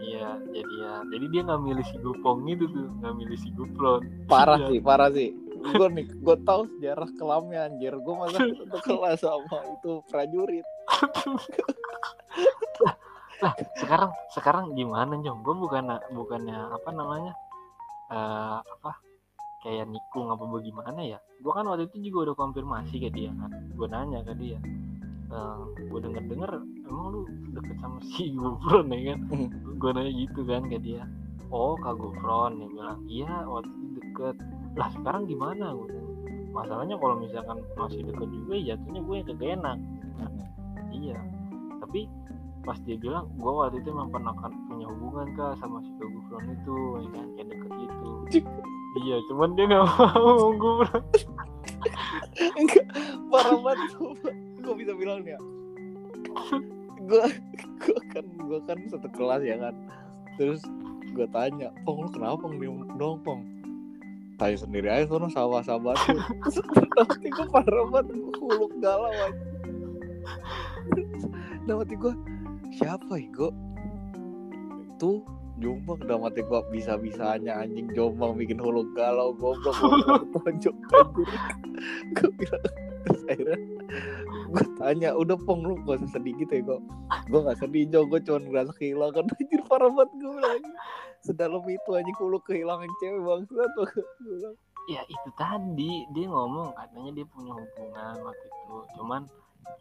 Iya. 0.01 0.31
iya 0.49 0.65
jadian 0.65 1.03
jadi 1.09 1.25
dia 1.29 1.41
nggak 1.45 1.61
milih 1.61 1.85
si 1.85 1.97
Gupong 1.99 2.39
itu 2.47 2.65
tuh 2.67 2.87
nggak 2.99 3.15
milih 3.15 3.39
si 3.39 3.49
Gupron 3.53 4.01
Parah 4.25 4.59
Iya. 4.59 4.69
sih, 4.69 4.81
parah 4.81 5.11
sih. 5.11 5.31
Gue 5.61 5.89
nih, 5.93 6.09
gue 6.09 6.37
tahu 6.41 6.65
sejarah 6.73 7.11
kelamnya 7.21 7.69
anjir. 7.69 7.93
Gue 8.01 8.15
masa 8.17 8.41
satu 8.57 8.79
kelas 8.81 9.21
sama 9.21 9.59
itu 9.77 10.01
prajurit. 10.09 10.65
lah 13.41 13.57
sekarang 13.75 14.11
sekarang 14.31 14.65
gimana 14.73 15.17
Jong 15.17 15.41
gue 15.41 15.55
bukan 15.57 15.85
bukannya 16.13 16.61
apa 16.77 16.91
namanya 16.93 17.33
eh 18.13 18.59
apa 18.61 19.01
kayak 19.61 19.89
nikung 19.89 20.29
apa 20.29 20.45
bagaimana 20.45 21.01
ya 21.01 21.17
gue 21.41 21.49
kan 21.49 21.65
waktu 21.65 21.89
itu 21.89 22.13
juga 22.13 22.29
udah 22.31 22.37
konfirmasi 22.37 23.01
ke 23.01 23.09
dia 23.09 23.33
kan 23.33 23.49
gue 23.73 23.87
nanya 23.89 24.21
ke 24.21 24.37
dia 24.37 24.61
gue 25.79 26.01
denger 26.03 26.25
denger 26.27 26.51
emang 26.91 27.07
lu 27.15 27.21
deket 27.55 27.77
sama 27.79 27.99
si 28.15 28.35
Gufron 28.35 28.91
ya 28.91 29.15
kan? 29.15 29.21
Hmm. 29.31 29.49
gue 29.79 29.91
nanya 29.95 30.13
gitu 30.13 30.41
kan 30.45 30.63
ke 30.67 30.79
dia. 30.83 31.03
Oh 31.51 31.75
kak 31.79 31.99
Gufron 31.99 32.59
dia 32.59 32.69
bilang 32.71 32.99
iya 33.07 33.47
waktu 33.47 33.71
itu 33.71 33.87
deket. 34.03 34.37
Lah 34.75 34.91
sekarang 34.99 35.31
gimana? 35.31 35.75
Gue 35.75 35.89
masalahnya 36.51 36.99
kalau 36.99 37.15
misalkan 37.23 37.63
masih 37.79 38.03
deket 38.07 38.29
juga 38.31 38.55
ya 38.59 38.75
jatuhnya 38.75 39.01
gue 39.07 39.15
yang 39.15 39.29
kagak 39.31 39.51
enak. 39.59 39.79
Iya. 40.91 41.19
Tapi 41.81 42.01
pas 42.61 42.77
dia 42.85 42.97
bilang 43.01 43.25
gue 43.41 43.51
waktu 43.51 43.81
itu 43.81 43.89
emang 43.89 44.13
pernah 44.13 44.35
kan 44.37 44.53
punya 44.69 44.87
hubungan 44.91 45.33
kak 45.33 45.57
sama 45.63 45.81
si 45.81 45.91
Kak 45.97 46.09
Gufron 46.13 46.45
itu 46.53 46.75
ya 47.01 47.09
kan 47.15 47.27
kayak 47.39 47.49
deket 47.55 47.73
gitu. 47.87 48.11
Iya 49.07 49.17
cuman 49.31 49.55
dia 49.55 49.65
nggak 49.71 49.87
mau 49.91 50.51
Enggak, 52.41 52.87
parah 53.29 53.59
banget. 53.61 53.91
Gue 54.61 54.75
bisa 54.77 54.93
bilang 54.95 55.25
ya. 55.25 55.41
Gue, 57.01 57.25
gue 57.81 58.01
kan, 58.13 58.25
gue 58.25 58.61
kan 58.69 58.79
satu 58.93 59.09
kelas 59.17 59.43
ya 59.43 59.57
kan. 59.57 59.75
Terus 60.37 60.61
gue 61.11 61.27
tanya, 61.33 61.73
Pong 61.83 62.07
lu 62.07 62.09
kenapa 62.13 62.47
diem 62.55 62.87
dong 63.01 63.19
Pong? 63.25 63.43
Tanya 64.37 64.57
sendiri 64.57 64.89
aja 64.89 65.11
sono 65.11 65.29
sama 65.29 65.61
sahabat 65.65 65.97
tuh. 66.07 66.21
Nanti 66.97 67.29
gue 67.29 67.47
parah 67.51 67.85
banget, 67.89 68.15
gue 68.15 68.35
huluk 68.41 68.73
galau 68.79 69.11
aja. 69.11 69.33
Mati 71.71 71.95
gue, 71.97 72.15
siapa 72.77 73.15
ya 73.17 73.29
gue? 73.33 73.51
Tuh 75.01 75.25
Jombang 75.61 76.01
udah 76.01 76.17
mati 76.17 76.41
gua 76.41 76.65
bisa-bisanya 76.73 77.61
anjing 77.61 77.93
Jombang 77.93 78.33
bikin 78.41 78.57
hulu 78.57 78.97
galau 78.97 79.37
goblok 79.37 79.77
tonjok 80.33 80.73
gue 82.17 82.31
bilang 82.41 82.65
terus 83.05 83.23
akhirnya 83.29 83.61
gue 84.51 84.67
tanya 84.79 85.15
udah 85.15 85.39
pong 85.47 85.63
lu 85.63 85.75
gak 85.87 86.03
usah 86.03 86.19
sedih 86.19 86.35
gitu 86.43 86.53
ya 86.59 86.63
kok? 86.67 86.81
Gue 87.31 87.41
gak 87.47 87.59
sedih 87.63 87.85
Jo. 87.89 88.05
Gue 88.07 88.21
cuma 88.23 88.39
ngerasa 88.43 88.73
kehilangan. 88.77 89.25
Anjir 89.39 89.63
parah 89.71 89.91
banget 89.91 90.11
gue 90.19 90.33
bilang. 90.35 90.63
Sedalam 91.21 91.65
itu 91.69 91.91
anjing 91.93 92.17
hulu 92.17 92.41
kehilangan 92.49 92.89
cewek 92.99 93.21
bangsa 93.21 93.63
tuh 93.77 93.87
bilang. 94.25 94.57
Ya 94.89 95.03
itu 95.07 95.29
tadi. 95.39 95.93
Dia 96.17 96.27
ngomong 96.27 96.75
katanya 96.75 97.11
dia 97.23 97.27
punya 97.31 97.53
hubungan 97.55 98.15
waktu 98.27 98.47
itu. 98.49 98.77
Cuman 98.99 99.23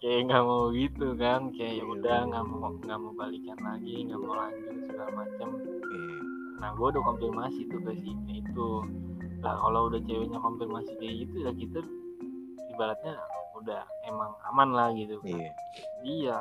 kayak 0.04 0.22
nggak 0.30 0.44
mau 0.46 0.66
gitu 0.76 1.08
kan. 1.18 1.42
Kayak 1.56 1.74
ya 1.82 1.84
udah 1.88 2.18
nggak 2.30 2.44
mau 2.46 2.70
nggak 2.76 3.00
mau 3.00 3.14
balikan 3.16 3.60
lagi 3.64 3.96
nggak 4.06 4.20
mau 4.20 4.36
lanjut 4.38 4.78
segala 4.86 5.12
macam 5.14 5.50
Iya. 5.62 6.18
nah 6.60 6.76
gue 6.76 6.88
udah 6.92 7.04
konfirmasi 7.08 7.72
tuh 7.72 7.80
ke 7.88 7.92
si 8.04 8.12
Ine 8.12 8.44
itu 8.44 8.70
lah 9.40 9.56
kalau 9.56 9.88
udah 9.88 10.02
ceweknya 10.04 10.40
konfirmasi 10.44 10.92
kayak 11.00 11.16
gitu 11.24 11.36
ya 11.48 11.52
kita 11.56 11.80
ibaratnya 12.76 13.16
udah 13.60 13.84
emang 14.08 14.32
aman 14.52 14.70
lah 14.74 14.88
gitu 14.96 15.20
kan. 15.22 15.30
Iya. 15.36 15.52
Iya. 16.04 16.38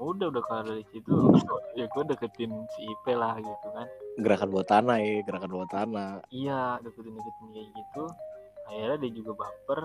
Udah 0.00 0.32
udah 0.32 0.42
kalau 0.48 0.64
dari 0.64 0.84
situ 0.88 1.12
ya 1.76 1.84
gue 1.84 2.02
deketin 2.08 2.52
si 2.76 2.80
Ipe 2.88 3.12
lah 3.12 3.36
gitu 3.36 3.66
kan. 3.72 3.86
Gerakan 4.20 4.48
buat 4.48 4.66
tanah 4.68 4.96
ya 5.00 5.20
gerakan 5.24 5.50
buat 5.52 5.70
tanah. 5.72 6.24
Iya 6.32 6.80
deketin 6.80 7.12
deketin 7.16 7.48
kayak 7.52 7.68
gitu. 7.76 8.04
Akhirnya 8.68 8.96
dia 9.00 9.10
juga 9.12 9.32
baper. 9.44 9.80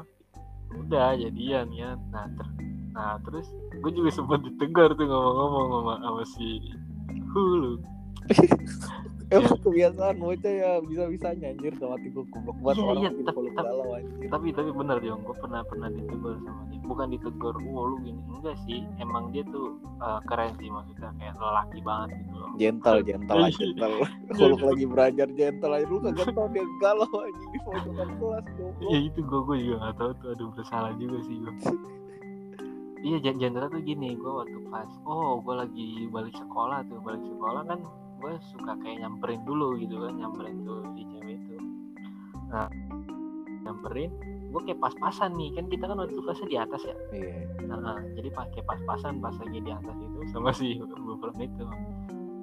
Udah 0.75 1.19
jadian 1.19 1.67
ya. 1.75 1.99
Nah 2.11 2.27
ter 2.31 2.47
nah 2.95 3.19
terus 3.27 3.51
gue 3.75 3.91
juga 3.91 4.07
sempat 4.07 4.39
ditegur 4.39 4.95
tuh 4.95 5.03
ngomong-ngomong 5.03 5.83
sama, 5.83 5.93
sama 5.99 6.23
si 6.31 6.63
Hulu 7.36 7.75
emang 9.34 9.57
kebiasaan 9.59 10.15
bocah 10.17 10.53
ya 10.53 10.71
bisa-bisanya 10.82 11.47
anjir 11.49 11.73
udah 11.73 11.89
mati 11.91 12.07
gue 12.07 12.26
goblok 12.26 12.57
banget 12.59 12.76
Iya, 12.76 12.86
orang 12.86 12.97
iya, 12.97 13.09
tapi- 13.09 13.26
tapi- 13.26 13.51
galau 13.55 13.89
anjir. 13.91 14.28
tapi 14.28 14.47
tapi 14.51 14.69
bener 14.71 14.97
dong 14.99 15.21
gue 15.21 15.36
pernah 15.36 15.61
pernah 15.63 15.89
ditegur 15.89 16.36
sama 16.39 16.61
dia 16.65 16.80
bukan 16.86 17.07
ditegur 17.09 17.55
wah 17.65 17.84
lu 17.88 17.97
gini. 17.99 18.21
Enggak 18.30 18.55
sih 18.61 18.86
emang 18.95 19.34
dia 19.34 19.41
tuh 19.47 19.67
uh, 19.97 20.21
keren 20.30 20.53
sih 20.55 20.69
maksudnya 20.69 21.09
kayak 21.17 21.34
lelaki 21.36 21.80
banget 21.82 22.09
gitu 22.13 22.36
loh. 22.36 22.49
Gentle 22.55 22.97
gentle 23.01 23.38
aja 23.39 23.49
Iya. 23.49 23.57
gentle. 23.57 23.93
Huluk 24.38 24.61
lagi 24.61 24.86
belajar 24.86 25.28
gentle 25.32 25.73
aja 25.73 25.86
lu 25.86 25.97
kagak 25.99 26.28
tau 26.30 26.47
dia 26.47 26.65
galau 26.78 27.09
anjing 27.09 27.49
di 27.49 27.59
pojokan 27.59 28.09
kelas 28.15 28.45
goblok. 28.53 28.86
Ya 28.86 28.97
itu 29.01 29.19
gue 29.19 29.39
gue 29.41 29.57
juga 29.59 29.76
gak 29.82 29.95
tahu 29.97 30.11
tuh 30.15 30.30
aduh 30.32 30.49
bersalah 30.53 30.91
juga 30.95 31.17
sih 31.23 31.36
gue 31.36 31.53
iya 33.05 33.17
jandra 33.21 33.69
tuh 33.69 33.82
gini 33.82 34.13
gue 34.13 34.32
waktu 34.32 34.59
pas 34.67 34.89
oh 35.05 35.38
gue 35.38 35.53
lagi 35.55 35.88
balik 36.09 36.34
sekolah 36.34 36.82
tuh 36.86 36.97
balik 37.01 37.21
sekolah 37.21 37.61
kan 37.63 37.80
gue 38.16 38.34
suka 38.55 38.74
kayak 38.80 39.03
nyamperin 39.03 39.41
dulu 39.43 39.76
gitu 39.78 39.99
kan 40.01 40.13
nyamperin 40.18 40.63
tuh 40.63 40.82
si 40.95 41.03
cewek 41.11 41.38
itu. 41.38 41.55
Nah 42.49 42.68
nyamperin 43.66 44.11
gue 44.55 44.61
kayak 44.63 44.80
pas-pasan 44.80 45.36
nih. 45.36 45.51
Kan 45.51 45.66
kita 45.68 45.84
kan 45.91 45.99
waktu 45.99 46.16
itu 46.16 46.24
kelasnya 46.24 46.47
di 46.47 46.57
atas 46.57 46.82
ya? 46.88 46.95
Iya. 47.11 47.36
Nah, 47.68 47.99
jadi 48.16 48.30
pakai 48.32 48.61
pas-pasan 48.63 49.20
pas 49.20 49.36
lagi 49.36 49.59
di 49.59 49.72
atas 49.72 49.95
itu 49.99 50.20
sama 50.32 50.55
si 50.55 50.80
Gufron 50.80 51.36
itu. 51.43 51.66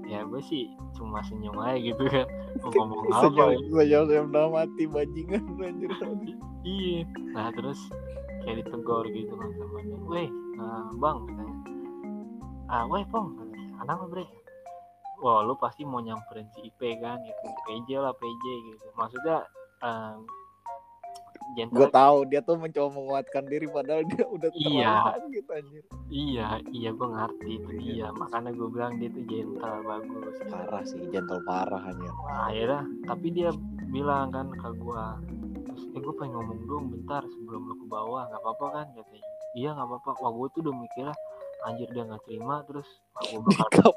Ya 0.04 0.28
gue 0.28 0.42
sih 0.44 0.68
cuma 0.92 1.24
senyum 1.24 1.56
aja 1.56 1.80
gitu 1.80 2.04
kan. 2.04 2.28
Ngomong 2.60 3.08
apa 3.08 3.32
sejauh 3.32 3.52
ya 3.56 3.60
sejauh 3.64 4.06
saya 4.12 4.20
udah 4.28 4.44
mati 4.52 4.84
bajingan 4.84 5.44
anjir. 5.56 5.88
Iya. 6.68 7.08
Nah 7.32 7.48
terus 7.56 7.80
kayak 8.44 8.66
ditegur 8.66 9.06
gitu 9.08 9.32
kan 9.38 9.48
sama 9.56 9.78
dia 9.80 9.96
weh 10.10 10.28
eh, 10.28 10.84
bang 11.00 11.18
katanya. 11.24 11.56
Ah 12.68 12.84
weh 12.90 13.04
pong 13.08 13.40
anak 13.80 13.96
apa 13.98 14.06
bre 14.10 14.26
wah 15.22 15.40
lu 15.40 15.54
pasti 15.54 15.86
mau 15.86 15.98
nyamperin 15.98 16.50
si 16.50 16.66
IP 16.66 16.98
kan 16.98 17.22
gitu. 17.22 17.46
PJ 17.64 17.88
lah 17.96 18.12
PJ 18.12 18.44
gitu. 18.68 18.86
Maksudnya 18.92 19.46
eh, 19.80 20.14
gue 21.52 21.58
gentle 21.68 21.90
tahu 21.90 22.16
dia 22.26 22.40
tuh 22.40 22.56
mencoba 22.56 22.88
menguatkan 22.90 23.44
diri 23.44 23.68
padahal 23.68 24.02
dia 24.06 24.24
udah 24.26 24.50
Iya. 24.52 24.92
terlalu 25.04 25.26
gitu 25.32 25.50
anjir. 25.52 25.82
Iya 26.08 26.48
iya 26.70 26.90
gue 26.90 27.08
ngerti 27.08 27.50
itu 27.54 27.70
dia. 27.78 28.08
Makanya 28.10 28.50
gue 28.50 28.68
bilang 28.68 28.92
dia 28.96 29.08
tuh 29.08 29.24
gentle 29.24 29.78
bagus. 29.84 30.34
Parah 30.48 30.82
sih 30.82 31.00
gentle 31.08 31.42
parah 31.44 31.82
anjir. 31.82 32.08
Nah, 32.08 32.48
akhirnya 32.48 32.82
tapi 33.04 33.26
dia 33.30 33.50
bilang 33.92 34.32
kan 34.32 34.48
ke 34.50 34.68
gua 34.80 35.20
terus 35.62 35.84
eh 35.92 36.00
gue 36.00 36.14
pengen 36.16 36.36
ngomong 36.36 36.60
dong 36.64 36.84
bentar 36.88 37.22
sebelum 37.24 37.62
lu 37.64 37.74
ke 37.76 37.86
bawah 37.86 38.28
nggak 38.28 38.40
apa-apa 38.40 38.66
kan? 38.72 38.86
Katanya. 38.92 39.28
Iya 39.52 39.68
nggak 39.76 39.88
apa-apa. 39.88 40.10
Wah 40.18 40.32
gue 40.32 40.46
tuh 40.50 40.60
udah 40.64 40.74
mikirnya 40.74 41.14
anjir 41.66 41.88
dia 41.94 42.02
nggak 42.06 42.22
terima 42.26 42.62
terus 42.66 42.88
gua 43.30 43.40
bakal 43.62 43.90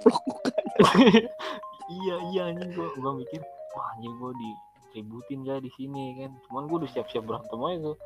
iya 2.02 2.16
iya 2.34 2.42
anjing 2.54 2.72
gua 2.74 2.90
gua 2.98 3.12
mikir 3.18 3.42
wah 3.74 3.88
anjing 3.98 4.14
gua 4.18 4.32
diributin 4.38 5.44
gak 5.44 5.60
di 5.60 5.72
sini 5.76 6.16
kan. 6.24 6.32
Cuman 6.48 6.72
gua 6.72 6.78
udah 6.86 6.92
siap-siap 6.96 7.28
berantem 7.28 7.60
aja 7.60 7.78
tuh. 7.92 7.98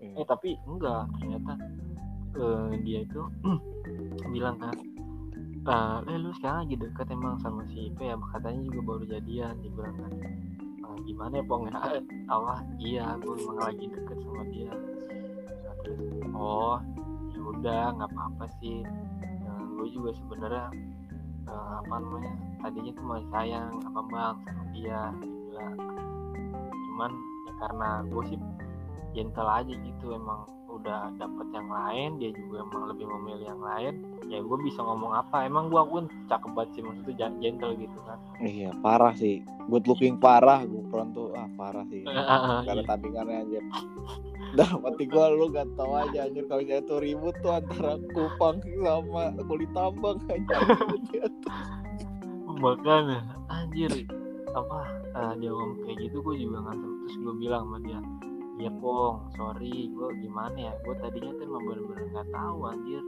Eh 0.00 0.26
tapi 0.26 0.56
enggak 0.64 1.04
ternyata 1.18 1.52
eh, 2.38 2.70
dia 2.86 2.98
itu 3.04 3.22
bilang 4.34 4.56
kan 4.62 4.74
"Ah, 5.68 6.00
eh 6.08 6.16
lu 6.16 6.32
sekarang 6.40 6.64
lagi 6.64 6.80
deket 6.80 7.06
emang 7.12 7.36
sama 7.44 7.60
si 7.68 7.92
Ipe 7.92 8.08
ya? 8.08 8.16
Katanya 8.32 8.64
juga 8.64 8.80
baru 8.88 9.04
jadian 9.04 9.52
dia 9.60 9.70
bilang 9.76 9.96
kan. 10.00 10.12
"Ah, 10.86 10.96
gimana 11.04 11.32
ya 11.36 11.44
pong 11.44 11.62
ya? 11.68 11.72
Apa? 12.32 12.54
Iya 12.80 13.04
gue 13.20 13.34
emang 13.36 13.58
lagi 13.60 13.84
deket 13.92 14.18
sama 14.24 14.42
dia. 14.48 14.72
Terus 15.84 16.00
oh 16.32 16.80
ya 16.80 17.07
udah 17.56 17.82
nggak 17.96 18.10
apa-apa 18.12 18.46
sih 18.60 18.84
Nah, 19.48 19.64
gue 19.64 19.86
juga 19.88 20.10
sebenarnya 20.12 20.66
eh, 21.48 21.72
apa 21.80 21.94
namanya 21.98 22.32
tadinya 22.60 22.92
tuh 22.92 23.04
masih 23.08 23.28
sayang 23.32 23.72
apa 23.80 24.00
bang 24.12 24.34
sama 24.44 24.62
dia 24.76 25.00
bilang 25.48 25.76
cuman 26.68 27.10
ya 27.48 27.52
karena 27.58 27.88
gue 28.06 28.22
sih 28.28 28.38
gentle 29.16 29.48
aja 29.48 29.72
gitu 29.72 30.12
emang 30.12 30.44
udah 30.68 31.10
dapet 31.18 31.46
yang 31.50 31.66
lain 31.66 32.10
dia 32.22 32.30
juga 32.30 32.62
emang 32.62 32.86
lebih 32.92 33.06
memilih 33.08 33.50
yang 33.50 33.62
lain 33.64 33.94
ya 34.30 34.38
gue 34.38 34.58
bisa 34.62 34.78
ngomong 34.78 35.10
apa 35.16 35.48
emang 35.48 35.72
gue 35.72 35.82
pun 35.90 36.06
cakep 36.30 36.50
banget 36.54 36.70
sih 36.78 36.82
maksudnya 36.86 37.32
gentle 37.40 37.74
gitu 37.74 37.98
kan 38.06 38.18
Iya 38.38 38.70
parah 38.78 39.18
sih. 39.18 39.42
Good 39.66 39.90
looking 39.90 40.22
parah. 40.22 40.62
Gufron 40.62 41.10
tuh 41.10 41.34
ah 41.34 41.50
parah 41.58 41.82
sih. 41.90 42.06
Eh, 42.06 42.10
eh, 42.14 42.22
eh, 42.22 42.58
Gak 42.62 42.70
ada 42.70 42.82
iya. 42.82 42.86
tandingannya 42.86 43.34
anjir. 43.42 43.64
Dah 44.56 44.70
mati 44.80 45.04
gua 45.04 45.28
lu 45.28 45.52
gak 45.52 45.68
tau 45.76 45.92
aja 45.92 46.24
anjir 46.24 46.48
kalau 46.48 46.64
tuh 46.64 46.98
ribut 47.04 47.36
tuh 47.44 47.52
antara 47.52 48.00
Kupang 48.16 48.64
sama 48.64 49.36
kulit 49.44 49.70
tambang 49.76 50.16
anjir. 50.30 51.28
makanya 52.58 53.22
anjir 53.46 53.92
apa 54.52 54.78
eh, 55.14 55.32
dia 55.38 55.50
ngomong 55.54 55.78
kayak 55.86 55.96
gitu 56.10 56.18
gue 56.20 56.36
juga 56.42 56.58
nggak 56.66 56.76
tahu. 56.82 56.92
terus 57.06 57.16
gue 57.22 57.34
bilang 57.38 57.62
sama 57.70 57.78
dia 57.86 58.00
ya 58.58 58.70
pong 58.82 59.16
sorry 59.38 59.86
gue 59.94 60.08
gimana 60.18 60.58
ya 60.58 60.72
gue 60.82 60.94
tadinya 60.98 61.30
tuh 61.38 61.44
emang 61.46 61.62
bener-bener 61.62 62.06
nggak 62.10 62.28
tahu 62.34 62.58
anjir 62.66 63.02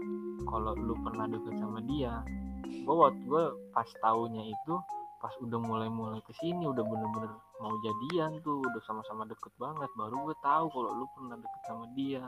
kalau 0.46 0.72
lu 0.78 0.94
pernah 1.02 1.26
deket 1.26 1.54
sama 1.58 1.82
dia 1.90 2.22
gue 2.70 2.94
waktu 2.94 3.22
gue 3.26 3.44
pas 3.74 3.88
taunya 3.98 4.42
itu 4.46 4.74
pas 5.20 5.36
udah 5.36 5.60
mulai-mulai 5.60 6.24
ke 6.24 6.32
sini 6.40 6.64
udah 6.64 6.80
bener-bener 6.80 7.28
mau 7.60 7.76
jadian 7.84 8.40
tuh 8.40 8.64
udah 8.64 8.82
sama-sama 8.88 9.28
deket 9.28 9.52
banget. 9.60 9.92
Baru 9.92 10.24
gue 10.24 10.36
tahu 10.40 10.72
kalau 10.72 10.90
lu 10.96 11.06
pernah 11.12 11.36
deket 11.36 11.62
sama 11.68 11.84
dia 11.92 12.24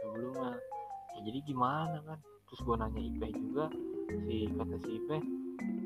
sebelumnya. 0.00 0.56
Ya, 1.12 1.18
jadi 1.28 1.38
gimana 1.44 2.00
kan? 2.00 2.18
Terus 2.48 2.60
gue 2.64 2.74
nanya 2.80 3.00
Ipe 3.04 3.26
juga 3.36 3.64
si 4.24 4.48
kata 4.56 4.76
si 4.80 4.90
Ipe 4.96 5.16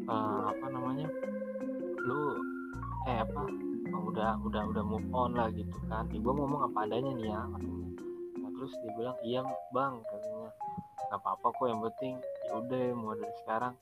eh, 0.07 0.43
apa 0.47 0.67
namanya? 0.71 1.11
Lu 2.07 2.39
eh 3.11 3.19
apa? 3.19 3.45
Oh, 3.91 4.15
udah 4.15 4.39
udah 4.47 4.63
udah 4.71 4.85
move 4.87 5.11
on 5.11 5.35
lah 5.35 5.51
gitu 5.51 5.75
kan. 5.91 6.07
Ya, 6.15 6.23
gue 6.23 6.33
ngomong 6.39 6.71
apa 6.71 6.87
adanya 6.87 7.11
nih 7.19 7.35
ya 7.35 7.43
katanya. 7.51 7.89
Nah, 8.39 8.51
terus 8.55 8.73
dia 8.79 8.93
bilang 8.95 9.17
iya 9.27 9.43
bang 9.75 9.95
katanya. 10.07 10.51
Nggak 11.11 11.19
apa-apa 11.19 11.47
kok 11.51 11.67
yang 11.67 11.83
penting 11.83 12.15
ya 12.47 12.53
udah 12.63 12.83
mulai 12.95 13.19
dari 13.27 13.35
sekarang 13.43 13.75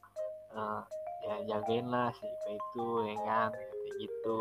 eh, 0.57 0.83
ya 1.23 1.35
jagain 1.47 1.87
lah 1.87 2.11
si 2.14 2.27
Ipe 2.27 2.51
itu 2.59 2.87
ya 3.07 3.16
kan? 3.27 3.51
Kayak 3.55 3.95
gitu. 4.03 4.41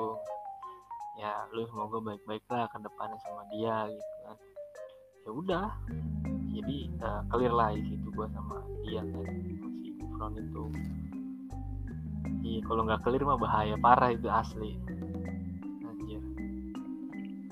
Ya 1.20 1.32
lu 1.54 1.68
semoga 1.70 1.98
baik-baik 2.02 2.46
lah 2.50 2.66
ke 2.72 2.78
depannya 2.82 3.18
sama 3.22 3.44
dia 3.54 3.90
gitu 3.90 4.16
kan. 4.26 4.38
Ya 5.22 5.30
udah. 5.30 5.68
Jadi 6.52 6.78
eh, 6.92 7.22
clear 7.32 7.54
lah 7.54 7.70
di 7.72 7.84
situ 7.86 8.08
gua 8.12 8.28
sama 8.34 8.60
dia 8.84 9.02
kan 9.06 9.26
si 9.82 9.90
Gufron 9.96 10.34
itu. 10.36 10.66
Iya 12.42 12.60
kalau 12.66 12.82
nggak 12.84 13.02
clear 13.06 13.24
mah 13.24 13.40
bahaya 13.40 13.76
parah 13.78 14.10
itu 14.12 14.28
asli. 14.28 14.76
Anjir. 15.86 16.22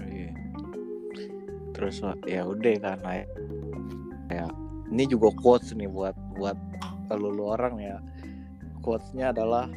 Iya. 0.04 0.32
Terus 1.78 2.02
ya 2.28 2.42
udah 2.44 2.74
karena 2.82 3.12
ya, 4.30 4.46
ini 4.92 5.04
juga 5.08 5.30
quotes 5.38 5.72
nih 5.78 5.88
buat 5.88 6.18
buat 6.38 6.58
lu, 7.16 7.30
lu 7.34 7.46
orang 7.50 7.80
ya. 7.80 7.98
Quotesnya 8.90 9.30
adalah 9.30 9.70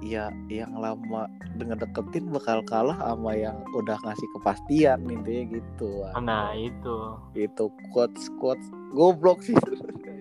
ya 0.00 0.32
yang 0.48 0.72
lama 0.80 1.28
dengan 1.60 1.76
deketin 1.76 2.32
bakal 2.32 2.64
kalah 2.64 2.96
sama 2.96 3.36
yang 3.36 3.60
udah 3.76 4.00
ngasih 4.02 4.24
kepastian 4.40 5.04
intinya 5.04 5.60
gitu. 5.60 6.02
nah 6.24 6.56
itu 6.56 6.96
Itu 7.36 7.68
quotes 7.92 8.32
quotes 8.40 8.64
goblok 8.96 9.44
sih. 9.44 9.54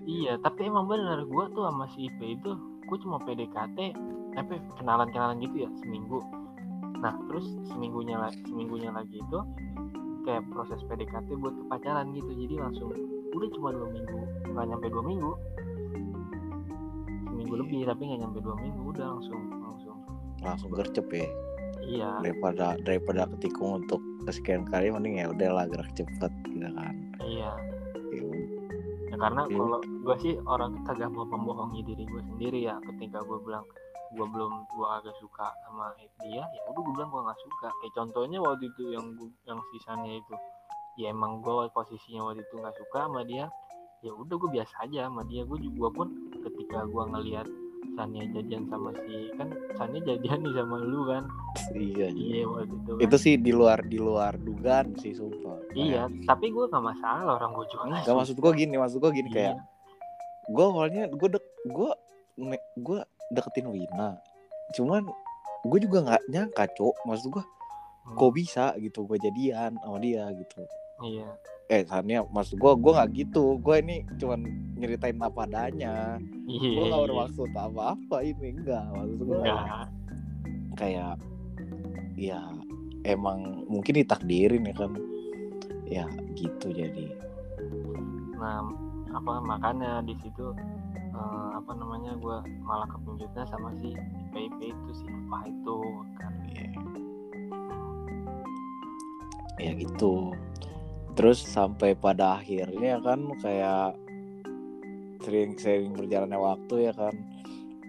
iya 0.04 0.36
tapi 0.44 0.68
emang 0.68 0.92
bener 0.92 1.24
gua 1.24 1.48
tuh 1.56 1.64
sama 1.72 1.88
si 1.96 2.12
Ipe 2.12 2.36
itu 2.36 2.52
gua 2.86 2.98
cuma 3.00 3.18
PDKT 3.24 3.78
apa 4.36 4.60
kenalan-kenalan 4.76 5.40
gitu 5.40 5.64
ya 5.66 5.70
seminggu 5.80 6.20
nah 7.00 7.16
terus 7.32 7.48
seminggunya 7.72 8.20
lagi 8.20 8.44
seminggunya 8.46 8.92
lagi 8.94 9.18
itu 9.24 9.40
kayak 10.28 10.46
proses 10.54 10.84
PDKT 10.86 11.32
buat 11.42 11.56
pacaran 11.72 12.14
gitu 12.14 12.30
jadi 12.36 12.60
langsung 12.60 12.94
udah 13.32 13.50
cuma 13.56 13.72
dua 13.74 13.88
minggu 13.90 14.20
nggak 14.52 14.66
nyampe 14.68 14.88
dua 14.92 15.04
minggu 15.08 15.32
seminggu 17.42 17.56
Iya. 17.56 17.62
lebih 17.64 17.80
tapi 17.88 18.02
nggak 18.04 18.20
nyampe 18.22 18.38
dua 18.40 18.56
minggu 18.56 18.82
udah 18.88 19.06
langsung 19.10 19.42
langsung 19.60 19.98
Langsung 20.42 20.70
gercep 20.72 21.08
ya. 21.12 21.28
iya 21.82 22.10
Daripada 22.20 22.78
daripada 22.80 23.22
ketikung 23.28 23.72
untuk 23.80 23.98
kesekian 24.24 24.66
kali 24.66 24.90
mending 24.90 25.18
ya 25.18 25.28
udahlah 25.28 25.66
gerak 25.66 25.90
cepet 25.92 26.32
gitu 26.48 26.70
kan. 26.72 26.94
iya 27.20 27.52
Ya 28.12 28.22
udah. 28.22 28.46
ya 29.08 29.16
karena 29.18 29.42
Iya. 29.44 29.56
kalau 29.56 29.78
gue 29.82 30.16
sih 30.20 30.34
orang 30.44 30.72
kagak 30.84 31.10
mau 31.10 31.26
membohongi 31.26 31.82
diri 31.84 32.04
gue 32.04 32.22
sendiri 32.28 32.60
ya 32.64 32.78
ketika 32.84 33.22
gue 33.22 33.38
bilang 33.40 33.66
gue 34.12 34.26
belum 34.28 34.52
gue 34.68 34.88
agak 34.92 35.16
suka 35.18 35.48
sama 35.64 35.94
dia 36.20 36.44
ya 36.44 36.62
udah 36.68 36.80
gue 36.80 36.94
bilang 36.94 37.10
gue 37.10 37.22
nggak 37.22 37.40
suka 37.40 37.68
kayak 37.72 37.94
contohnya 37.96 38.38
waktu 38.40 38.68
itu 38.68 38.92
yang 38.92 39.06
gua- 39.16 39.34
yang 39.46 39.60
sisanya 39.72 40.12
itu 40.14 40.36
ya 40.98 41.10
emang 41.10 41.40
gue 41.40 41.72
posisinya 41.72 42.26
waktu 42.26 42.42
itu 42.42 42.56
nggak 42.56 42.76
suka 42.76 43.08
sama 43.08 43.22
dia 43.24 43.46
ya 44.02 44.12
udah 44.12 44.36
gue 44.36 44.50
biasa 44.52 44.74
aja 44.84 45.08
sama 45.08 45.22
dia 45.24 45.42
gue 45.44 45.60
juga 45.62 45.88
pun 45.90 46.08
ketika 46.42 46.86
gue 46.86 47.04
ngelihat 47.14 47.48
Sania 47.92 48.24
jadian 48.32 48.64
sama 48.70 48.94
si 49.04 49.28
kan 49.36 49.50
Sania 49.76 50.00
jadian 50.06 50.40
nih 50.42 50.54
sama 50.56 50.76
lu 50.80 51.02
kan? 51.06 51.24
Iya, 51.74 52.08
iya. 52.14 52.46
waktu 52.48 52.72
itu 52.72 52.92
kan. 52.96 53.02
itu 53.04 53.16
sih 53.20 53.34
di 53.36 53.52
luar 53.52 53.84
di 53.84 53.98
luar 53.98 54.38
dugaan 54.38 54.96
sih 54.98 55.12
sumpah. 55.12 55.60
Iya 55.74 56.08
tapi 56.24 56.50
gue 56.50 56.66
nggak 56.66 56.84
masalah 56.84 57.36
orang 57.36 57.52
gue 57.52 57.66
juga 57.68 58.02
Gak 58.06 58.16
maksud 58.16 58.38
gue 58.38 58.52
gini 58.56 58.76
maksud 58.78 58.98
gue 59.02 59.12
gini 59.12 59.30
Iya. 59.30 59.36
kayak 59.36 59.56
gue 60.50 60.66
awalnya 60.66 61.04
gue 61.10 61.28
dek 61.30 61.46
gue 61.68 61.92
gue 62.80 63.00
deketin 63.30 63.68
Wina. 63.68 64.18
Cuman 64.72 65.04
gue 65.62 65.80
juga 65.82 65.98
nggak 66.06 66.22
nyangka 66.30 66.64
cok. 66.74 66.96
Maksud 67.06 67.28
gue 67.30 67.44
Hmm, 68.02 68.18
kok 68.18 68.34
bisa 68.34 68.74
gitu 68.82 69.06
gue 69.06 69.14
jadian 69.22 69.78
sama 69.78 70.02
dia 70.02 70.26
gitu. 70.34 70.66
Iya 71.06 71.30
eh 71.72 71.88
Sania 71.88 72.20
maksud 72.28 72.60
gue 72.60 72.72
gue 72.84 72.92
nggak 72.92 73.12
gitu. 73.16 73.56
Gue 73.64 73.80
ini 73.80 74.04
cuman 74.20 74.44
nyeritain 74.76 75.16
apa 75.24 75.48
adanya. 75.48 76.20
Gue 76.44 76.84
nggak 76.84 77.00
iya. 77.00 77.08
bermaksud 77.08 77.50
apa 77.56 77.96
apa 77.96 78.18
ini 78.20 78.60
enggak 78.60 78.84
maksud 78.92 79.20
gue 79.24 79.40
enggak 79.40 79.88
kayak 80.76 81.16
ya 82.20 82.44
emang 83.08 83.64
mungkin 83.72 84.04
ditakdirin 84.04 84.68
ya 84.68 84.76
kan. 84.76 84.92
Ya 85.88 86.06
gitu 86.36 86.76
jadi. 86.76 87.08
Nah 88.36 88.68
apa 89.16 89.40
makanya 89.40 90.04
di 90.04 90.16
situ 90.20 90.52
eh, 91.16 91.50
apa 91.56 91.72
namanya 91.72 92.20
gue 92.20 92.38
malah 92.68 92.88
kepinjutnya 92.92 93.48
sama 93.48 93.72
si 93.80 93.96
IP 94.36 94.60
itu 94.60 94.90
si 94.92 95.08
apa 95.08 95.48
itu 95.48 95.78
kan. 96.20 96.34
Ya, 96.52 96.68
ya 99.56 99.72
gitu 99.78 100.36
terus 101.14 101.44
sampai 101.44 101.94
pada 101.94 102.40
akhirnya 102.40 103.02
kan 103.04 103.28
kayak 103.40 104.00
sering 105.22 105.54
sering 105.60 105.94
berjalannya 105.94 106.40
waktu 106.40 106.92
ya 106.92 106.94
kan. 106.96 107.16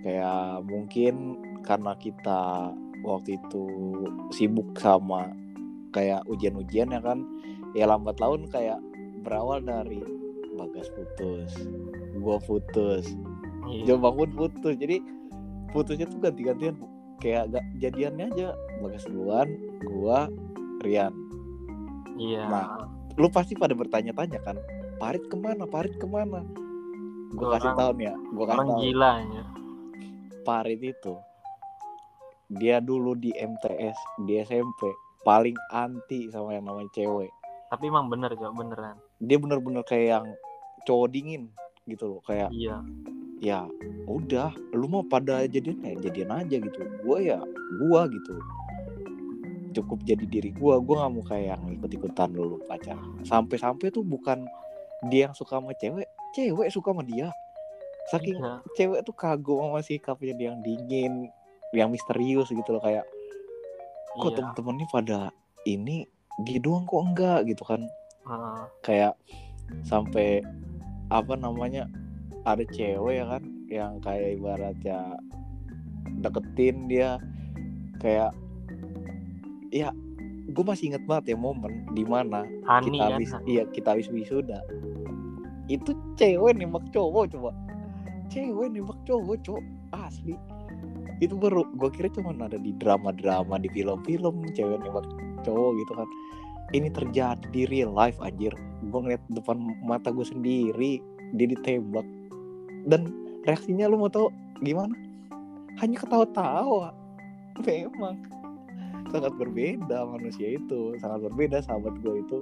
Kayak 0.03 0.67
mungkin 0.67 1.15
karena 1.63 1.95
kita 1.95 2.75
waktu 3.07 3.39
itu 3.39 3.65
sibuk 4.35 4.75
sama 4.79 5.31
kayak 5.95 6.27
ujian-ujian 6.27 6.91
ya 6.91 7.01
kan 7.03 7.23
ya 7.77 7.87
lambat 7.87 8.19
laun 8.19 8.49
kayak 8.51 8.79
berawal 9.23 9.63
dari 9.63 10.03
bagas 10.59 10.91
putus 10.95 11.55
gua 12.19 12.39
putus 12.43 13.15
iya. 13.71 13.95
Jom 13.95 14.03
bangun 14.03 14.31
putus. 14.35 14.75
Jadi 14.77 15.01
putusnya 15.71 16.07
tuh 16.09 16.21
ganti-gantian 16.21 16.77
kayak 17.23 17.55
gak 17.55 17.65
jadiannya 17.79 18.27
aja 18.35 18.49
bagas 18.83 19.07
duluan 19.07 19.49
gua 19.87 20.27
Rian. 20.83 21.15
Iya. 22.19 22.45
Nah, 22.51 22.67
lu 23.17 23.29
pasti 23.29 23.53
pada 23.57 23.77
bertanya-tanya 23.77 24.41
kan 24.45 24.57
Parit 25.03 25.27
ke 25.27 25.35
mana? 25.35 25.67
Parit 25.67 25.99
ke 25.99 26.07
mana? 26.07 26.47
Gue 27.33 27.49
kasih 27.49 27.75
tahu 27.75 27.91
nih 27.99 28.13
ya 28.13 28.15
gue 28.15 28.45
kasih 28.47 28.69
tahu. 28.69 28.79
gila 28.79 29.13
ya. 29.19 29.45
Parit 30.47 30.81
itu 30.85 31.15
dia 32.53 32.77
dulu 32.85 33.17
di 33.17 33.33
MTS 33.33 33.97
di 34.29 34.37
SMP 34.45 34.93
paling 35.25 35.57
anti 35.73 36.29
sama 36.29 36.55
yang 36.55 36.69
namanya 36.69 36.93
cewek. 36.93 37.33
Tapi 37.73 37.89
emang 37.89 38.13
bener 38.13 38.37
coba 38.37 38.53
beneran. 38.53 38.97
Dia 39.25 39.41
bener-bener 39.41 39.83
kayak 39.89 40.07
yang 40.07 40.27
cowok 40.85 41.09
dingin 41.09 41.49
gitu 41.89 42.15
loh 42.15 42.21
kayak 42.23 42.55
iya. 42.55 42.79
ya 43.43 43.67
udah 44.07 44.55
lu 44.71 44.87
mau 44.87 45.03
pada 45.03 45.43
jadian 45.51 45.83
ya 45.83 45.95
jadian 45.99 46.31
aja 46.31 46.57
gitu. 46.61 46.79
Gue 47.01 47.33
ya 47.33 47.41
gue 47.81 48.01
gitu 48.13 48.35
cukup 49.73 50.05
jadi 50.05 50.25
diri 50.29 50.51
gue 50.53 50.75
gue 50.81 50.95
nggak 50.97 51.13
mau 51.13 51.25
kayak 51.25 51.47
yang 51.57 51.63
ikut 51.73 51.91
ikutan 51.91 52.29
dulu 52.33 52.61
pacar. 52.69 52.97
Sampai 53.25 53.57
sampai 53.57 53.89
tuh 53.89 54.05
bukan 54.05 54.45
dia 55.09 55.29
yang 55.31 55.35
suka 55.35 55.59
sama 55.59 55.73
cewek 55.77 56.07
cewek 56.37 56.69
suka 56.69 56.93
sama 56.93 57.03
dia. 57.05 57.29
Saking 58.11 58.39
Iya. 58.39 58.55
cewek 58.75 59.01
tuh 59.07 59.15
kagum 59.15 59.63
sama 59.71 59.81
sikapnya 59.81 60.35
dia 60.35 60.47
yang 60.53 60.61
dingin 60.61 61.13
yang 61.73 61.89
misterius 61.89 62.51
gitu 62.53 62.69
loh 62.75 62.83
kayak 62.83 63.07
kok 64.21 64.29
iya. 64.29 64.37
temen-temennya 64.37 64.87
pada 64.93 65.19
ini 65.65 66.05
dia 66.45 66.59
doang 66.61 66.85
kok 66.85 67.03
enggak? 67.03 67.41
Gitu 67.49 67.63
kan. 67.65 67.83
Heeh. 68.23 68.63
kayak 68.87 69.19
sampai 69.83 70.47
apa 71.11 71.35
namanya 71.35 71.91
ada 72.47 72.63
cewek 72.63 73.19
ya 73.19 73.27
kan 73.27 73.43
yang 73.67 73.93
kayak 73.99 74.39
ibaratnya 74.39 75.19
deketin 76.23 76.87
dia 76.87 77.19
kayak 77.99 78.31
ya 79.73 79.89
gue 80.53 80.65
masih 80.69 80.93
inget 80.93 81.05
banget 81.09 81.33
ya 81.33 81.37
momen 81.41 81.89
di 81.97 82.05
mana 82.05 82.45
Hani 82.69 82.93
kita 82.93 83.01
kan? 83.01 83.11
habis 83.17 83.31
iya 83.49 83.65
kita 83.73 83.89
habis 83.97 84.09
wisuda. 84.13 84.61
Itu 85.67 85.97
cewek 86.21 86.61
nembak 86.61 86.85
cowok 86.93 87.33
coba. 87.33 87.51
Cewek 88.29 88.69
nembak 88.77 89.01
cowok 89.09 89.41
cowok 89.41 89.65
asli. 89.97 90.37
Itu 91.25 91.41
baru 91.41 91.65
gue 91.81 91.91
kira 91.95 92.13
cuma 92.13 92.37
ada 92.37 92.61
di 92.61 92.77
drama-drama 92.77 93.57
di 93.57 93.73
film-film 93.73 94.45
cewek 94.53 94.79
nembak 94.85 95.09
cowok 95.47 95.73
gitu 95.81 95.93
kan. 95.97 96.09
Ini 96.73 96.89
terjadi 96.93 97.45
di 97.53 97.65
real 97.69 97.93
life 97.97 98.21
anjir. 98.21 98.53
Gue 98.93 99.01
ngeliat 99.09 99.23
depan 99.33 99.57
mata 99.81 100.13
gue 100.13 100.27
sendiri 100.27 101.01
dia 101.33 101.47
ditembak. 101.49 102.05
Dan 102.85 103.09
reaksinya 103.49 103.89
lu 103.89 104.05
mau 104.05 104.11
tau 104.13 104.29
gimana? 104.61 104.93
Hanya 105.81 105.97
ketawa-tawa. 105.97 106.93
Memang 107.65 108.42
sangat 109.13 109.33
berbeda 109.37 110.09
manusia 110.09 110.57
itu 110.57 110.97
sangat 110.99 111.29
berbeda 111.31 111.61
sahabat 111.63 111.95
gue 112.01 112.15
itu. 112.25 112.39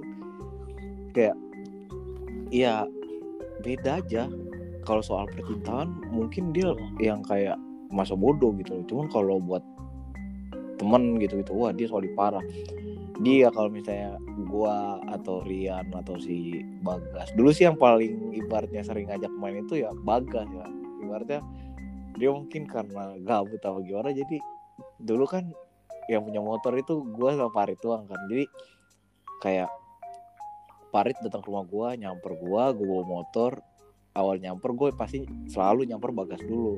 Kayak 1.11 1.37
ya 2.49 2.87
beda 3.61 4.01
aja. 4.01 4.25
Kalau 4.81 5.03
soal 5.05 5.29
percintaan 5.29 6.09
mungkin 6.09 6.49
dia 6.55 6.73
yang 6.97 7.21
kayak 7.21 7.53
masa 7.93 8.15
bodoh 8.15 8.55
gitu 8.55 8.81
cuman 8.87 9.11
kalau 9.11 9.37
buat 9.37 9.61
temen 10.79 11.19
gitu 11.21 11.43
gitu 11.43 11.53
wah 11.53 11.69
dia 11.69 11.85
soal 11.85 12.07
parah. 12.17 12.41
Dia 13.21 13.53
kalau 13.53 13.69
misalnya 13.69 14.17
gua 14.49 14.97
atau 15.13 15.45
Rian 15.45 15.93
atau 15.93 16.17
si 16.17 16.65
Bagas. 16.81 17.29
Dulu 17.37 17.53
sih 17.53 17.69
yang 17.69 17.77
paling 17.77 18.33
ibaratnya 18.33 18.81
sering 18.81 19.13
ngajak 19.13 19.29
main 19.37 19.61
itu 19.61 19.85
ya 19.85 19.93
Bagas 20.01 20.49
ya. 20.49 20.65
Ibaratnya 21.05 21.45
dia 22.17 22.29
mungkin 22.33 22.65
karena 22.65 23.13
gabut 23.21 23.61
atau 23.61 23.79
gimana 23.85 24.09
jadi 24.09 24.41
dulu 25.01 25.25
kan 25.29 25.53
yang 26.11 26.27
punya 26.27 26.43
motor 26.43 26.75
itu 26.75 26.99
gua 27.15 27.31
sama 27.39 27.49
Parit 27.49 27.79
doang 27.79 28.03
kan. 28.05 28.19
Jadi 28.27 28.43
kayak 29.39 29.71
Parit 30.91 31.15
datang 31.23 31.39
ke 31.39 31.47
rumah 31.47 31.63
gua 31.63 31.95
nyamper 31.95 32.35
gua 32.35 32.75
gua 32.75 32.87
bawa 32.99 33.03
motor. 33.07 33.63
Awal 34.11 34.43
nyamper 34.43 34.75
gue 34.75 34.91
pasti 34.91 35.23
selalu 35.47 35.87
nyamper 35.87 36.11
Bagas 36.11 36.43
dulu. 36.43 36.75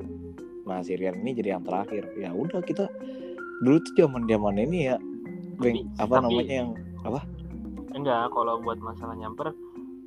Nah 0.70 0.86
si 0.86 0.94
Rian 0.94 1.18
ini 1.18 1.34
jadi 1.34 1.58
yang 1.58 1.66
terakhir. 1.66 2.14
Ya 2.14 2.30
udah 2.30 2.62
kita 2.62 2.86
dulu 3.58 3.82
tuh 3.82 3.94
zaman 3.98 4.22
zaman 4.30 4.54
ini 4.62 4.86
ya 4.86 5.02
Tapi- 5.58 5.82
apa 5.98 6.14
tapi- 6.14 6.30
namanya 6.30 6.54
yang 6.62 6.70
enggak 7.94 8.30
kalau 8.30 8.58
buat 8.62 8.78
masalah 8.78 9.18
nyamper 9.18 9.50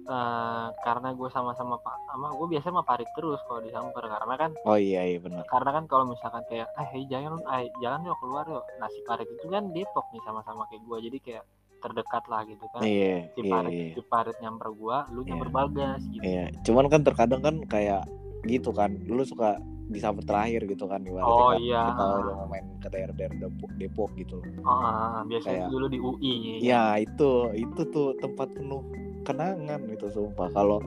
eh, 0.08 0.68
karena 0.80 1.12
gue 1.12 1.28
sama-sama 1.28 1.76
pak 1.78 1.97
sama 2.05 2.32
gue 2.32 2.47
biasa 2.49 2.66
sama 2.66 2.82
Parit 2.82 3.10
terus 3.12 3.39
kalau 3.43 3.60
disamper 3.60 4.03
karena 4.03 4.36
kan 4.36 4.51
oh 4.64 4.76
iya 4.76 5.03
iya 5.03 5.20
benar 5.20 5.43
karena 5.45 5.70
kan 5.74 5.84
kalau 5.86 6.05
misalkan 6.05 6.43
kayak 6.45 6.68
eh 6.74 6.88
hey, 6.88 7.03
jangan 7.05 7.38
eh, 7.53 7.68
jalan 7.78 8.01
yuk 8.03 8.18
keluar 8.18 8.45
yuk. 8.45 8.64
Nah 8.78 8.88
si 8.88 8.99
Parit 9.01 9.28
itu 9.28 9.45
kan 9.45 9.68
Depok 9.70 10.08
nih 10.10 10.24
sama-sama 10.24 10.64
kayak 10.66 10.82
gue 10.82 10.97
jadi 11.03 11.18
kayak 11.20 11.43
terdekat 11.78 12.24
lah 12.26 12.41
gitu 12.43 12.66
kan. 12.72 12.82
Iya 12.82 13.30
si 13.30 13.39
iya 13.41 13.51
Parit 13.51 13.72
iya. 13.72 13.91
si 13.93 14.01
Parit 14.01 14.38
nyamper 14.39 14.70
gue 14.72 14.97
lu 15.12 15.22
nyamper 15.24 15.45
Iya. 15.45 15.55
Bagas 15.55 16.01
gitu. 16.05 16.24
Iya 16.24 16.45
cuman 16.64 16.86
kan 16.88 17.01
terkadang 17.03 17.41
kan 17.41 17.55
kayak 17.66 18.03
gitu 18.43 18.72
kan 18.72 18.95
dulu 18.99 19.22
suka 19.22 19.60
disamper 19.88 20.20
terakhir 20.22 20.68
gitu 20.68 20.84
kan 20.84 20.99
ibaratnya 20.99 21.32
Oh, 21.32 21.49
kan 21.49 21.60
iya. 21.60 21.84
kita 21.86 22.03
udah 22.20 22.36
mau 22.36 22.47
main 22.49 22.66
ke 22.78 22.88
daerah-daerah 22.88 23.36
Depok, 23.38 23.72
Depok 23.78 24.10
gitu. 24.16 24.38
Ah, 24.62 25.24
biasanya 25.24 25.64
Kayak- 25.64 25.72
dulu 25.72 25.86
di 25.88 25.97
UI 25.97 26.34
ya 26.60 26.84
itu 26.97 27.32
itu 27.53 27.82
tuh 27.88 28.12
tempat 28.18 28.51
penuh 28.51 28.84
kenangan 29.28 29.84
itu 29.91 30.07
sumpah. 30.07 30.47
Kalau 30.55 30.80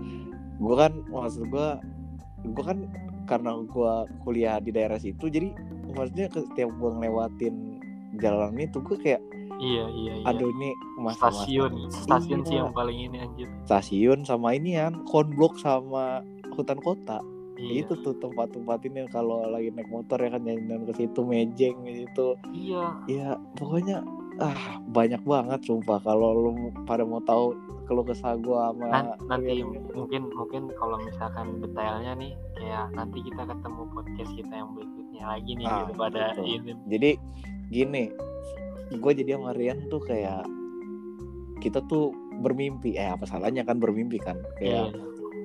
gua 0.57 0.89
kan 0.89 0.93
maksud 1.13 1.45
gua 1.53 1.77
gua 2.57 2.65
kan 2.73 2.79
karena 3.29 3.53
gua 3.69 4.09
kuliah 4.25 4.57
di 4.59 4.73
daerah 4.73 4.97
situ 4.97 5.29
jadi 5.29 5.53
maksudnya 5.93 6.33
setiap 6.33 6.73
gua 6.81 6.97
ngelewatin 6.97 7.79
jalan 8.19 8.57
itu 8.57 8.81
gua 8.81 8.97
kayak 8.97 9.21
iya 9.61 9.85
iya 9.93 10.13
iya. 10.19 10.25
Aduh 10.25 10.49
ini 10.57 10.73
masa-masa 10.99 11.45
stasiun 11.45 11.73
stasiun 11.93 12.41
sih 12.49 12.57
Iya. 12.57 12.65
yang 12.65 12.73
paling 12.73 12.99
ini 12.99 13.17
anjir. 13.21 13.49
Stasiun 13.69 14.25
sama 14.25 14.57
ini 14.57 14.81
kan 14.81 15.05
konblok 15.05 15.61
sama 15.61 16.25
hutan 16.57 16.81
kota. 16.81 17.21
Iya. 17.61 17.85
Itu 17.85 17.93
tuh 18.01 18.17
tempat-tempat 18.17 18.89
ini 18.89 19.05
kalau 19.13 19.45
lagi 19.45 19.69
naik 19.69 19.93
motor 19.93 20.17
ya 20.17 20.33
kan 20.33 20.49
jalan 20.49 20.89
ke 20.89 20.93
situ 20.97 21.21
mejeng 21.21 21.77
gitu 21.85 22.33
iya. 22.57 22.97
Ya 23.05 23.29
pokoknya 23.61 24.01
ah 24.41 24.81
banyak 24.89 25.21
banget 25.29 25.61
sumpah. 25.69 26.01
Kalau 26.01 26.33
lu 26.33 26.51
pada 26.89 27.05
mau 27.05 27.21
tahu 27.21 27.53
keluh 27.91 28.07
kesah 28.07 28.39
gua 28.39 28.71
sama 28.71 28.87
Nan- 28.87 29.19
nanti 29.27 29.67
mungkin 29.67 30.31
mungkin 30.31 30.71
kalau 30.73 30.95
misalkan 31.03 31.59
detailnya 31.59 32.15
nih 32.15 32.33
kayak 32.55 32.95
nanti 32.95 33.19
kita 33.21 33.43
ketemu 33.43 33.83
podcast 33.91 34.31
kita 34.33 34.53
yang 34.55 34.71
berikutnya 34.73 35.23
lagi 35.27 35.51
nih 35.53 35.67
Ah, 35.67 35.75
gitu 35.83 35.93
pada 35.99 36.23
gitu. 36.39 36.43
ini. 36.47 36.73
Jadi 36.87 37.11
gini 37.69 38.05
gue 38.91 39.13
jadi 39.13 39.31
sama 39.35 39.51
Rian 39.53 39.87
tuh 39.87 39.99
kayak 40.01 40.47
kita 41.59 41.83
tuh 41.85 42.11
bermimpi. 42.39 42.95
Eh 42.95 43.11
apa 43.11 43.27
salahnya 43.27 43.63
kan 43.63 43.77
bermimpi 43.77 44.17
kan? 44.17 44.39
Kayak 44.57 44.95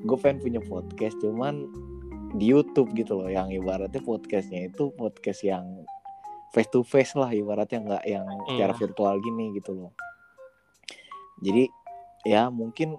gue 0.02 0.18
pengen 0.18 0.38
punya 0.40 0.62
podcast 0.62 1.18
cuman 1.20 1.66
di 2.36 2.46
YouTube 2.48 2.94
gitu 2.94 3.18
loh 3.18 3.28
yang 3.28 3.50
ibaratnya 3.50 4.00
podcastnya 4.00 4.70
itu 4.70 4.94
podcast 4.94 5.42
yang 5.42 5.66
face 6.52 6.70
to 6.70 6.82
face 6.82 7.14
lah 7.14 7.30
ibaratnya 7.30 7.82
nggak 7.82 8.04
yang 8.06 8.26
secara 8.48 8.70
Iya. 8.72 8.80
virtual 8.80 9.14
gini 9.20 9.46
gitu 9.54 9.72
loh. 9.74 9.92
Jadi 11.42 11.68
ya 12.26 12.50
mungkin 12.50 12.98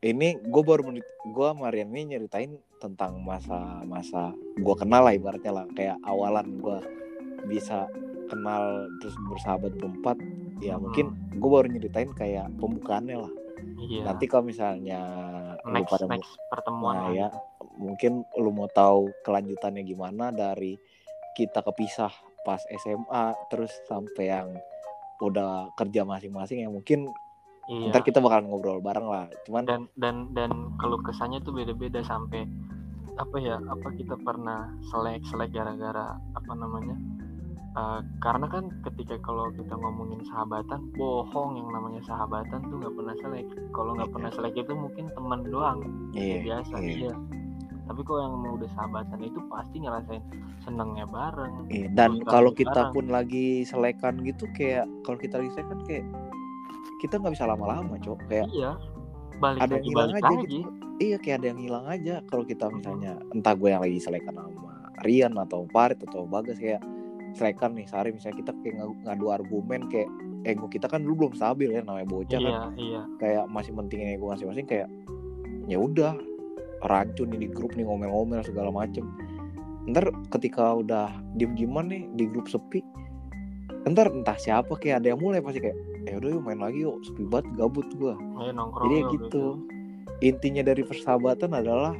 ini 0.00 0.38
gue 0.40 0.62
baru 0.62 0.82
menit 0.84 1.02
gue 1.24 1.46
sama 1.46 1.70
Rian 1.70 1.90
ini 1.90 2.14
nyeritain 2.14 2.52
tentang 2.78 3.18
masa-masa 3.18 4.30
gue 4.54 4.74
kenal 4.76 5.02
lah 5.02 5.10
ibaratnya 5.10 5.52
lah 5.52 5.66
kayak 5.72 5.98
awalan 6.02 6.58
gue 6.58 6.78
bisa 7.46 7.86
kenal 8.26 8.62
terus 8.98 9.14
bersahabat 9.24 9.74
berempat 9.74 10.18
ya 10.58 10.74
Hmm. 10.74 10.82
mungkin 10.84 11.06
gue 11.32 11.48
baru 11.48 11.66
nyeritain 11.68 12.10
kayak 12.12 12.50
pembukaannya 12.56 13.16
lah 13.20 13.32
iya 13.80 14.02
nanti 14.04 14.26
kalau 14.26 14.44
misalnya 14.44 15.00
lu 15.64 15.72
next 15.72 15.90
pada 15.90 16.04
mau- 16.04 16.12
next 16.14 16.32
pertemuan 16.48 16.94
Nah, 16.94 17.10
ya. 17.10 17.28
mungkin 17.74 18.12
lu 18.34 18.50
mau 18.50 18.66
tahu 18.68 19.10
kelanjutannya 19.22 19.82
gimana 19.82 20.30
dari 20.30 20.74
kita 21.32 21.62
kepisah 21.62 22.10
pas 22.40 22.58
SMA 22.72 23.24
terus 23.48 23.70
sampai 23.84 24.24
yang 24.26 24.50
udah 25.18 25.70
kerja 25.74 26.02
masing-masing 26.02 26.62
ya 26.62 26.68
mungkin 26.68 27.10
iya 27.68 27.92
ntar 27.92 28.02
kita 28.02 28.18
bakalan 28.18 28.48
ngobrol 28.48 28.80
bareng 28.80 29.06
lah 29.06 29.28
cuman 29.44 29.64
dan 29.68 29.80
dan 29.94 30.32
dan 30.32 30.50
keluh 30.80 31.00
kesahnya 31.04 31.40
tuh 31.44 31.52
beda-beda 31.52 32.00
sampai 32.04 32.48
apa 33.18 33.36
ya 33.38 33.58
apa 33.68 33.88
kita 33.98 34.14
pernah 34.20 34.72
selek 34.88 35.22
selek 35.26 35.52
gara-gara 35.52 36.16
apa 36.34 36.52
namanya 36.54 36.96
Eh, 37.78 38.00
karena 38.18 38.46
kan 38.50 38.64
ketika 38.82 39.20
kalau 39.22 39.54
kita 39.54 39.76
ngomongin 39.78 40.18
sahabatan 40.26 40.88
bohong 40.98 41.54
yang 41.54 41.68
namanya 41.70 42.02
sahabatan 42.02 42.58
tuh 42.66 42.80
nggak 42.80 42.94
pernah 42.96 43.14
selek 43.22 43.46
kalau 43.70 43.92
nggak 43.94 44.10
pernah 44.10 44.30
selek 44.34 44.54
itu 44.58 44.72
mungkin 44.74 45.06
teman 45.14 45.40
doang 45.46 45.78
iya 46.10 46.42
biasa 46.42 46.74
iya. 46.82 47.12
iya 47.12 47.14
tapi 47.86 48.00
kalau 48.02 48.20
yang 48.24 48.34
mau 48.34 48.52
udah 48.58 48.70
sahabatan 48.72 49.20
itu 49.22 49.38
pasti 49.46 49.76
ngerasain 49.84 50.24
senengnya 50.66 51.06
bareng 51.06 51.54
iya. 51.70 51.86
dan 51.94 52.18
kalau 52.26 52.50
bareng. 52.50 52.66
kita 52.66 52.82
pun 52.90 53.06
lagi 53.14 53.62
selekan 53.62 54.26
gitu 54.26 54.44
kayak 54.58 54.88
kalau 55.06 55.18
kita 55.20 55.38
lagi 55.38 55.50
selekan 55.54 55.80
kayak 55.86 56.04
kita 56.98 57.20
nggak 57.20 57.34
bisa 57.34 57.46
lama-lama 57.46 57.94
cok. 58.00 58.18
Kayak 58.28 58.48
iya. 58.52 58.72
Balik 59.38 59.60
ada 59.62 59.70
yang 59.70 59.78
lagi 59.78 59.88
hilang 59.88 60.10
balik 60.10 60.18
aja 60.18 60.28
lagi. 60.28 60.46
gitu. 60.50 60.58
Iya 60.98 61.16
kayak 61.22 61.36
ada 61.38 61.46
yang 61.46 61.60
hilang 61.62 61.86
aja. 61.86 62.14
Kalau 62.26 62.44
kita 62.44 62.64
misalnya 62.74 63.12
entah 63.30 63.54
gue 63.54 63.68
yang 63.70 63.82
lagi 63.82 63.98
selekan 64.02 64.34
sama 64.34 64.72
Rian 65.06 65.32
atau 65.38 65.62
Parit 65.70 66.02
atau 66.02 66.26
Bagas 66.26 66.58
kayak 66.58 66.82
selekan 67.38 67.78
nih 67.78 67.86
sehari 67.86 68.10
misalnya 68.10 68.40
kita 68.42 68.52
kayak 68.64 68.74
ngadu- 68.82 68.98
ngadu 69.06 69.26
argumen 69.30 69.80
kayak 69.86 70.10
ego 70.42 70.66
kita 70.66 70.90
kan 70.90 71.04
dulu 71.04 71.28
belum 71.28 71.34
stabil 71.38 71.70
ya 71.70 71.86
namanya 71.86 72.08
bocah 72.08 72.40
kan. 72.40 72.50
iya. 72.50 72.62
Iya 72.74 73.00
kayak 73.22 73.44
masih 73.52 73.70
pentingin 73.78 74.18
ego 74.18 74.32
masing-masing 74.32 74.66
kayak 74.66 74.88
ya 75.70 75.78
udah 75.78 76.18
rancun 76.82 77.30
nih 77.30 77.46
di 77.46 77.48
grup 77.52 77.78
nih 77.78 77.86
ngomel-ngomel 77.86 78.42
segala 78.42 78.74
macem. 78.74 79.06
Ntar 79.86 80.10
ketika 80.34 80.74
udah 80.74 81.14
diem-dieman 81.38 81.94
nih 81.94 82.02
di 82.18 82.24
grup 82.26 82.50
sepi 82.50 82.82
ntar 83.88 84.12
entah 84.12 84.36
siapa 84.36 84.76
kayak 84.76 85.00
ada 85.00 85.14
yang 85.14 85.20
mulai 85.20 85.40
pasti 85.40 85.64
kayak 85.64 85.76
ya 86.08 86.16
udah 86.18 86.30
yuk 86.34 86.42
main 86.44 86.60
lagi 86.60 86.82
yuk. 86.82 86.96
Sepi 87.04 87.24
banget 87.28 87.46
gabut 87.56 87.88
gua. 87.96 88.14
Ayo 88.42 88.50
nongkrong 88.56 88.84
jadi 88.88 88.96
ya 88.96 89.04
gitu. 89.14 89.44
intinya 90.18 90.62
dari 90.66 90.82
persahabatan 90.82 91.54
adalah 91.54 91.94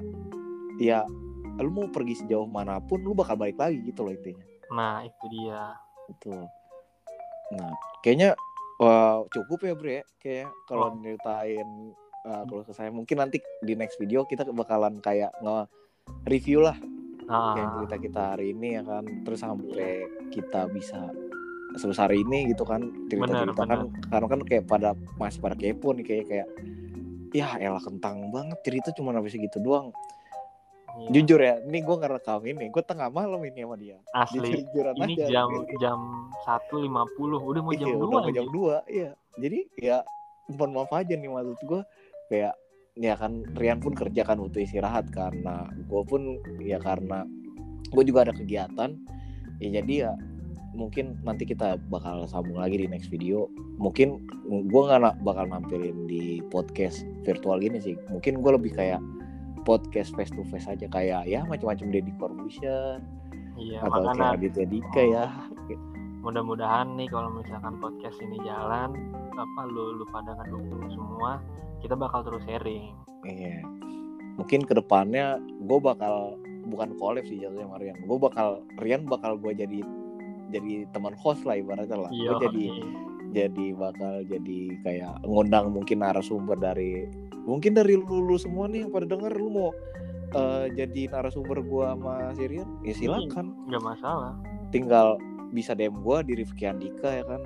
ya 0.82 1.06
lu 1.62 1.70
mau 1.70 1.86
pergi 1.90 2.22
sejauh 2.22 2.46
mana 2.50 2.82
pun 2.82 3.02
lu 3.02 3.14
bakal 3.14 3.38
balik 3.38 3.59
lagi 3.59 3.78
gitu 3.86 4.02
loh 4.06 4.14
intinya. 4.14 4.42
Nah 4.74 5.06
itu 5.06 5.24
dia. 5.30 5.74
Betul. 6.11 6.42
Nah, 7.54 7.72
kayaknya 8.02 8.34
wah, 8.78 9.22
cukup 9.30 9.59
ya 9.66 9.74
Bre. 9.78 9.98
Kayak 10.18 10.50
kalau 10.66 10.90
Oh. 10.90 10.98
nyeritain 10.98 11.68
uh, 12.26 12.42
kalau 12.46 12.62
ke 12.66 12.72
saya 12.74 12.90
mungkin 12.90 13.16
nanti 13.22 13.38
di 13.62 13.74
next 13.78 13.96
video 14.02 14.26
kita 14.26 14.46
bakalan 14.50 14.98
kayak 14.98 15.30
nge 15.42 15.66
review 16.26 16.62
lah 16.64 16.76
Nah, 17.28 17.52
kayak 17.52 17.68
cerita 17.76 17.96
kita 18.00 18.22
hari 18.34 18.56
ini 18.56 18.80
ya 18.80 18.82
kan. 18.88 19.04
Terus 19.04 19.40
sampai 19.44 20.09
kita 20.32 20.64
bisa 20.72 21.12
sebesar 21.76 22.08
ini 22.16 22.48
gitu 22.48 22.64
kan 22.64 22.80
cerita-cerita 23.12 23.62
kan 23.68 23.80
karena 24.08 24.26
kan 24.30 24.40
kayak 24.46 24.64
pada 24.64 24.96
masih 25.20 25.38
pada 25.42 25.52
kepo 25.58 25.92
nih 25.92 26.04
kayak 26.06 26.24
kayak 26.26 26.48
ya 27.36 27.60
elah 27.60 27.82
kentang 27.82 28.32
banget 28.32 28.56
cerita 28.64 28.88
cuma 28.96 29.12
habis 29.12 29.36
segitu 29.36 29.60
doang 29.60 29.92
iya. 30.96 31.08
jujur 31.12 31.36
ya 31.36 31.60
ini 31.60 31.84
gue 31.84 31.96
ngerekam 32.00 32.40
ini 32.48 32.72
gue 32.72 32.82
tengah 32.82 33.12
malam 33.12 33.44
ini 33.44 33.68
sama 33.68 33.76
dia 33.76 34.00
asli 34.16 34.64
Jujuran 34.64 34.94
ini 35.04 35.14
aja. 35.20 35.28
jam 35.28 35.48
jam 35.76 35.98
satu 36.48 36.80
lima 36.80 37.04
puluh 37.20 37.36
udah 37.36 37.60
mau 37.60 37.76
jam 37.76 37.92
Iya, 37.92 37.94
dua 38.00 38.06
udah 38.08 38.08
mau 38.08 38.30
ini. 38.32 38.36
jam 38.40 38.46
2 38.48 38.96
iya 38.96 39.10
jadi 39.36 39.58
ya 39.76 39.96
mohon 40.56 40.72
maaf 40.72 40.92
aja 40.96 41.12
nih 41.12 41.28
maksud 41.28 41.60
gue 41.68 41.80
kayak 42.32 42.56
ya 42.98 43.14
kan 43.14 43.44
Rian 43.54 43.78
pun 43.78 43.92
kerja 43.94 44.24
kan 44.24 44.40
butuh 44.40 44.64
istirahat 44.64 45.12
karena 45.12 45.68
gue 45.70 46.02
pun 46.08 46.40
ya 46.58 46.80
karena 46.80 47.28
gue 47.92 48.02
juga 48.02 48.24
ada 48.26 48.32
kegiatan 48.34 48.96
ya 49.60 49.68
jadi 49.78 49.94
ya 50.08 50.12
mungkin 50.78 51.18
nanti 51.26 51.42
kita 51.42 51.74
bakal 51.90 52.22
sambung 52.30 52.62
lagi 52.62 52.78
di 52.78 52.86
next 52.86 53.10
video. 53.10 53.50
Mungkin 53.82 54.22
gue 54.46 54.82
nggak 54.86 55.26
bakal 55.26 55.50
nampilin 55.50 56.06
di 56.06 56.38
podcast 56.54 57.02
virtual 57.26 57.58
gini 57.58 57.82
sih. 57.82 57.98
Mungkin 58.14 58.38
gue 58.38 58.52
lebih 58.54 58.78
kayak 58.78 59.02
podcast 59.66 60.14
face 60.14 60.30
to 60.30 60.46
face 60.46 60.70
aja. 60.70 60.86
Kayak 60.86 61.26
ya 61.26 61.42
macam-macam 61.50 61.90
Deddy 61.90 62.12
Corbuzier 62.14 63.02
iya 63.58 63.82
atau 63.82 64.06
kayak 64.14 64.38
Raditya 64.38 64.66
Dika 64.70 65.02
ya. 65.02 65.26
Mudah-mudahan 66.22 66.94
nih 66.94 67.10
kalau 67.10 67.34
misalkan 67.34 67.82
podcast 67.82 68.18
ini 68.22 68.38
jalan 68.46 68.94
apa 69.34 69.60
lu 69.66 69.98
lu 69.98 70.06
pada 70.14 70.38
ngedukung 70.38 70.86
semua 70.94 71.42
kita 71.82 71.98
bakal 71.98 72.22
terus 72.22 72.42
sharing. 72.46 72.94
Iya. 73.26 73.62
Mungkin 74.38 74.62
ke 74.62 74.78
depannya 74.78 75.42
gue 75.42 75.78
bakal 75.82 76.38
bukan 76.70 76.94
collab 76.98 77.26
sih 77.26 77.42
jatuhnya 77.42 77.66
sama 77.66 77.76
Rian. 77.82 77.98
Gue 78.06 78.18
bakal 78.18 78.62
Rian 78.78 79.02
bakal 79.06 79.34
gue 79.38 79.52
jadi 79.58 79.82
jadi 80.49 80.88
teman 80.90 81.14
host 81.16 81.44
lah 81.44 81.57
ibaratnya 81.57 81.96
lah. 81.96 82.11
iya 82.11 82.32
Gue 82.32 82.49
jadi 82.49 82.64
jadi 83.28 83.66
bakal 83.76 84.24
jadi 84.24 84.59
kayak 84.82 85.14
ngundang 85.22 85.68
mungkin 85.68 86.01
narasumber 86.01 86.57
dari 86.57 87.05
mungkin 87.44 87.76
dari 87.76 88.01
lu, 88.01 88.24
lu 88.24 88.36
semua 88.40 88.64
nih 88.68 88.88
yang 88.88 88.90
pada 88.92 89.05
denger 89.05 89.36
lu 89.36 89.49
mau 89.53 89.68
eh, 90.32 90.72
jadi 90.72 91.12
narasumber 91.12 91.61
gue 91.61 91.84
sama 91.84 92.32
si 92.32 92.44
Rian 92.49 92.68
ya 92.80 92.94
silakan. 92.96 93.53
nggak 93.68 93.84
masalah 93.84 94.32
Tinggal 94.68 95.16
bisa 95.49 95.72
DM 95.72 96.05
gue 96.05 96.16
di 96.28 96.32
Rifki 96.40 96.68
Andika 96.68 97.09
ya 97.09 97.24
kan. 97.24 97.40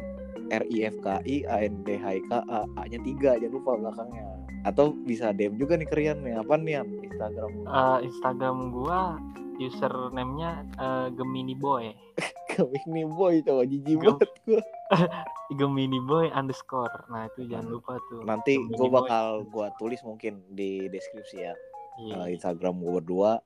R 0.50 0.66
I 0.68 0.90
F 0.90 0.98
K 1.00 1.22
I 1.22 1.46
A 1.46 1.62
N 1.62 1.80
D 1.82 1.94
H 1.94 2.06
I 2.12 2.20
K 2.26 2.42
A 2.44 2.66
A 2.66 2.82
nya 2.84 2.98
tiga 3.00 3.38
jangan 3.38 3.54
lupa 3.56 3.78
belakangnya 3.78 4.26
atau 4.62 4.94
bisa 4.94 5.30
DM 5.30 5.54
juga 5.54 5.74
nih 5.74 5.86
ke 5.86 5.94
Rian 5.96 6.22
nih 6.22 6.38
apa 6.38 6.54
nih? 6.54 6.82
Instagram 7.02 7.50
Eh, 7.62 7.98
Instagram 8.06 8.56
gua 8.70 9.18
username-nya 9.64 10.50
eh, 10.74 11.06
Gemini 11.12 11.54
Boy. 11.54 11.92
Gemini 12.52 13.08
boy 13.08 13.40
coba 13.40 13.64
jijik 13.64 13.96
Gem- 13.96 14.12
banget 14.12 14.30
gue 14.44 14.60
Gemini 15.56 15.96
Boy 15.98 16.28
underscore. 16.30 17.08
Nah 17.08 17.24
itu 17.26 17.46
jangan 17.46 17.64
lupa 17.70 17.96
tuh. 18.06 18.20
Nanti 18.22 18.56
Gemini 18.56 18.76
gue 18.76 18.86
Boy. 18.86 18.96
bakal 18.98 19.24
gue 19.42 19.66
tulis 19.76 20.00
mungkin 20.02 20.44
di 20.48 20.84
deskripsi 20.86 21.36
ya 21.38 21.54
Iya. 21.94 22.14
eh, 22.18 22.28
Instagram 22.32 22.76
gue 22.78 22.92
berdua. 22.94 23.40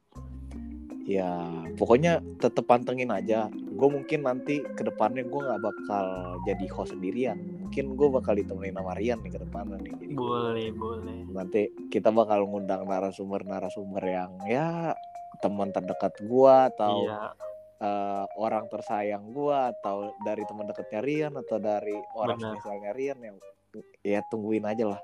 Ya 1.03 1.39
pokoknya 1.75 2.19
tetep 2.37 2.67
pantengin 2.67 3.11
aja. 3.11 3.47
Gue 3.47 3.87
mungkin 3.87 4.23
nanti 4.23 4.59
ke 4.67 4.83
depannya 4.83 5.23
gue 5.23 5.39
nggak 5.39 5.63
bakal 5.63 6.07
jadi 6.43 6.67
host 6.67 6.91
sendirian. 6.91 7.39
Mungkin 7.63 7.95
gue 7.95 8.09
bakal 8.09 8.35
ditemenin 8.35 8.75
sama 8.75 8.95
Rian 8.95 9.23
nih 9.23 9.31
ke 9.31 9.41
depannya 9.41 9.79
nih 9.79 9.95
jadi 9.97 10.15
boleh 10.15 10.69
boleh. 10.73 11.19
nanti 11.31 11.63
kita 11.91 12.11
bakal 12.11 12.43
ngundang 12.43 12.87
narasumber-narasumber 12.87 14.03
yang 14.03 14.31
ya 14.43 14.95
teman 15.41 15.71
terdekat 15.73 16.15
gua 16.25 16.69
atau 16.73 17.07
iya. 17.07 17.33
eh, 17.81 18.25
orang 18.37 18.67
tersayang 18.73 19.33
gua 19.33 19.73
atau 19.77 20.13
dari 20.25 20.43
teman 20.49 20.69
dekatnya 20.69 21.01
Rian 21.05 21.35
atau 21.37 21.57
dari 21.61 21.97
orang 22.17 22.39
Benar. 22.41 22.55
misalnya 22.59 22.91
Rian 22.97 23.19
yang 23.21 23.37
ya 24.01 24.21
tungguin 24.29 24.65
aja 24.65 24.97
lah. 24.97 25.01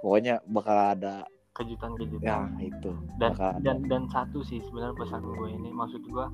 Pokoknya 0.00 0.40
bakal 0.48 0.76
ada 0.96 1.24
kejutan-kejutan. 1.50 2.24
Ya 2.24 2.38
itu. 2.62 2.92
Dan 3.20 3.30
bakal 3.34 3.48
ada. 3.56 3.60
dan 3.60 3.78
dan 3.88 4.02
satu 4.08 4.40
sih 4.40 4.62
sebenarnya 4.64 4.96
pesan 4.96 5.22
gue 5.26 5.48
ini 5.50 5.70
maksud 5.74 6.02
gue 6.06 6.26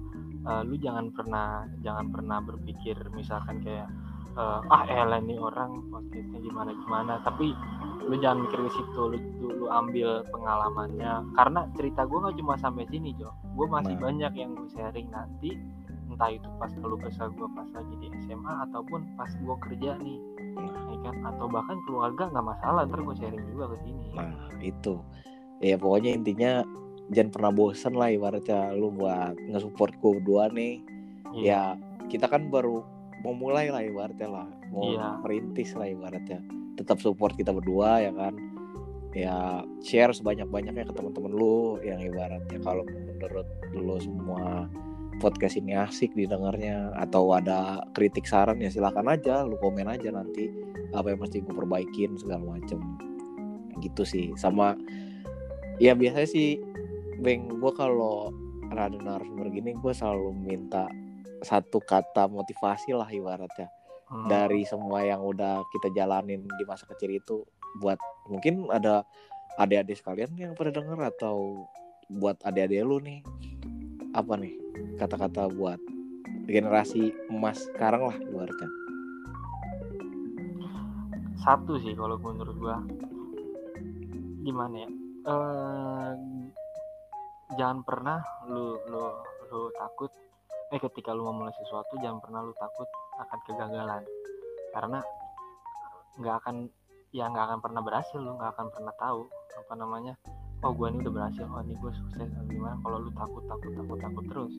eh, 0.46 0.62
lu 0.66 0.76
jangan 0.78 1.10
pernah 1.10 1.66
jangan 1.82 2.06
pernah 2.12 2.38
berpikir 2.44 2.96
misalkan 3.10 3.58
kayak 3.64 3.90
eh, 4.36 4.60
ah 4.68 4.84
elah 4.86 5.20
nih 5.20 5.40
orang 5.40 5.88
podcastnya 5.88 6.38
gimana 6.40 6.70
gimana? 6.76 7.12
Tapi 7.24 7.56
lu 8.06 8.14
jangan 8.22 8.46
mikir 8.46 8.58
ke 8.62 8.70
situ 8.70 9.02
lu, 9.12 9.18
lu, 9.42 9.48
lu 9.64 9.66
ambil 9.66 10.22
pengalamannya. 10.30 11.34
Karena 11.34 11.66
cerita 11.74 12.06
gue 12.06 12.18
nggak 12.20 12.36
cuma 12.38 12.54
sampai 12.60 12.84
sini 12.86 13.16
Jo. 13.16 13.32
Gue 13.56 13.66
masih 13.66 13.96
Nah. 13.98 14.02
banyak 14.12 14.32
yang 14.36 14.50
gue 14.54 14.68
sharing 14.70 15.08
nanti. 15.10 15.56
Entah 16.06 16.30
itu 16.30 16.46
pas 16.62 16.70
kalau 16.70 16.96
kesal 17.02 17.28
gue 17.34 17.48
pas 17.50 17.66
lagi 17.74 17.94
di 17.98 18.08
SMA 18.22 18.52
ataupun 18.70 19.00
pas 19.18 19.28
gue 19.28 19.56
kerja 19.66 19.98
nih 19.98 20.18
ya 20.94 20.96
kan? 21.02 21.16
Atau 21.34 21.46
bahkan 21.50 21.78
keluarga 21.88 22.30
nggak 22.30 22.46
masalah. 22.46 22.86
Ntar 22.86 23.00
gue 23.02 23.16
sharing 23.18 23.44
juga 23.50 23.74
ke 23.74 23.76
sini. 23.82 24.06
Nah 24.14 24.32
itu. 24.62 25.02
Ya 25.58 25.74
pokoknya 25.80 26.12
intinya 26.14 26.62
jangan 27.10 27.30
pernah 27.32 27.50
bosen 27.50 27.94
lah 27.96 28.10
ibaratnya 28.10 28.74
lu 28.74 28.90
buat 28.90 29.34
nge-support 29.50 29.94
gua 29.98 30.12
berdua 30.20 30.44
nih. 30.52 30.84
Iya. 31.36 31.42
ya 31.42 31.60
kita 32.06 32.30
kan 32.30 32.48
baru 32.54 32.86
mau 33.26 33.34
mulai 33.34 33.66
lah 33.74 33.82
ibaratnya 33.82 34.30
lah. 34.30 34.46
Mau 34.70 34.94
Iya. 34.94 35.18
merintis 35.26 35.74
lah 35.74 35.90
ibaratnya. 35.90 36.38
Tetap 36.78 37.02
support 37.02 37.34
kita 37.34 37.50
berdua 37.50 37.98
ya 38.06 38.14
kan? 38.14 38.38
Ya 39.10 39.66
share 39.82 40.14
sebanyak 40.14 40.46
banyaknya 40.46 40.86
ke 40.86 40.94
teman-teman 40.94 41.34
lu 41.34 41.82
yang 41.82 41.98
ibaratnya 41.98 42.62
kalau 42.62 42.86
menurut 42.86 43.48
lu 43.74 43.98
semua 43.98 44.70
podcast 45.18 45.56
ini 45.56 45.72
asik 45.72 46.12
didengarnya 46.12 46.92
atau 47.00 47.32
ada 47.32 47.80
kritik 47.96 48.28
saran 48.28 48.60
ya 48.60 48.68
silakan 48.68 49.08
aja 49.08 49.40
lu 49.48 49.56
komen 49.56 49.88
aja 49.88 50.12
nanti 50.12 50.52
apa 50.92 51.16
yang 51.16 51.24
mesti 51.24 51.40
gue 51.42 51.50
perbaikin 51.56 52.14
segala 52.20 52.54
macem. 52.60 52.78
Gitu 53.82 54.04
sih. 54.06 54.26
Sama 54.38 54.76
ya 55.82 55.96
biasanya 55.96 56.28
sih 56.28 56.60
beng 57.24 57.48
gue 57.48 57.72
kalau 57.72 58.30
ada 58.68 58.92
narasumber 59.00 59.48
gini 59.48 59.72
gue 59.72 59.92
selalu 59.96 60.36
minta 60.36 60.84
satu 61.46 61.78
kata 61.78 62.26
motivasi 62.26 62.90
lah 62.90 63.06
ibaratnya. 63.06 63.70
Hmm. 64.06 64.30
dari 64.30 64.62
semua 64.62 65.02
yang 65.02 65.18
udah 65.18 65.66
kita 65.74 65.90
jalanin 65.90 66.46
di 66.46 66.62
masa 66.62 66.86
kecil 66.86 67.18
itu 67.18 67.42
buat 67.82 67.98
mungkin 68.30 68.70
ada 68.70 69.02
adik-adik 69.58 69.98
sekalian 69.98 70.30
yang 70.38 70.54
pada 70.54 70.70
denger 70.70 71.10
atau 71.10 71.66
buat 72.06 72.38
adik-adik 72.46 72.86
lu 72.86 73.02
nih 73.02 73.18
apa 74.14 74.38
nih 74.38 74.54
kata-kata 74.94 75.50
buat 75.50 75.82
generasi 76.46 77.10
emas 77.34 77.66
sekarang 77.74 78.06
lah 78.06 78.16
ibaratnya? 78.30 78.70
Satu 81.42 81.74
sih 81.82 81.98
kalau 81.98 82.14
menurut 82.22 82.56
gua. 82.62 82.78
Gimana 84.46 84.86
ya? 84.86 84.90
Eh 85.26 86.12
jangan 87.58 87.82
pernah 87.82 88.22
lu 88.46 88.78
lu 88.86 89.02
lu 89.50 89.60
takut 89.74 90.14
eh 90.74 90.80
ketika 90.82 91.14
lu 91.14 91.22
memulai 91.30 91.54
sesuatu 91.54 91.94
jangan 92.02 92.18
pernah 92.18 92.40
lu 92.42 92.52
takut 92.58 92.88
akan 93.22 93.38
kegagalan. 93.46 94.02
Karena 94.74 94.98
nggak 96.18 96.36
akan 96.42 96.56
ya 97.14 97.30
nggak 97.30 97.44
akan 97.48 97.58
pernah 97.62 97.80
berhasil 97.84 98.18
lu 98.18 98.34
nggak 98.34 98.50
akan 98.56 98.66
pernah 98.72 98.94
tahu 98.98 99.20
apa 99.56 99.72
namanya 99.76 100.14
oh 100.64 100.72
gua 100.72 100.88
ini 100.92 101.04
udah 101.04 101.12
berhasil 101.12 101.44
oh 101.46 101.60
ini 101.62 101.74
gue 101.78 101.92
sukses 101.94 102.28
gimana. 102.50 102.76
Kalau 102.82 102.98
lu 102.98 103.10
takut 103.14 103.44
takut 103.46 103.72
takut 103.78 103.98
takut 104.00 104.24
terus. 104.26 104.54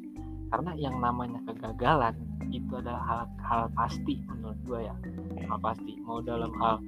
Karena 0.48 0.72
yang 0.80 0.96
namanya 1.04 1.44
kegagalan 1.44 2.16
itu 2.48 2.72
adalah 2.80 3.04
hal 3.04 3.22
hal 3.44 3.62
pasti 3.76 4.24
menurut 4.32 4.60
gua 4.64 4.80
ya. 4.88 4.96
Hal 5.44 5.60
pasti. 5.60 6.00
Mau 6.08 6.24
dalam 6.24 6.56
hal 6.56 6.80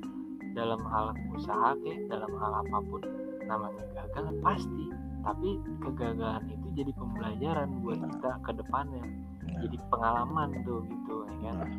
dalam 0.56 0.82
hal 0.88 1.14
usaha 1.36 1.76
ke 1.84 2.08
dalam 2.10 2.32
hal 2.40 2.52
apa 2.66 2.78
pun 2.88 3.02
namanya 3.46 3.84
gagal 3.94 4.34
pasti 4.42 4.86
tapi 5.24 5.60
kegagalan 5.84 6.46
itu 6.48 6.68
jadi 6.74 6.92
pembelajaran 6.96 7.70
buat 7.84 8.00
kita 8.00 8.32
ke 8.44 8.52
depannya. 8.56 9.04
Nah, 9.04 9.60
jadi 9.66 9.78
pengalaman 9.92 10.50
tuh 10.64 10.80
gitu 10.88 11.16
ya 11.44 11.52
kan? 11.56 11.72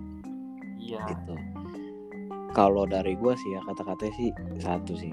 Iya. 0.81 1.03
Gitu. 1.09 1.35
Kalau 2.51 2.85
dari 2.85 3.15
gue 3.15 3.35
sih 3.39 3.51
ya 3.55 3.61
kata-katanya 3.65 4.15
sih 4.19 4.29
satu 4.59 4.93
sih. 4.99 5.13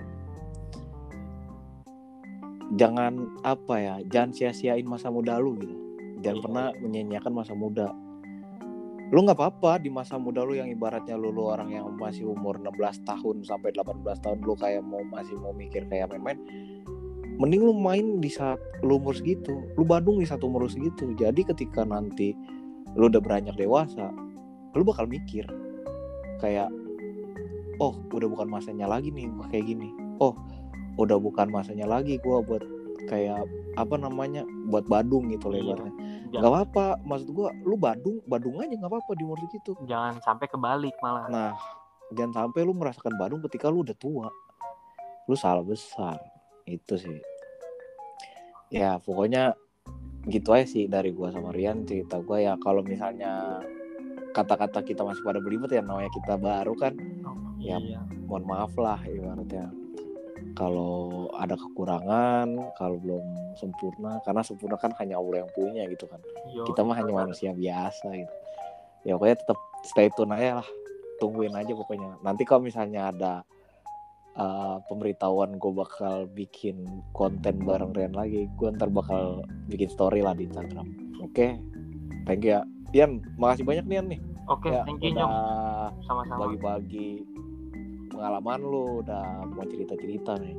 Jangan 2.75 3.39
apa 3.47 3.75
ya 3.79 3.95
jangan 4.11 4.31
sia-siain 4.35 4.83
masa 4.83 5.07
muda 5.07 5.39
lu 5.39 5.55
gitu. 5.61 5.75
Jangan 6.19 6.37
Iya. 6.37 6.45
pernah 6.45 6.65
menyanyiakan 6.83 7.33
masa 7.33 7.53
muda. 7.55 7.93
Lu 9.07 9.23
nggak 9.23 9.39
apa-apa 9.39 9.79
di 9.79 9.87
masa 9.87 10.19
muda 10.19 10.43
lu 10.43 10.59
yang 10.59 10.67
ibaratnya 10.67 11.15
lu, 11.15 11.31
lu 11.31 11.47
orang 11.47 11.71
yang 11.71 11.87
masih 11.95 12.27
umur 12.27 12.59
16 12.59 12.99
tahun 13.07 13.39
sampai 13.47 13.71
18 13.71 14.19
tahun 14.19 14.43
lu 14.43 14.51
kayak 14.59 14.83
mau 14.83 14.99
masih 15.07 15.39
mau 15.39 15.55
mikir 15.55 15.87
kayak 15.87 16.11
main-main 16.11 16.35
mending 17.37 17.61
lu 17.61 17.73
main 17.73 18.17
di 18.17 18.27
saat 18.27 18.57
lu 18.81 18.97
umur 18.97 19.13
segitu 19.13 19.61
lu 19.77 19.85
Bandung 19.85 20.17
di 20.17 20.25
saat 20.25 20.41
umur 20.41 20.65
segitu. 20.65 21.13
Jadi 21.13 21.45
ketika 21.45 21.85
nanti 21.85 22.33
lu 22.97 23.07
udah 23.07 23.21
beranjak 23.21 23.55
dewasa 23.55 24.09
lu 24.73 24.85
bakal 24.85 25.05
mikir 25.05 25.45
kayak 26.37 26.69
oh 27.77 27.97
udah 28.09 28.25
bukan 28.29 28.45
masanya 28.45 28.85
lagi 28.85 29.09
nih 29.09 29.29
gua 29.33 29.45
kayak 29.49 29.65
gini. 29.65 29.89
Oh 30.17 30.33
udah 30.97 31.17
bukan 31.21 31.49
masanya 31.49 31.85
lagi 31.85 32.17
gua 32.21 32.41
buat 32.41 32.65
kayak 33.05 33.45
apa 33.77 33.95
namanya 33.95 34.41
buat 34.67 34.89
Badung 34.89 35.29
gitu 35.29 35.53
Iya. 35.53 35.61
lebarnya 35.61 35.93
Ja- 36.27 36.41
nggak 36.43 36.53
apa 36.73 36.85
maksud 37.05 37.29
gua 37.31 37.53
lu 37.63 37.77
Badung 37.77 38.19
Badung 38.25 38.59
aja 38.59 38.73
nggak 38.73 38.89
apa-apa 38.91 39.11
di 39.13 39.23
umur 39.23 39.37
segitu. 39.45 39.77
Jangan 39.85 40.17
sampai 40.19 40.49
kebalik 40.49 40.97
malah. 40.99 41.29
Nah 41.29 41.53
jangan 42.11 42.49
sampai 42.49 42.65
lu 42.65 42.73
merasakan 42.73 43.13
Badung 43.15 43.39
ketika 43.45 43.69
lu 43.69 43.85
udah 43.85 43.95
tua. 43.95 44.27
Lu 45.27 45.35
salah 45.35 45.61
besar 45.63 46.17
itu 46.67 46.93
sih. 46.99 47.17
Ya 48.67 48.99
pokoknya 48.99 49.55
gitu 50.27 50.51
aja 50.51 50.67
sih 50.67 50.91
dari 50.91 51.15
gua 51.15 51.31
sama 51.31 51.55
Rian 51.55 51.87
cerita 51.87 52.19
gua. 52.19 52.43
Ya 52.43 52.53
kalau 52.59 52.83
misalnya 52.83 53.63
kata-kata 54.35 54.83
kita 54.83 55.01
masih 55.01 55.23
pada 55.23 55.39
belibet 55.39 55.71
ya 55.71 55.81
namanya 55.81 56.11
kita 56.11 56.35
baru 56.35 56.75
kan. 56.75 56.93
Ya. 57.57 57.81
iya. 57.81 57.99
mohon 58.27 58.43
maaf 58.43 58.75
lah 58.75 58.99
ibaratnya. 59.07 59.71
Kalau 60.53 61.29
ada 61.37 61.55
kekurangan 61.57 62.75
kalau 62.77 62.97
belum 63.01 63.25
sempurna 63.57 64.21
karena 64.25 64.41
sempurna 64.45 64.77
kan 64.77 64.93
hanya 64.99 65.17
Allah 65.17 65.45
yang 65.45 65.51
punya 65.55 65.87
gitu 65.89 66.05
kan. 66.05 66.21
Yo, 66.51 66.67
kita 66.67 66.83
mah 66.83 66.97
hanya 66.99 67.13
manusia 67.13 67.55
biasa 67.55 68.11
gitu. 68.13 68.33
Ya 69.07 69.15
pokoknya 69.15 69.37
tetap 69.39 69.57
stay 69.87 70.11
tune 70.13 70.35
aja 70.35 70.61
lah. 70.61 70.69
Tungguin 71.17 71.55
aja 71.55 71.71
pokoknya. 71.73 72.19
Nanti 72.21 72.43
kalau 72.43 72.61
misalnya 72.67 73.09
ada 73.09 73.33
uh, 74.37 74.77
pemberitahuan 74.87 75.57
gue 75.57 75.73
bakal 75.73 76.29
bikin 76.31 76.85
konten 77.11 77.59
bareng 77.65 77.91
Rian 77.91 78.13
lagi 78.13 78.45
gue 78.55 78.69
ntar 78.77 78.93
bakal 78.93 79.43
bikin 79.67 79.89
story 79.89 80.21
lah 80.21 80.37
di 80.37 80.47
Instagram. 80.47 80.87
Oke? 81.19 81.57
Thank 82.29 82.45
you 82.45 82.55
ya. 82.55 82.61
Ian 82.95 83.19
makasih 83.35 83.67
banyak 83.67 83.85
nih 83.89 83.95
Ian 83.99 84.07
nih. 84.13 84.21
Oke 84.47 84.71
ya 84.71 84.87
thank 84.87 85.03
you 85.03 85.11
udah 85.11 85.91
sama-sama. 86.07 86.47
bagi-bagi 86.47 87.27
pengalaman 88.07 88.59
lu 88.63 89.03
udah 89.03 89.43
mau 89.51 89.65
cerita-cerita 89.67 90.39
nih. 90.39 90.55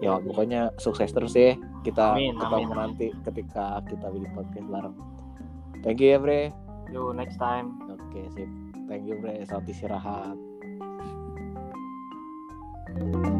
Ya 0.00 0.16
pokoknya 0.16 0.70
sukses 0.78 1.10
terus 1.10 1.34
ya. 1.34 1.58
Kita 1.82 2.14
Amin, 2.16 2.36
ketemu 2.38 2.70
amin. 2.70 2.76
nanti 2.76 3.06
ketika 3.26 3.82
kita 3.88 4.06
bikin 4.14 4.30
podcast 4.32 4.68
bareng. 4.70 4.96
Thank 5.82 5.98
you 6.00 6.14
ya 6.14 6.18
bre. 6.22 6.42
Yo 6.94 7.10
next 7.10 7.36
time. 7.36 7.76
Oke 7.90 8.30
sip. 8.32 8.48
Thank 8.86 9.10
you 9.10 9.18
bre. 9.18 9.42
Selamat 9.44 9.68
istirahat 9.68 10.49
Thank 13.00 13.14
you. 13.14 13.39